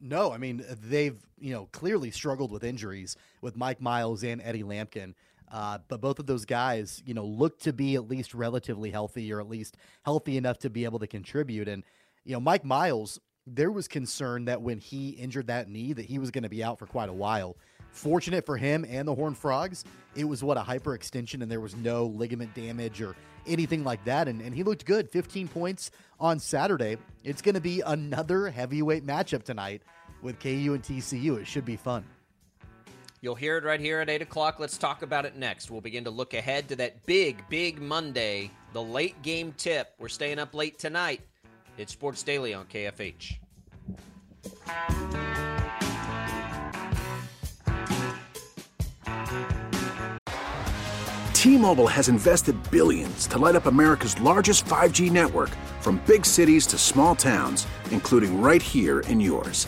No, 0.04 0.32
I 0.32 0.38
mean 0.40 0.66
they've 0.68 1.20
you 1.40 1.54
know 1.54 1.68
clearly 1.72 2.10
struggled 2.10 2.52
with 2.52 2.64
injuries 2.64 3.16
with 3.40 3.56
Mike 3.56 3.80
Miles 3.80 4.24
and 4.24 4.42
Eddie 4.42 4.64
Lampkin, 4.64 5.14
uh, 5.52 5.78
but 5.88 6.02
both 6.02 6.20
of 6.20 6.26
those 6.26 6.46
guys 6.46 7.04
you 7.06 7.14
know 7.14 7.26
look 7.26 7.60
to 7.60 7.74
be 7.74 7.96
at 7.96 8.08
least 8.08 8.34
relatively 8.34 8.90
healthy 8.90 9.32
or 9.32 9.40
at 9.40 9.50
least 9.50 9.78
healthy 10.04 10.38
enough 10.38 10.58
to 10.60 10.70
be 10.70 10.86
able 10.86 11.00
to 11.00 11.08
contribute. 11.08 11.68
And 11.68 11.84
you 12.24 12.34
know 12.34 12.40
Mike 12.40 12.66
Miles 12.66 13.20
there 13.48 13.72
was 13.72 13.88
concern 13.88 14.46
that 14.46 14.62
when 14.62 14.78
he 14.78 15.10
injured 15.10 15.48
that 15.48 15.68
knee 15.68 15.94
that 15.94 16.06
he 16.06 16.20
was 16.20 16.32
going 16.32 16.44
to 16.44 16.50
be 16.50 16.64
out 16.64 16.80
for 16.80 16.86
quite 16.86 17.10
a 17.10 17.14
while. 17.14 17.58
Fortunate 17.90 18.46
for 18.46 18.56
him 18.56 18.86
and 18.88 19.08
the 19.08 19.14
Horned 19.14 19.38
Frogs, 19.38 19.84
it 20.16 20.24
was 20.24 20.44
what 20.44 20.58
a 20.58 20.62
hyperextension 20.62 21.42
and 21.42 21.52
there 21.52 21.60
was 21.60 21.76
no 21.76 22.06
ligament 22.06 22.54
damage 22.54 23.02
or 23.02 23.16
anything 23.46 23.84
like 23.84 24.04
that. 24.06 24.28
And, 24.28 24.42
and 24.42 24.56
he 24.56 24.64
looked 24.64 24.86
good. 24.86 25.10
15 25.10 25.48
points 25.48 25.92
on 26.20 26.40
Saturday. 26.40 26.98
It's 27.24 27.42
going 27.42 27.56
to 27.56 27.62
be 27.62 27.82
another 27.82 28.50
heavyweight 28.50 29.06
matchup 29.06 29.44
tonight 29.44 29.82
with 30.22 30.40
KU 30.40 30.74
and 30.74 30.84
TCU. 30.84 31.40
It 31.40 31.48
should 31.48 31.66
be 31.66 31.76
fun. 31.76 32.06
You'll 33.24 33.36
hear 33.36 33.58
it 33.58 33.64
right 33.64 33.80
here 33.80 34.00
at 34.00 34.10
8 34.10 34.24
o'clock. 34.24 34.60
Let's 34.60 34.80
talk 34.80 35.04
about 35.04 35.26
it 35.26 35.36
next. 35.36 35.70
We'll 35.70 35.80
begin 35.80 36.04
to 36.06 36.10
look 36.10 36.34
ahead 36.34 36.68
to 36.70 36.76
that 36.78 37.06
big, 37.06 37.48
big 37.50 37.80
Monday, 37.80 38.50
the 38.74 38.82
late 38.82 39.22
game 39.22 39.54
tip. 39.58 39.94
We're 40.00 40.10
staying 40.10 40.40
up 40.40 40.56
late 40.56 40.80
tonight. 40.80 41.22
It's 41.78 41.94
Sports 41.94 42.24
Daily 42.24 42.56
on 42.56 42.66
KFH. 42.66 43.38
T 51.34 51.58
Mobile 51.58 51.88
has 51.88 52.10
invested 52.10 52.56
billions 52.72 53.28
to 53.28 53.38
light 53.38 53.56
up 53.56 53.68
America's 53.68 54.20
largest 54.20 54.66
5G 54.66 55.12
network 55.12 55.50
from 55.80 56.02
big 56.08 56.26
cities 56.26 56.66
to 56.66 56.80
small 56.80 57.16
towns, 57.16 57.68
including 57.92 58.42
right 58.42 58.64
here 58.64 59.02
in 59.02 59.20
yours. 59.20 59.68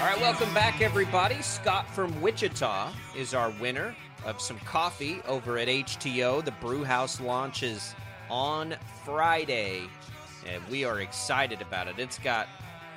All 0.00 0.06
right, 0.06 0.18
welcome 0.18 0.52
back, 0.54 0.80
everybody. 0.80 1.42
Scott 1.42 1.86
from 1.90 2.22
Wichita 2.22 2.90
is 3.14 3.34
our 3.34 3.50
winner 3.60 3.94
of 4.24 4.40
some 4.40 4.58
coffee 4.60 5.20
over 5.28 5.58
at 5.58 5.68
HTO. 5.68 6.42
The 6.42 6.52
brew 6.52 6.82
house 6.84 7.20
launches 7.20 7.94
on 8.30 8.76
Friday, 9.04 9.82
and 10.48 10.66
we 10.70 10.86
are 10.86 11.02
excited 11.02 11.60
about 11.60 11.86
it. 11.86 11.98
It's 11.98 12.18
got 12.18 12.48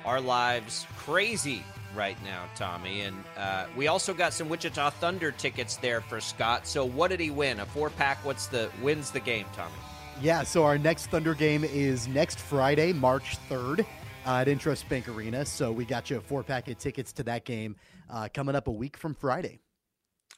our 0.06 0.18
lives 0.18 0.86
crazy 0.96 1.62
right 1.94 2.16
now, 2.24 2.46
Tommy. 2.56 3.02
And 3.02 3.22
uh, 3.36 3.66
we 3.76 3.86
also 3.86 4.14
got 4.14 4.32
some 4.32 4.48
Wichita 4.48 4.88
Thunder 4.92 5.30
tickets 5.30 5.76
there 5.76 6.00
for 6.00 6.22
Scott. 6.22 6.66
So, 6.66 6.86
what 6.86 7.10
did 7.10 7.20
he 7.20 7.30
win? 7.30 7.60
A 7.60 7.66
four 7.66 7.90
pack? 7.90 8.24
What's 8.24 8.46
the 8.46 8.70
wins 8.80 9.10
the 9.10 9.20
game, 9.20 9.44
Tommy? 9.54 9.74
Yeah, 10.22 10.42
so 10.42 10.64
our 10.64 10.78
next 10.78 11.08
Thunder 11.08 11.34
game 11.34 11.64
is 11.64 12.08
next 12.08 12.38
Friday, 12.38 12.94
March 12.94 13.36
3rd 13.50 13.84
uh, 14.26 14.36
at 14.36 14.48
Intrust 14.48 14.88
Bank 14.88 15.08
Arena. 15.08 15.44
So 15.44 15.72
we 15.72 15.84
got 15.84 16.10
you 16.10 16.18
a 16.18 16.20
four 16.20 16.42
pack 16.42 16.68
of 16.68 16.78
tickets 16.78 17.12
to 17.14 17.22
that 17.24 17.44
game 17.44 17.76
uh, 18.10 18.28
coming 18.32 18.54
up 18.54 18.68
a 18.68 18.72
week 18.72 18.96
from 18.96 19.14
Friday. 19.14 19.60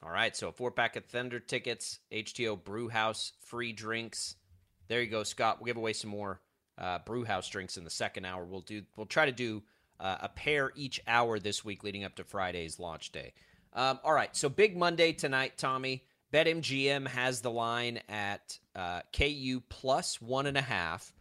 All 0.03 0.11
right, 0.11 0.37
so 0.37 0.49
a 0.49 0.53
four 0.53 0.71
pack 0.71 0.97
of 0.97 1.07
Thunder 1.07 1.41
tickets, 1.41 2.01
HTO 2.13 2.63
Brew 2.63 2.89
House, 2.89 3.33
free 3.41 3.73
drinks. 3.73 4.37
There 4.89 5.01
you 5.01 5.11
go, 5.11 5.23
Scott. 5.23 5.59
We'll 5.59 5.67
give 5.67 5.79
away 5.79 5.95
some 5.95 6.11
more 6.11 6.41
uh, 6.79 6.99
Brew 6.99 7.25
House 7.25 7.49
drinks 7.49 7.77
in 7.77 7.85
the 7.85 7.91
second 7.91 8.27
hour. 8.27 8.45
We'll 8.45 8.61
do. 8.61 8.83
We'll 8.97 9.07
try 9.07 9.27
to 9.27 9.33
do 9.33 9.63
uh, 9.99 10.17
a 10.21 10.29
pair 10.29 10.71
each 10.77 11.01
hour 11.07 11.39
this 11.39 11.65
week, 11.65 11.83
leading 11.83 12.05
up 12.05 12.17
to 12.17 12.25
Friday's 12.25 12.79
launch 12.79 13.11
day. 13.11 13.33
Um, 13.73 13.99
all 14.05 14.13
right, 14.13 14.35
so 14.37 14.49
big 14.49 14.77
Monday 14.77 15.13
tonight, 15.13 15.55
Tommy. 15.57 16.05
BetMGM 16.33 17.07
has 17.09 17.41
the 17.41 17.51
line 17.51 18.01
at 18.09 18.59
uh, 18.75 19.01
KU 19.17 19.63
plus 19.69 20.21
one 20.21 20.47
and 20.47 20.57
a 20.57 20.63
half. 20.63 21.13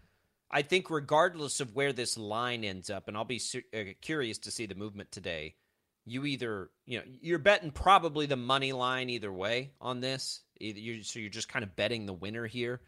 I 0.55 0.61
think, 0.61 0.89
regardless 0.89 1.59
of 1.59 1.75
where 1.75 1.91
this 1.91 2.17
line 2.17 2.63
ends 2.63 2.89
up, 2.89 3.09
and 3.09 3.17
I'll 3.17 3.25
be 3.25 3.39
su- 3.39 3.61
uh, 3.77 3.91
curious 3.99 4.37
to 4.37 4.51
see 4.51 4.65
the 4.65 4.73
movement 4.73 5.11
today. 5.11 5.55
You 6.05 6.25
either, 6.25 6.69
you 6.85 6.99
know, 6.99 7.03
you're 7.19 7.39
betting 7.39 7.71
probably 7.71 8.25
the 8.25 8.37
money 8.37 8.71
line 8.71 9.09
either 9.09 9.33
way 9.33 9.71
on 9.81 9.99
this. 9.99 10.43
Either 10.61 10.79
you, 10.79 11.03
so 11.03 11.19
you're 11.19 11.29
just 11.29 11.49
kind 11.49 11.63
of 11.63 11.75
betting 11.75 12.05
the 12.05 12.13
winner 12.13 12.47
here. 12.47 12.79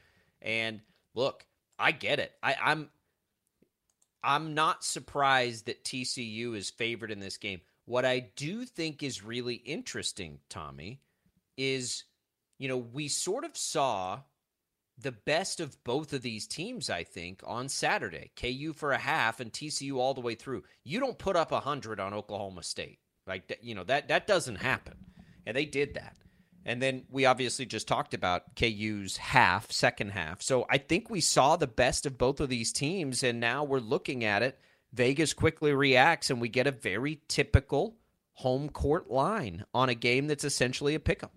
And 0.42 0.80
look, 1.14 1.46
I 1.78 1.92
get 1.92 2.20
it. 2.20 2.32
I, 2.42 2.56
I'm, 2.64 2.90
I'm 4.24 4.54
not 4.54 4.86
surprised 4.86 5.66
that 5.66 5.84
TCU 5.84 6.56
is 6.56 6.70
favored 6.70 7.12
in 7.12 7.20
this 7.20 7.36
game. 7.36 7.60
What 7.84 8.06
I 8.06 8.30
do 8.38 8.64
think 8.64 9.04
is 9.04 9.26
really 9.26 9.56
interesting, 9.56 10.40
Tommy, 10.48 11.02
is, 11.58 12.06
you 12.60 12.70
know, 12.70 12.78
we 12.78 13.10
sort 13.10 13.44
of 13.44 13.58
saw 13.58 14.20
the 14.98 15.12
best 15.12 15.60
of 15.60 15.84
both 15.84 16.14
of 16.14 16.22
these 16.22 16.48
teams, 16.48 16.90
I 16.90 17.04
think, 17.04 17.42
on 17.46 17.70
Saturday. 17.70 18.32
KU 18.36 18.74
for 18.74 18.92
a 18.92 18.98
half 18.98 19.40
and 19.40 19.52
TCU 19.52 19.98
all 19.98 20.14
the 20.14 20.22
way 20.22 20.36
through. 20.36 20.64
You 20.84 21.00
don't 21.00 21.18
put 21.20 21.36
up 21.36 21.52
100 21.52 22.00
on 22.00 22.14
Oklahoma 22.14 22.64
State. 22.64 23.00
Like, 23.28 23.60
you 23.62 23.76
know, 23.76 23.84
that, 23.84 24.08
that 24.08 24.26
doesn't 24.26 24.56
happen. 24.56 24.98
And 25.46 25.56
they 25.56 25.66
did 25.66 25.94
that. 25.94 26.16
And 26.66 26.82
then 26.82 27.04
we 27.10 27.26
obviously 27.26 27.66
just 27.66 27.88
talked 27.88 28.14
about 28.14 28.56
KU's 28.56 29.18
half, 29.18 29.72
second 29.72 30.12
half. 30.12 30.42
So 30.42 30.66
I 30.70 30.78
think 30.78 31.10
we 31.10 31.22
saw 31.22 31.56
the 31.56 31.68
best 31.68 32.06
of 32.06 32.18
both 32.18 32.40
of 32.40 32.50
these 32.50 32.74
teams. 32.74 33.24
And 33.24 33.40
now 33.40 33.64
we're 33.64 33.80
looking 33.80 34.24
at 34.24 34.44
it. 34.44 34.60
Vegas 34.94 35.34
quickly 35.34 35.74
reacts, 35.74 36.30
and 36.30 36.42
we 36.42 36.50
get 36.50 36.66
a 36.66 36.72
very 36.72 37.22
typical 37.28 37.98
home 38.34 38.70
court 38.70 39.12
line 39.12 39.66
on 39.74 39.90
a 39.90 39.96
game 39.96 40.28
that's 40.28 40.44
essentially 40.44 40.96
a 40.96 41.00
pick 41.00 41.24
'em. 41.24 41.30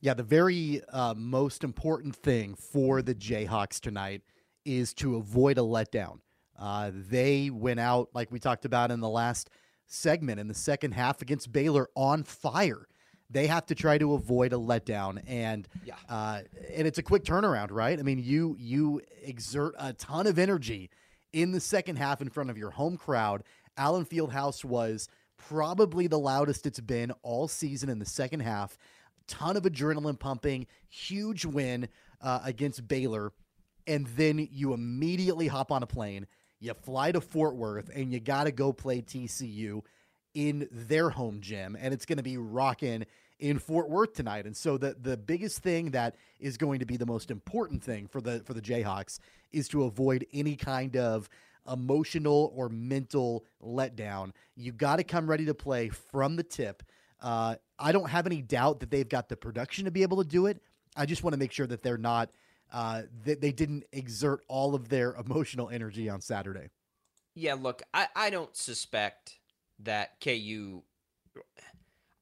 Yeah, 0.00 0.14
the 0.14 0.22
very 0.22 0.80
uh, 0.88 1.14
most 1.14 1.62
important 1.62 2.16
thing 2.16 2.54
for 2.54 3.02
the 3.02 3.14
Jayhawks 3.14 3.80
tonight 3.80 4.22
is 4.64 4.94
to 4.94 5.16
avoid 5.16 5.58
a 5.58 5.62
letdown. 5.62 6.20
Uh, 6.58 6.90
they 6.94 7.50
went 7.50 7.80
out, 7.80 8.08
like 8.14 8.30
we 8.30 8.38
talked 8.38 8.64
about 8.64 8.90
in 8.90 9.00
the 9.00 9.08
last 9.08 9.50
segment, 9.86 10.40
in 10.40 10.48
the 10.48 10.54
second 10.54 10.92
half 10.92 11.20
against 11.20 11.52
Baylor 11.52 11.88
on 11.94 12.22
fire. 12.22 12.86
They 13.28 13.46
have 13.46 13.66
to 13.66 13.74
try 13.74 13.98
to 13.98 14.14
avoid 14.14 14.52
a 14.52 14.56
letdown, 14.56 15.22
and 15.26 15.68
yeah. 15.84 15.94
uh, 16.08 16.40
and 16.74 16.86
it's 16.86 16.98
a 16.98 17.02
quick 17.02 17.22
turnaround, 17.22 17.70
right? 17.70 17.98
I 17.98 18.02
mean, 18.02 18.18
you 18.18 18.56
you 18.58 19.02
exert 19.22 19.74
a 19.78 19.92
ton 19.92 20.26
of 20.26 20.38
energy 20.38 20.90
in 21.32 21.52
the 21.52 21.60
second 21.60 21.96
half 21.96 22.20
in 22.20 22.28
front 22.28 22.50
of 22.50 22.58
your 22.58 22.70
home 22.70 22.96
crowd. 22.96 23.44
Allen 23.76 24.04
Fieldhouse 24.04 24.64
was 24.64 25.08
probably 25.36 26.06
the 26.08 26.18
loudest 26.18 26.66
it's 26.66 26.80
been 26.80 27.12
all 27.22 27.46
season 27.46 27.88
in 27.88 27.98
the 27.98 28.06
second 28.06 28.40
half 28.40 28.76
ton 29.30 29.56
of 29.56 29.62
adrenaline 29.62 30.18
pumping, 30.18 30.66
huge 30.88 31.44
win 31.44 31.88
uh, 32.20 32.40
against 32.44 32.86
Baylor, 32.86 33.32
and 33.86 34.06
then 34.08 34.48
you 34.50 34.74
immediately 34.74 35.46
hop 35.46 35.72
on 35.72 35.82
a 35.82 35.86
plane, 35.86 36.26
you 36.58 36.74
fly 36.74 37.12
to 37.12 37.20
Fort 37.20 37.56
Worth, 37.56 37.90
and 37.94 38.12
you 38.12 38.20
got 38.20 38.44
to 38.44 38.52
go 38.52 38.72
play 38.72 39.00
TCU 39.00 39.82
in 40.34 40.68
their 40.70 41.10
home 41.10 41.40
gym, 41.40 41.76
and 41.80 41.94
it's 41.94 42.04
going 42.04 42.18
to 42.18 42.22
be 42.22 42.36
rocking 42.36 43.06
in 43.38 43.58
Fort 43.58 43.88
Worth 43.88 44.12
tonight. 44.12 44.44
And 44.46 44.56
so 44.56 44.76
the 44.76 44.96
the 45.00 45.16
biggest 45.16 45.60
thing 45.60 45.92
that 45.92 46.16
is 46.38 46.56
going 46.56 46.80
to 46.80 46.86
be 46.86 46.96
the 46.96 47.06
most 47.06 47.30
important 47.30 47.82
thing 47.82 48.06
for 48.06 48.20
the 48.20 48.40
for 48.40 48.54
the 48.54 48.60
Jayhawks 48.60 49.18
is 49.52 49.68
to 49.68 49.84
avoid 49.84 50.26
any 50.32 50.56
kind 50.56 50.96
of 50.96 51.28
emotional 51.70 52.52
or 52.54 52.68
mental 52.68 53.44
letdown. 53.62 54.32
You 54.56 54.72
got 54.72 54.96
to 54.96 55.04
come 55.04 55.28
ready 55.28 55.46
to 55.46 55.54
play 55.54 55.88
from 55.88 56.36
the 56.36 56.42
tip. 56.42 56.82
Uh, 57.20 57.56
I 57.78 57.92
don't 57.92 58.08
have 58.08 58.26
any 58.26 58.42
doubt 58.42 58.80
that 58.80 58.90
they've 58.90 59.08
got 59.08 59.28
the 59.28 59.36
production 59.36 59.84
to 59.84 59.90
be 59.90 60.02
able 60.02 60.22
to 60.22 60.28
do 60.28 60.46
it. 60.46 60.60
I 60.96 61.06
just 61.06 61.22
want 61.22 61.34
to 61.34 61.38
make 61.38 61.52
sure 61.52 61.66
that 61.66 61.82
they're 61.82 61.98
not 61.98 62.30
uh, 62.72 63.02
that 63.24 63.40
they 63.40 63.52
didn't 63.52 63.84
exert 63.92 64.42
all 64.48 64.74
of 64.74 64.88
their 64.88 65.14
emotional 65.14 65.68
energy 65.70 66.08
on 66.08 66.20
Saturday. 66.20 66.68
Yeah, 67.34 67.54
look, 67.54 67.82
I, 67.92 68.08
I 68.14 68.30
don't 68.30 68.54
suspect 68.56 69.38
that 69.80 70.20
KU. 70.20 70.82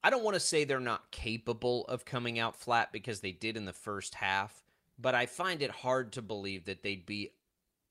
I 0.03 0.09
don't 0.09 0.23
want 0.23 0.35
to 0.35 0.39
say 0.39 0.63
they're 0.63 0.79
not 0.79 1.11
capable 1.11 1.85
of 1.85 2.05
coming 2.05 2.39
out 2.39 2.55
flat 2.55 2.91
because 2.91 3.19
they 3.19 3.31
did 3.31 3.57
in 3.57 3.65
the 3.65 3.73
first 3.73 4.15
half, 4.15 4.63
but 4.97 5.13
I 5.13 5.25
find 5.25 5.61
it 5.61 5.71
hard 5.71 6.13
to 6.13 6.21
believe 6.21 6.65
that 6.65 6.83
they'd 6.83 7.05
be 7.05 7.31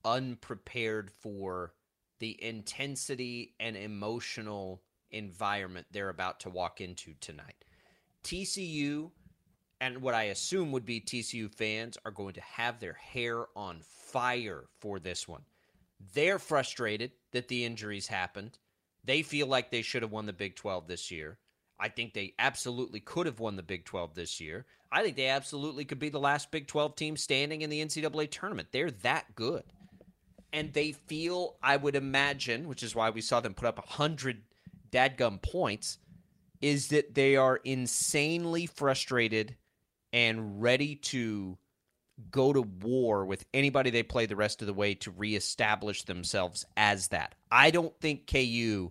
unprepared 0.05 1.11
for 1.11 1.75
the 2.19 2.43
intensity 2.43 3.55
and 3.61 3.77
emotional 3.77 4.83
environment 5.11 5.87
they're 5.91 6.09
about 6.09 6.41
to 6.41 6.51
walk 6.51 6.81
into 6.81 7.15
tonight. 7.21 7.65
TCU 8.25 9.11
and 9.81 10.03
what 10.03 10.15
I 10.15 10.25
assume 10.25 10.73
would 10.73 10.85
be 10.85 11.01
TCU 11.01 11.53
fans 11.55 11.97
are 12.05 12.11
going 12.11 12.35
to 12.35 12.41
have 12.41 12.81
their 12.81 12.95
hair 12.95 13.47
on 13.55 13.81
fire 13.83 14.65
for 14.81 14.99
this 14.99 15.29
one. 15.29 15.43
They're 16.15 16.39
frustrated 16.39 17.13
that 17.33 17.49
the 17.49 17.65
injuries 17.65 18.07
happened. 18.07 18.59
They 19.05 19.23
feel 19.23 19.47
like 19.47 19.71
they 19.71 19.83
should 19.83 20.03
have 20.03 20.13
won 20.13 20.27
the 20.27 20.33
Big 20.33 20.57
12 20.57 20.87
this 20.87 21.11
year. 21.11 21.39
I 21.81 21.89
think 21.89 22.13
they 22.13 22.35
absolutely 22.39 23.01
could 23.01 23.27
have 23.27 23.41
won 23.41 23.57
the 23.57 23.63
Big 23.63 23.85
12 23.85 24.15
this 24.15 24.41
year. 24.41 24.67
I 24.91 25.03
think 25.03 25.17
they 25.17 25.29
absolutely 25.29 25.85
could 25.85 25.99
be 25.99 26.09
the 26.09 26.19
last 26.19 26.51
Big 26.51 26.67
12 26.67 26.97
team 26.97 27.17
standing 27.17 27.63
in 27.63 27.71
the 27.71 27.85
NCAA 27.85 28.31
tournament. 28.31 28.69
They're 28.73 28.91
that 28.91 29.35
good. 29.35 29.65
And 30.53 30.73
they 30.73 30.93
feel, 30.93 31.57
I 31.63 31.77
would 31.77 31.95
imagine, 31.95 32.69
which 32.69 32.83
is 32.83 32.95
why 32.95 33.11
we 33.11 33.21
saw 33.21 33.41
them 33.41 33.55
put 33.55 33.69
up 33.69 33.79
100 33.79 34.43
dadgum 34.91 35.41
points, 35.43 35.99
is 36.61 36.89
that 36.89 37.15
they 37.15 37.37
are 37.37 37.57
insanely 37.57 38.67
frustrated 38.67 39.57
and 40.13 40.61
ready 40.63 40.97
to 40.97 41.57
go 42.31 42.53
to 42.53 42.63
war 42.63 43.25
with 43.25 43.45
anybody 43.55 43.91
they 43.91 44.03
play 44.03 44.27
the 44.27 44.37
rest 44.37 44.61
of 44.61 44.67
the 44.67 44.75
way 44.75 44.95
to 44.95 45.11
reestablish 45.11 46.03
themselves 46.03 46.65
as 46.77 47.09
that. 47.09 47.35
I 47.51 47.71
don't 47.71 47.99
think 48.01 48.27
KU 48.27 48.91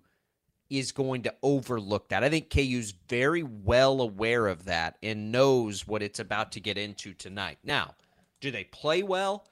is 0.69 0.91
going 0.91 1.23
to 1.23 1.33
overlook 1.43 2.09
that. 2.09 2.23
I 2.23 2.29
think 2.29 2.49
KU's 2.49 2.93
very 3.09 3.43
well 3.43 4.01
aware 4.01 4.47
of 4.47 4.65
that 4.65 4.97
and 5.01 5.31
knows 5.31 5.87
what 5.87 6.03
it's 6.03 6.19
about 6.19 6.53
to 6.53 6.59
get 6.59 6.77
into 6.77 7.13
tonight. 7.13 7.57
Now, 7.63 7.95
do 8.41 8.51
they 8.51 8.65
play 8.65 9.03
well? 9.03 9.47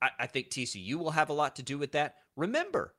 I, 0.00 0.10
I 0.20 0.26
think 0.26 0.48
TCU 0.48 0.94
will 0.96 1.10
have 1.10 1.30
a 1.30 1.34
lot 1.34 1.56
to 1.56 1.62
do 1.62 1.78
with 1.78 1.92
that. 1.92 2.16
Remember 2.36 2.94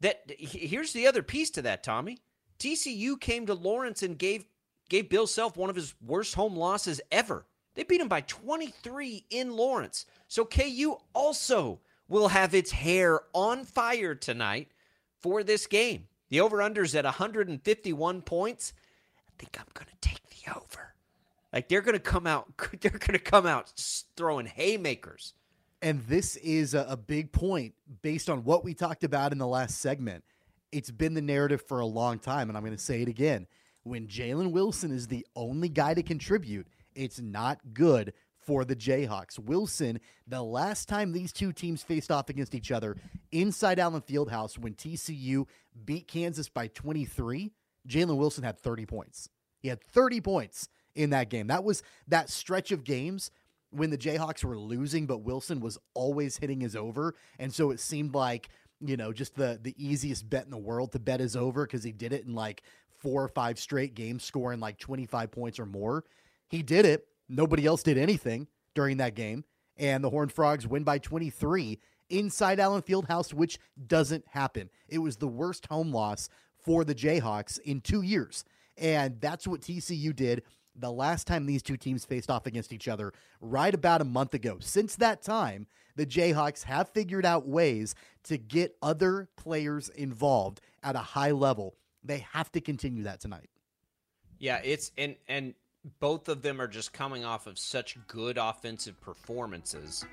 that 0.00 0.22
here's 0.38 0.92
the 0.92 1.06
other 1.06 1.22
piece 1.22 1.50
to 1.50 1.62
that, 1.62 1.82
Tommy. 1.82 2.18
TCU 2.58 3.20
came 3.20 3.46
to 3.46 3.54
Lawrence 3.54 4.02
and 4.02 4.18
gave 4.18 4.46
gave 4.88 5.08
Bill 5.08 5.26
Self 5.26 5.56
one 5.56 5.70
of 5.70 5.76
his 5.76 5.94
worst 6.04 6.34
home 6.34 6.56
losses 6.56 7.00
ever. 7.10 7.46
They 7.74 7.82
beat 7.84 8.00
him 8.00 8.08
by 8.08 8.22
23 8.22 9.26
in 9.30 9.50
Lawrence. 9.56 10.06
So 10.28 10.44
KU 10.44 10.96
also 11.12 11.80
will 12.08 12.28
have 12.28 12.54
its 12.54 12.70
hair 12.70 13.20
on 13.34 13.64
fire 13.64 14.14
tonight 14.14 14.68
for 15.20 15.42
this 15.42 15.66
game. 15.66 16.06
The 16.30 16.40
over 16.40 16.58
unders 16.58 16.94
at 16.94 17.04
151 17.04 18.22
points. 18.22 18.72
I 19.18 19.30
think 19.38 19.58
I'm 19.58 19.66
going 19.74 19.88
to 19.88 20.08
take 20.08 20.22
the 20.28 20.56
over. 20.56 20.94
Like 21.52 21.68
they're 21.68 21.82
going 21.82 21.94
to 21.94 22.00
come 22.00 22.26
out 22.26 22.46
they're 22.80 22.90
going 22.90 23.12
to 23.12 23.18
come 23.18 23.46
out 23.46 23.72
throwing 24.16 24.46
haymakers. 24.46 25.34
And 25.82 26.00
this 26.06 26.36
is 26.36 26.74
a, 26.74 26.96
big 26.96 27.32
point 27.32 27.74
based 28.02 28.30
on 28.30 28.44
what 28.44 28.64
we 28.64 28.74
talked 28.74 29.04
about 29.04 29.32
in 29.32 29.38
the 29.38 29.46
last 29.46 29.78
segment. 29.78 30.24
It's 30.72 30.90
been 30.90 31.14
the 31.14 31.22
narrative 31.22 31.62
for 31.62 31.80
a 31.80 31.86
long 31.86 32.18
time 32.18 32.48
and 32.48 32.56
I'm 32.56 32.64
going 32.64 32.76
to 32.76 32.82
say 32.82 33.02
it 33.02 33.08
again. 33.08 33.46
When 33.82 34.08
Jalen 34.08 34.50
Wilson 34.50 34.90
is 34.90 35.06
the 35.06 35.24
only 35.36 35.68
guy 35.68 35.94
to 35.94 36.02
contribute, 36.02 36.66
it's 36.94 37.20
not 37.20 37.60
good 37.72 38.14
for 38.46 38.64
the 38.64 38.74
Jayhawks. 38.74 39.38
Wilson, 39.38 40.00
the 40.26 40.42
last 40.42 40.88
time 40.88 41.12
these 41.12 41.32
two 41.32 41.52
teams 41.52 41.82
faced 41.82 42.10
off 42.10 42.28
against 42.30 42.54
each 42.54 42.72
other 42.72 42.96
inside 43.32 43.78
Allen 43.78 44.02
Fieldhouse 44.02 44.58
when 44.58 44.74
TCU 44.74 45.46
beat 45.84 46.08
Kansas 46.08 46.48
by 46.48 46.68
23, 46.68 47.52
Jalen 47.88 48.16
Wilson 48.16 48.44
had 48.44 48.58
30 48.58 48.86
points. 48.86 49.28
He 49.60 49.68
had 49.68 49.82
30 49.82 50.20
points 50.20 50.68
in 50.94 51.10
that 51.10 51.28
game. 51.28 51.48
That 51.48 51.64
was 51.64 51.82
that 52.08 52.30
stretch 52.30 52.72
of 52.72 52.84
games 52.84 53.30
when 53.70 53.90
the 53.90 53.98
Jayhawks 53.98 54.44
were 54.44 54.58
losing, 54.58 55.06
but 55.06 55.18
Wilson 55.18 55.60
was 55.60 55.78
always 55.94 56.36
hitting 56.36 56.60
his 56.60 56.76
over. 56.76 57.14
And 57.38 57.52
so 57.52 57.70
it 57.70 57.80
seemed 57.80 58.14
like, 58.14 58.48
you 58.80 58.96
know, 58.96 59.12
just 59.12 59.34
the 59.34 59.58
the 59.62 59.74
easiest 59.76 60.28
bet 60.28 60.44
in 60.44 60.50
the 60.50 60.58
world 60.58 60.92
to 60.92 60.98
bet 60.98 61.20
is 61.20 61.36
over 61.36 61.66
because 61.66 61.84
he 61.84 61.92
did 61.92 62.12
it 62.12 62.24
in 62.24 62.34
like 62.34 62.62
four 62.98 63.22
or 63.22 63.28
five 63.28 63.58
straight 63.58 63.94
games, 63.94 64.24
scoring 64.24 64.60
like 64.60 64.78
25 64.78 65.30
points 65.30 65.58
or 65.58 65.66
more. 65.66 66.04
He 66.48 66.62
did 66.62 66.84
it. 66.84 67.06
Nobody 67.28 67.66
else 67.66 67.82
did 67.82 67.98
anything 67.98 68.46
during 68.74 68.98
that 68.98 69.14
game. 69.14 69.44
And 69.76 70.02
the 70.02 70.10
Horned 70.10 70.32
Frogs 70.32 70.66
win 70.66 70.84
by 70.84 70.98
23 70.98 71.78
inside 72.08 72.60
Allen 72.60 72.82
Fieldhouse, 72.82 73.34
which 73.34 73.58
doesn't 73.86 74.26
happen. 74.28 74.70
It 74.88 74.98
was 74.98 75.16
the 75.16 75.28
worst 75.28 75.66
home 75.66 75.92
loss 75.92 76.28
for 76.64 76.84
the 76.84 76.94
Jayhawks 76.94 77.58
in 77.60 77.80
two 77.80 78.02
years. 78.02 78.44
And 78.78 79.20
that's 79.20 79.46
what 79.46 79.60
TCU 79.60 80.14
did 80.14 80.42
the 80.78 80.92
last 80.92 81.26
time 81.26 81.46
these 81.46 81.62
two 81.62 81.76
teams 81.76 82.04
faced 82.04 82.30
off 82.30 82.46
against 82.46 82.72
each 82.72 82.88
other, 82.88 83.12
right 83.40 83.74
about 83.74 84.00
a 84.00 84.04
month 84.04 84.34
ago. 84.34 84.58
Since 84.60 84.96
that 84.96 85.22
time, 85.22 85.66
the 85.96 86.06
Jayhawks 86.06 86.64
have 86.64 86.90
figured 86.90 87.24
out 87.24 87.48
ways 87.48 87.94
to 88.24 88.38
get 88.38 88.76
other 88.82 89.28
players 89.36 89.88
involved 89.88 90.60
at 90.82 90.96
a 90.96 91.00
high 91.00 91.30
level. 91.30 91.76
They 92.04 92.26
have 92.32 92.52
to 92.52 92.60
continue 92.60 93.04
that 93.04 93.20
tonight. 93.20 93.48
Yeah, 94.38 94.60
it's 94.62 94.92
and 94.98 95.16
and 95.28 95.54
both 96.00 96.28
of 96.28 96.42
them 96.42 96.60
are 96.60 96.68
just 96.68 96.92
coming 96.92 97.24
off 97.24 97.46
of 97.46 97.58
such 97.58 97.96
good 98.06 98.38
offensive 98.38 99.00
performances 99.00 100.04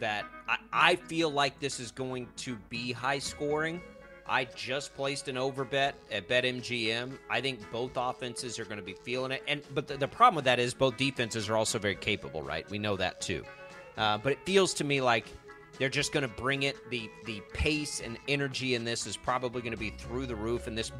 that 0.00 0.24
I, 0.48 0.56
I 0.72 0.96
feel 0.96 1.30
like 1.30 1.58
this 1.58 1.80
is 1.80 1.90
going 1.90 2.28
to 2.36 2.56
be 2.68 2.92
high 2.92 3.18
scoring. 3.18 3.80
I 4.28 4.44
just 4.44 4.94
placed 4.94 5.28
an 5.28 5.36
over 5.36 5.64
bet 5.64 5.94
at 6.10 6.28
BetMGM. 6.28 7.16
I 7.30 7.40
think 7.40 7.70
both 7.70 7.92
offenses 7.96 8.58
are 8.58 8.64
going 8.64 8.78
to 8.78 8.84
be 8.84 8.94
feeling 8.94 9.32
it, 9.32 9.42
and 9.46 9.62
but 9.74 9.86
the, 9.86 9.96
the 9.96 10.08
problem 10.08 10.36
with 10.36 10.44
that 10.46 10.58
is 10.58 10.74
both 10.74 10.96
defenses 10.96 11.48
are 11.48 11.56
also 11.56 11.78
very 11.78 11.94
capable, 11.94 12.42
right? 12.42 12.68
We 12.70 12.78
know 12.78 12.96
that 12.96 13.20
too. 13.20 13.44
Uh, 13.96 14.18
but 14.18 14.32
it 14.32 14.38
feels 14.44 14.74
to 14.74 14.84
me 14.84 15.00
like 15.00 15.26
they're 15.78 15.88
just 15.88 16.12
going 16.12 16.22
to 16.22 16.34
bring 16.34 16.64
it. 16.64 16.76
the 16.90 17.08
The 17.24 17.40
pace 17.52 18.00
and 18.00 18.18
energy 18.28 18.74
in 18.74 18.84
this 18.84 19.06
is 19.06 19.16
probably 19.16 19.62
going 19.62 19.72
to 19.72 19.78
be 19.78 19.90
through 19.90 20.26
the 20.26 20.36
roof, 20.36 20.66
and 20.66 20.76
this 20.76 20.92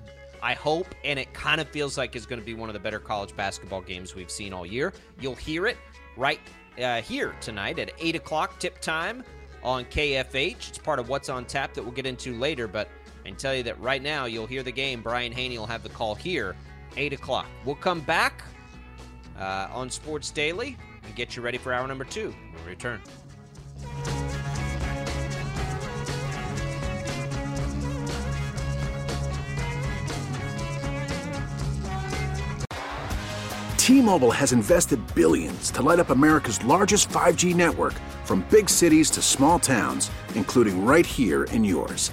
I 0.42 0.54
hope, 0.54 0.94
and 1.04 1.18
it 1.18 1.32
kind 1.32 1.60
of 1.60 1.68
feels 1.68 1.98
like 1.98 2.14
it's 2.14 2.26
going 2.26 2.40
to 2.40 2.46
be 2.46 2.54
one 2.54 2.68
of 2.68 2.74
the 2.74 2.80
better 2.80 3.00
college 3.00 3.34
basketball 3.34 3.80
games 3.80 4.14
we've 4.14 4.30
seen 4.30 4.52
all 4.52 4.66
year. 4.66 4.92
You'll 5.20 5.34
hear 5.34 5.66
it 5.66 5.76
right 6.16 6.40
uh, 6.80 7.00
here 7.00 7.34
tonight 7.40 7.78
at 7.78 7.90
8 7.98 8.16
o'clock 8.16 8.58
tip 8.60 8.80
time 8.80 9.24
on 9.62 9.84
KFH. 9.86 10.68
It's 10.68 10.78
part 10.78 10.98
of 10.98 11.08
what's 11.08 11.28
on 11.28 11.44
tap 11.46 11.74
that 11.74 11.82
we'll 11.82 11.92
get 11.92 12.06
into 12.06 12.34
later, 12.34 12.68
but 12.68 12.88
Can 13.26 13.34
tell 13.34 13.56
you 13.56 13.64
that 13.64 13.80
right 13.80 14.00
now 14.00 14.26
you'll 14.26 14.46
hear 14.46 14.62
the 14.62 14.70
game. 14.70 15.02
Brian 15.02 15.32
Hanni 15.32 15.58
will 15.58 15.66
have 15.66 15.82
the 15.82 15.88
call 15.88 16.14
here, 16.14 16.54
8 16.96 17.12
o'clock. 17.12 17.46
We'll 17.64 17.74
come 17.74 18.00
back 18.00 18.44
uh, 19.36 19.66
on 19.72 19.90
Sports 19.90 20.30
Daily 20.30 20.76
and 21.02 21.14
get 21.16 21.34
you 21.34 21.42
ready 21.42 21.58
for 21.58 21.72
hour 21.72 21.88
number 21.88 22.04
two. 22.04 22.32
We'll 22.54 22.64
return. 22.64 23.00
T-Mobile 33.76 34.30
has 34.30 34.52
invested 34.52 35.00
billions 35.16 35.72
to 35.72 35.82
light 35.82 35.98
up 35.98 36.10
America's 36.10 36.64
largest 36.64 37.08
5G 37.08 37.56
network 37.56 37.94
from 38.24 38.46
big 38.50 38.70
cities 38.70 39.10
to 39.10 39.20
small 39.20 39.58
towns, 39.58 40.12
including 40.36 40.86
right 40.86 41.06
here 41.06 41.44
in 41.44 41.64
yours. 41.64 42.12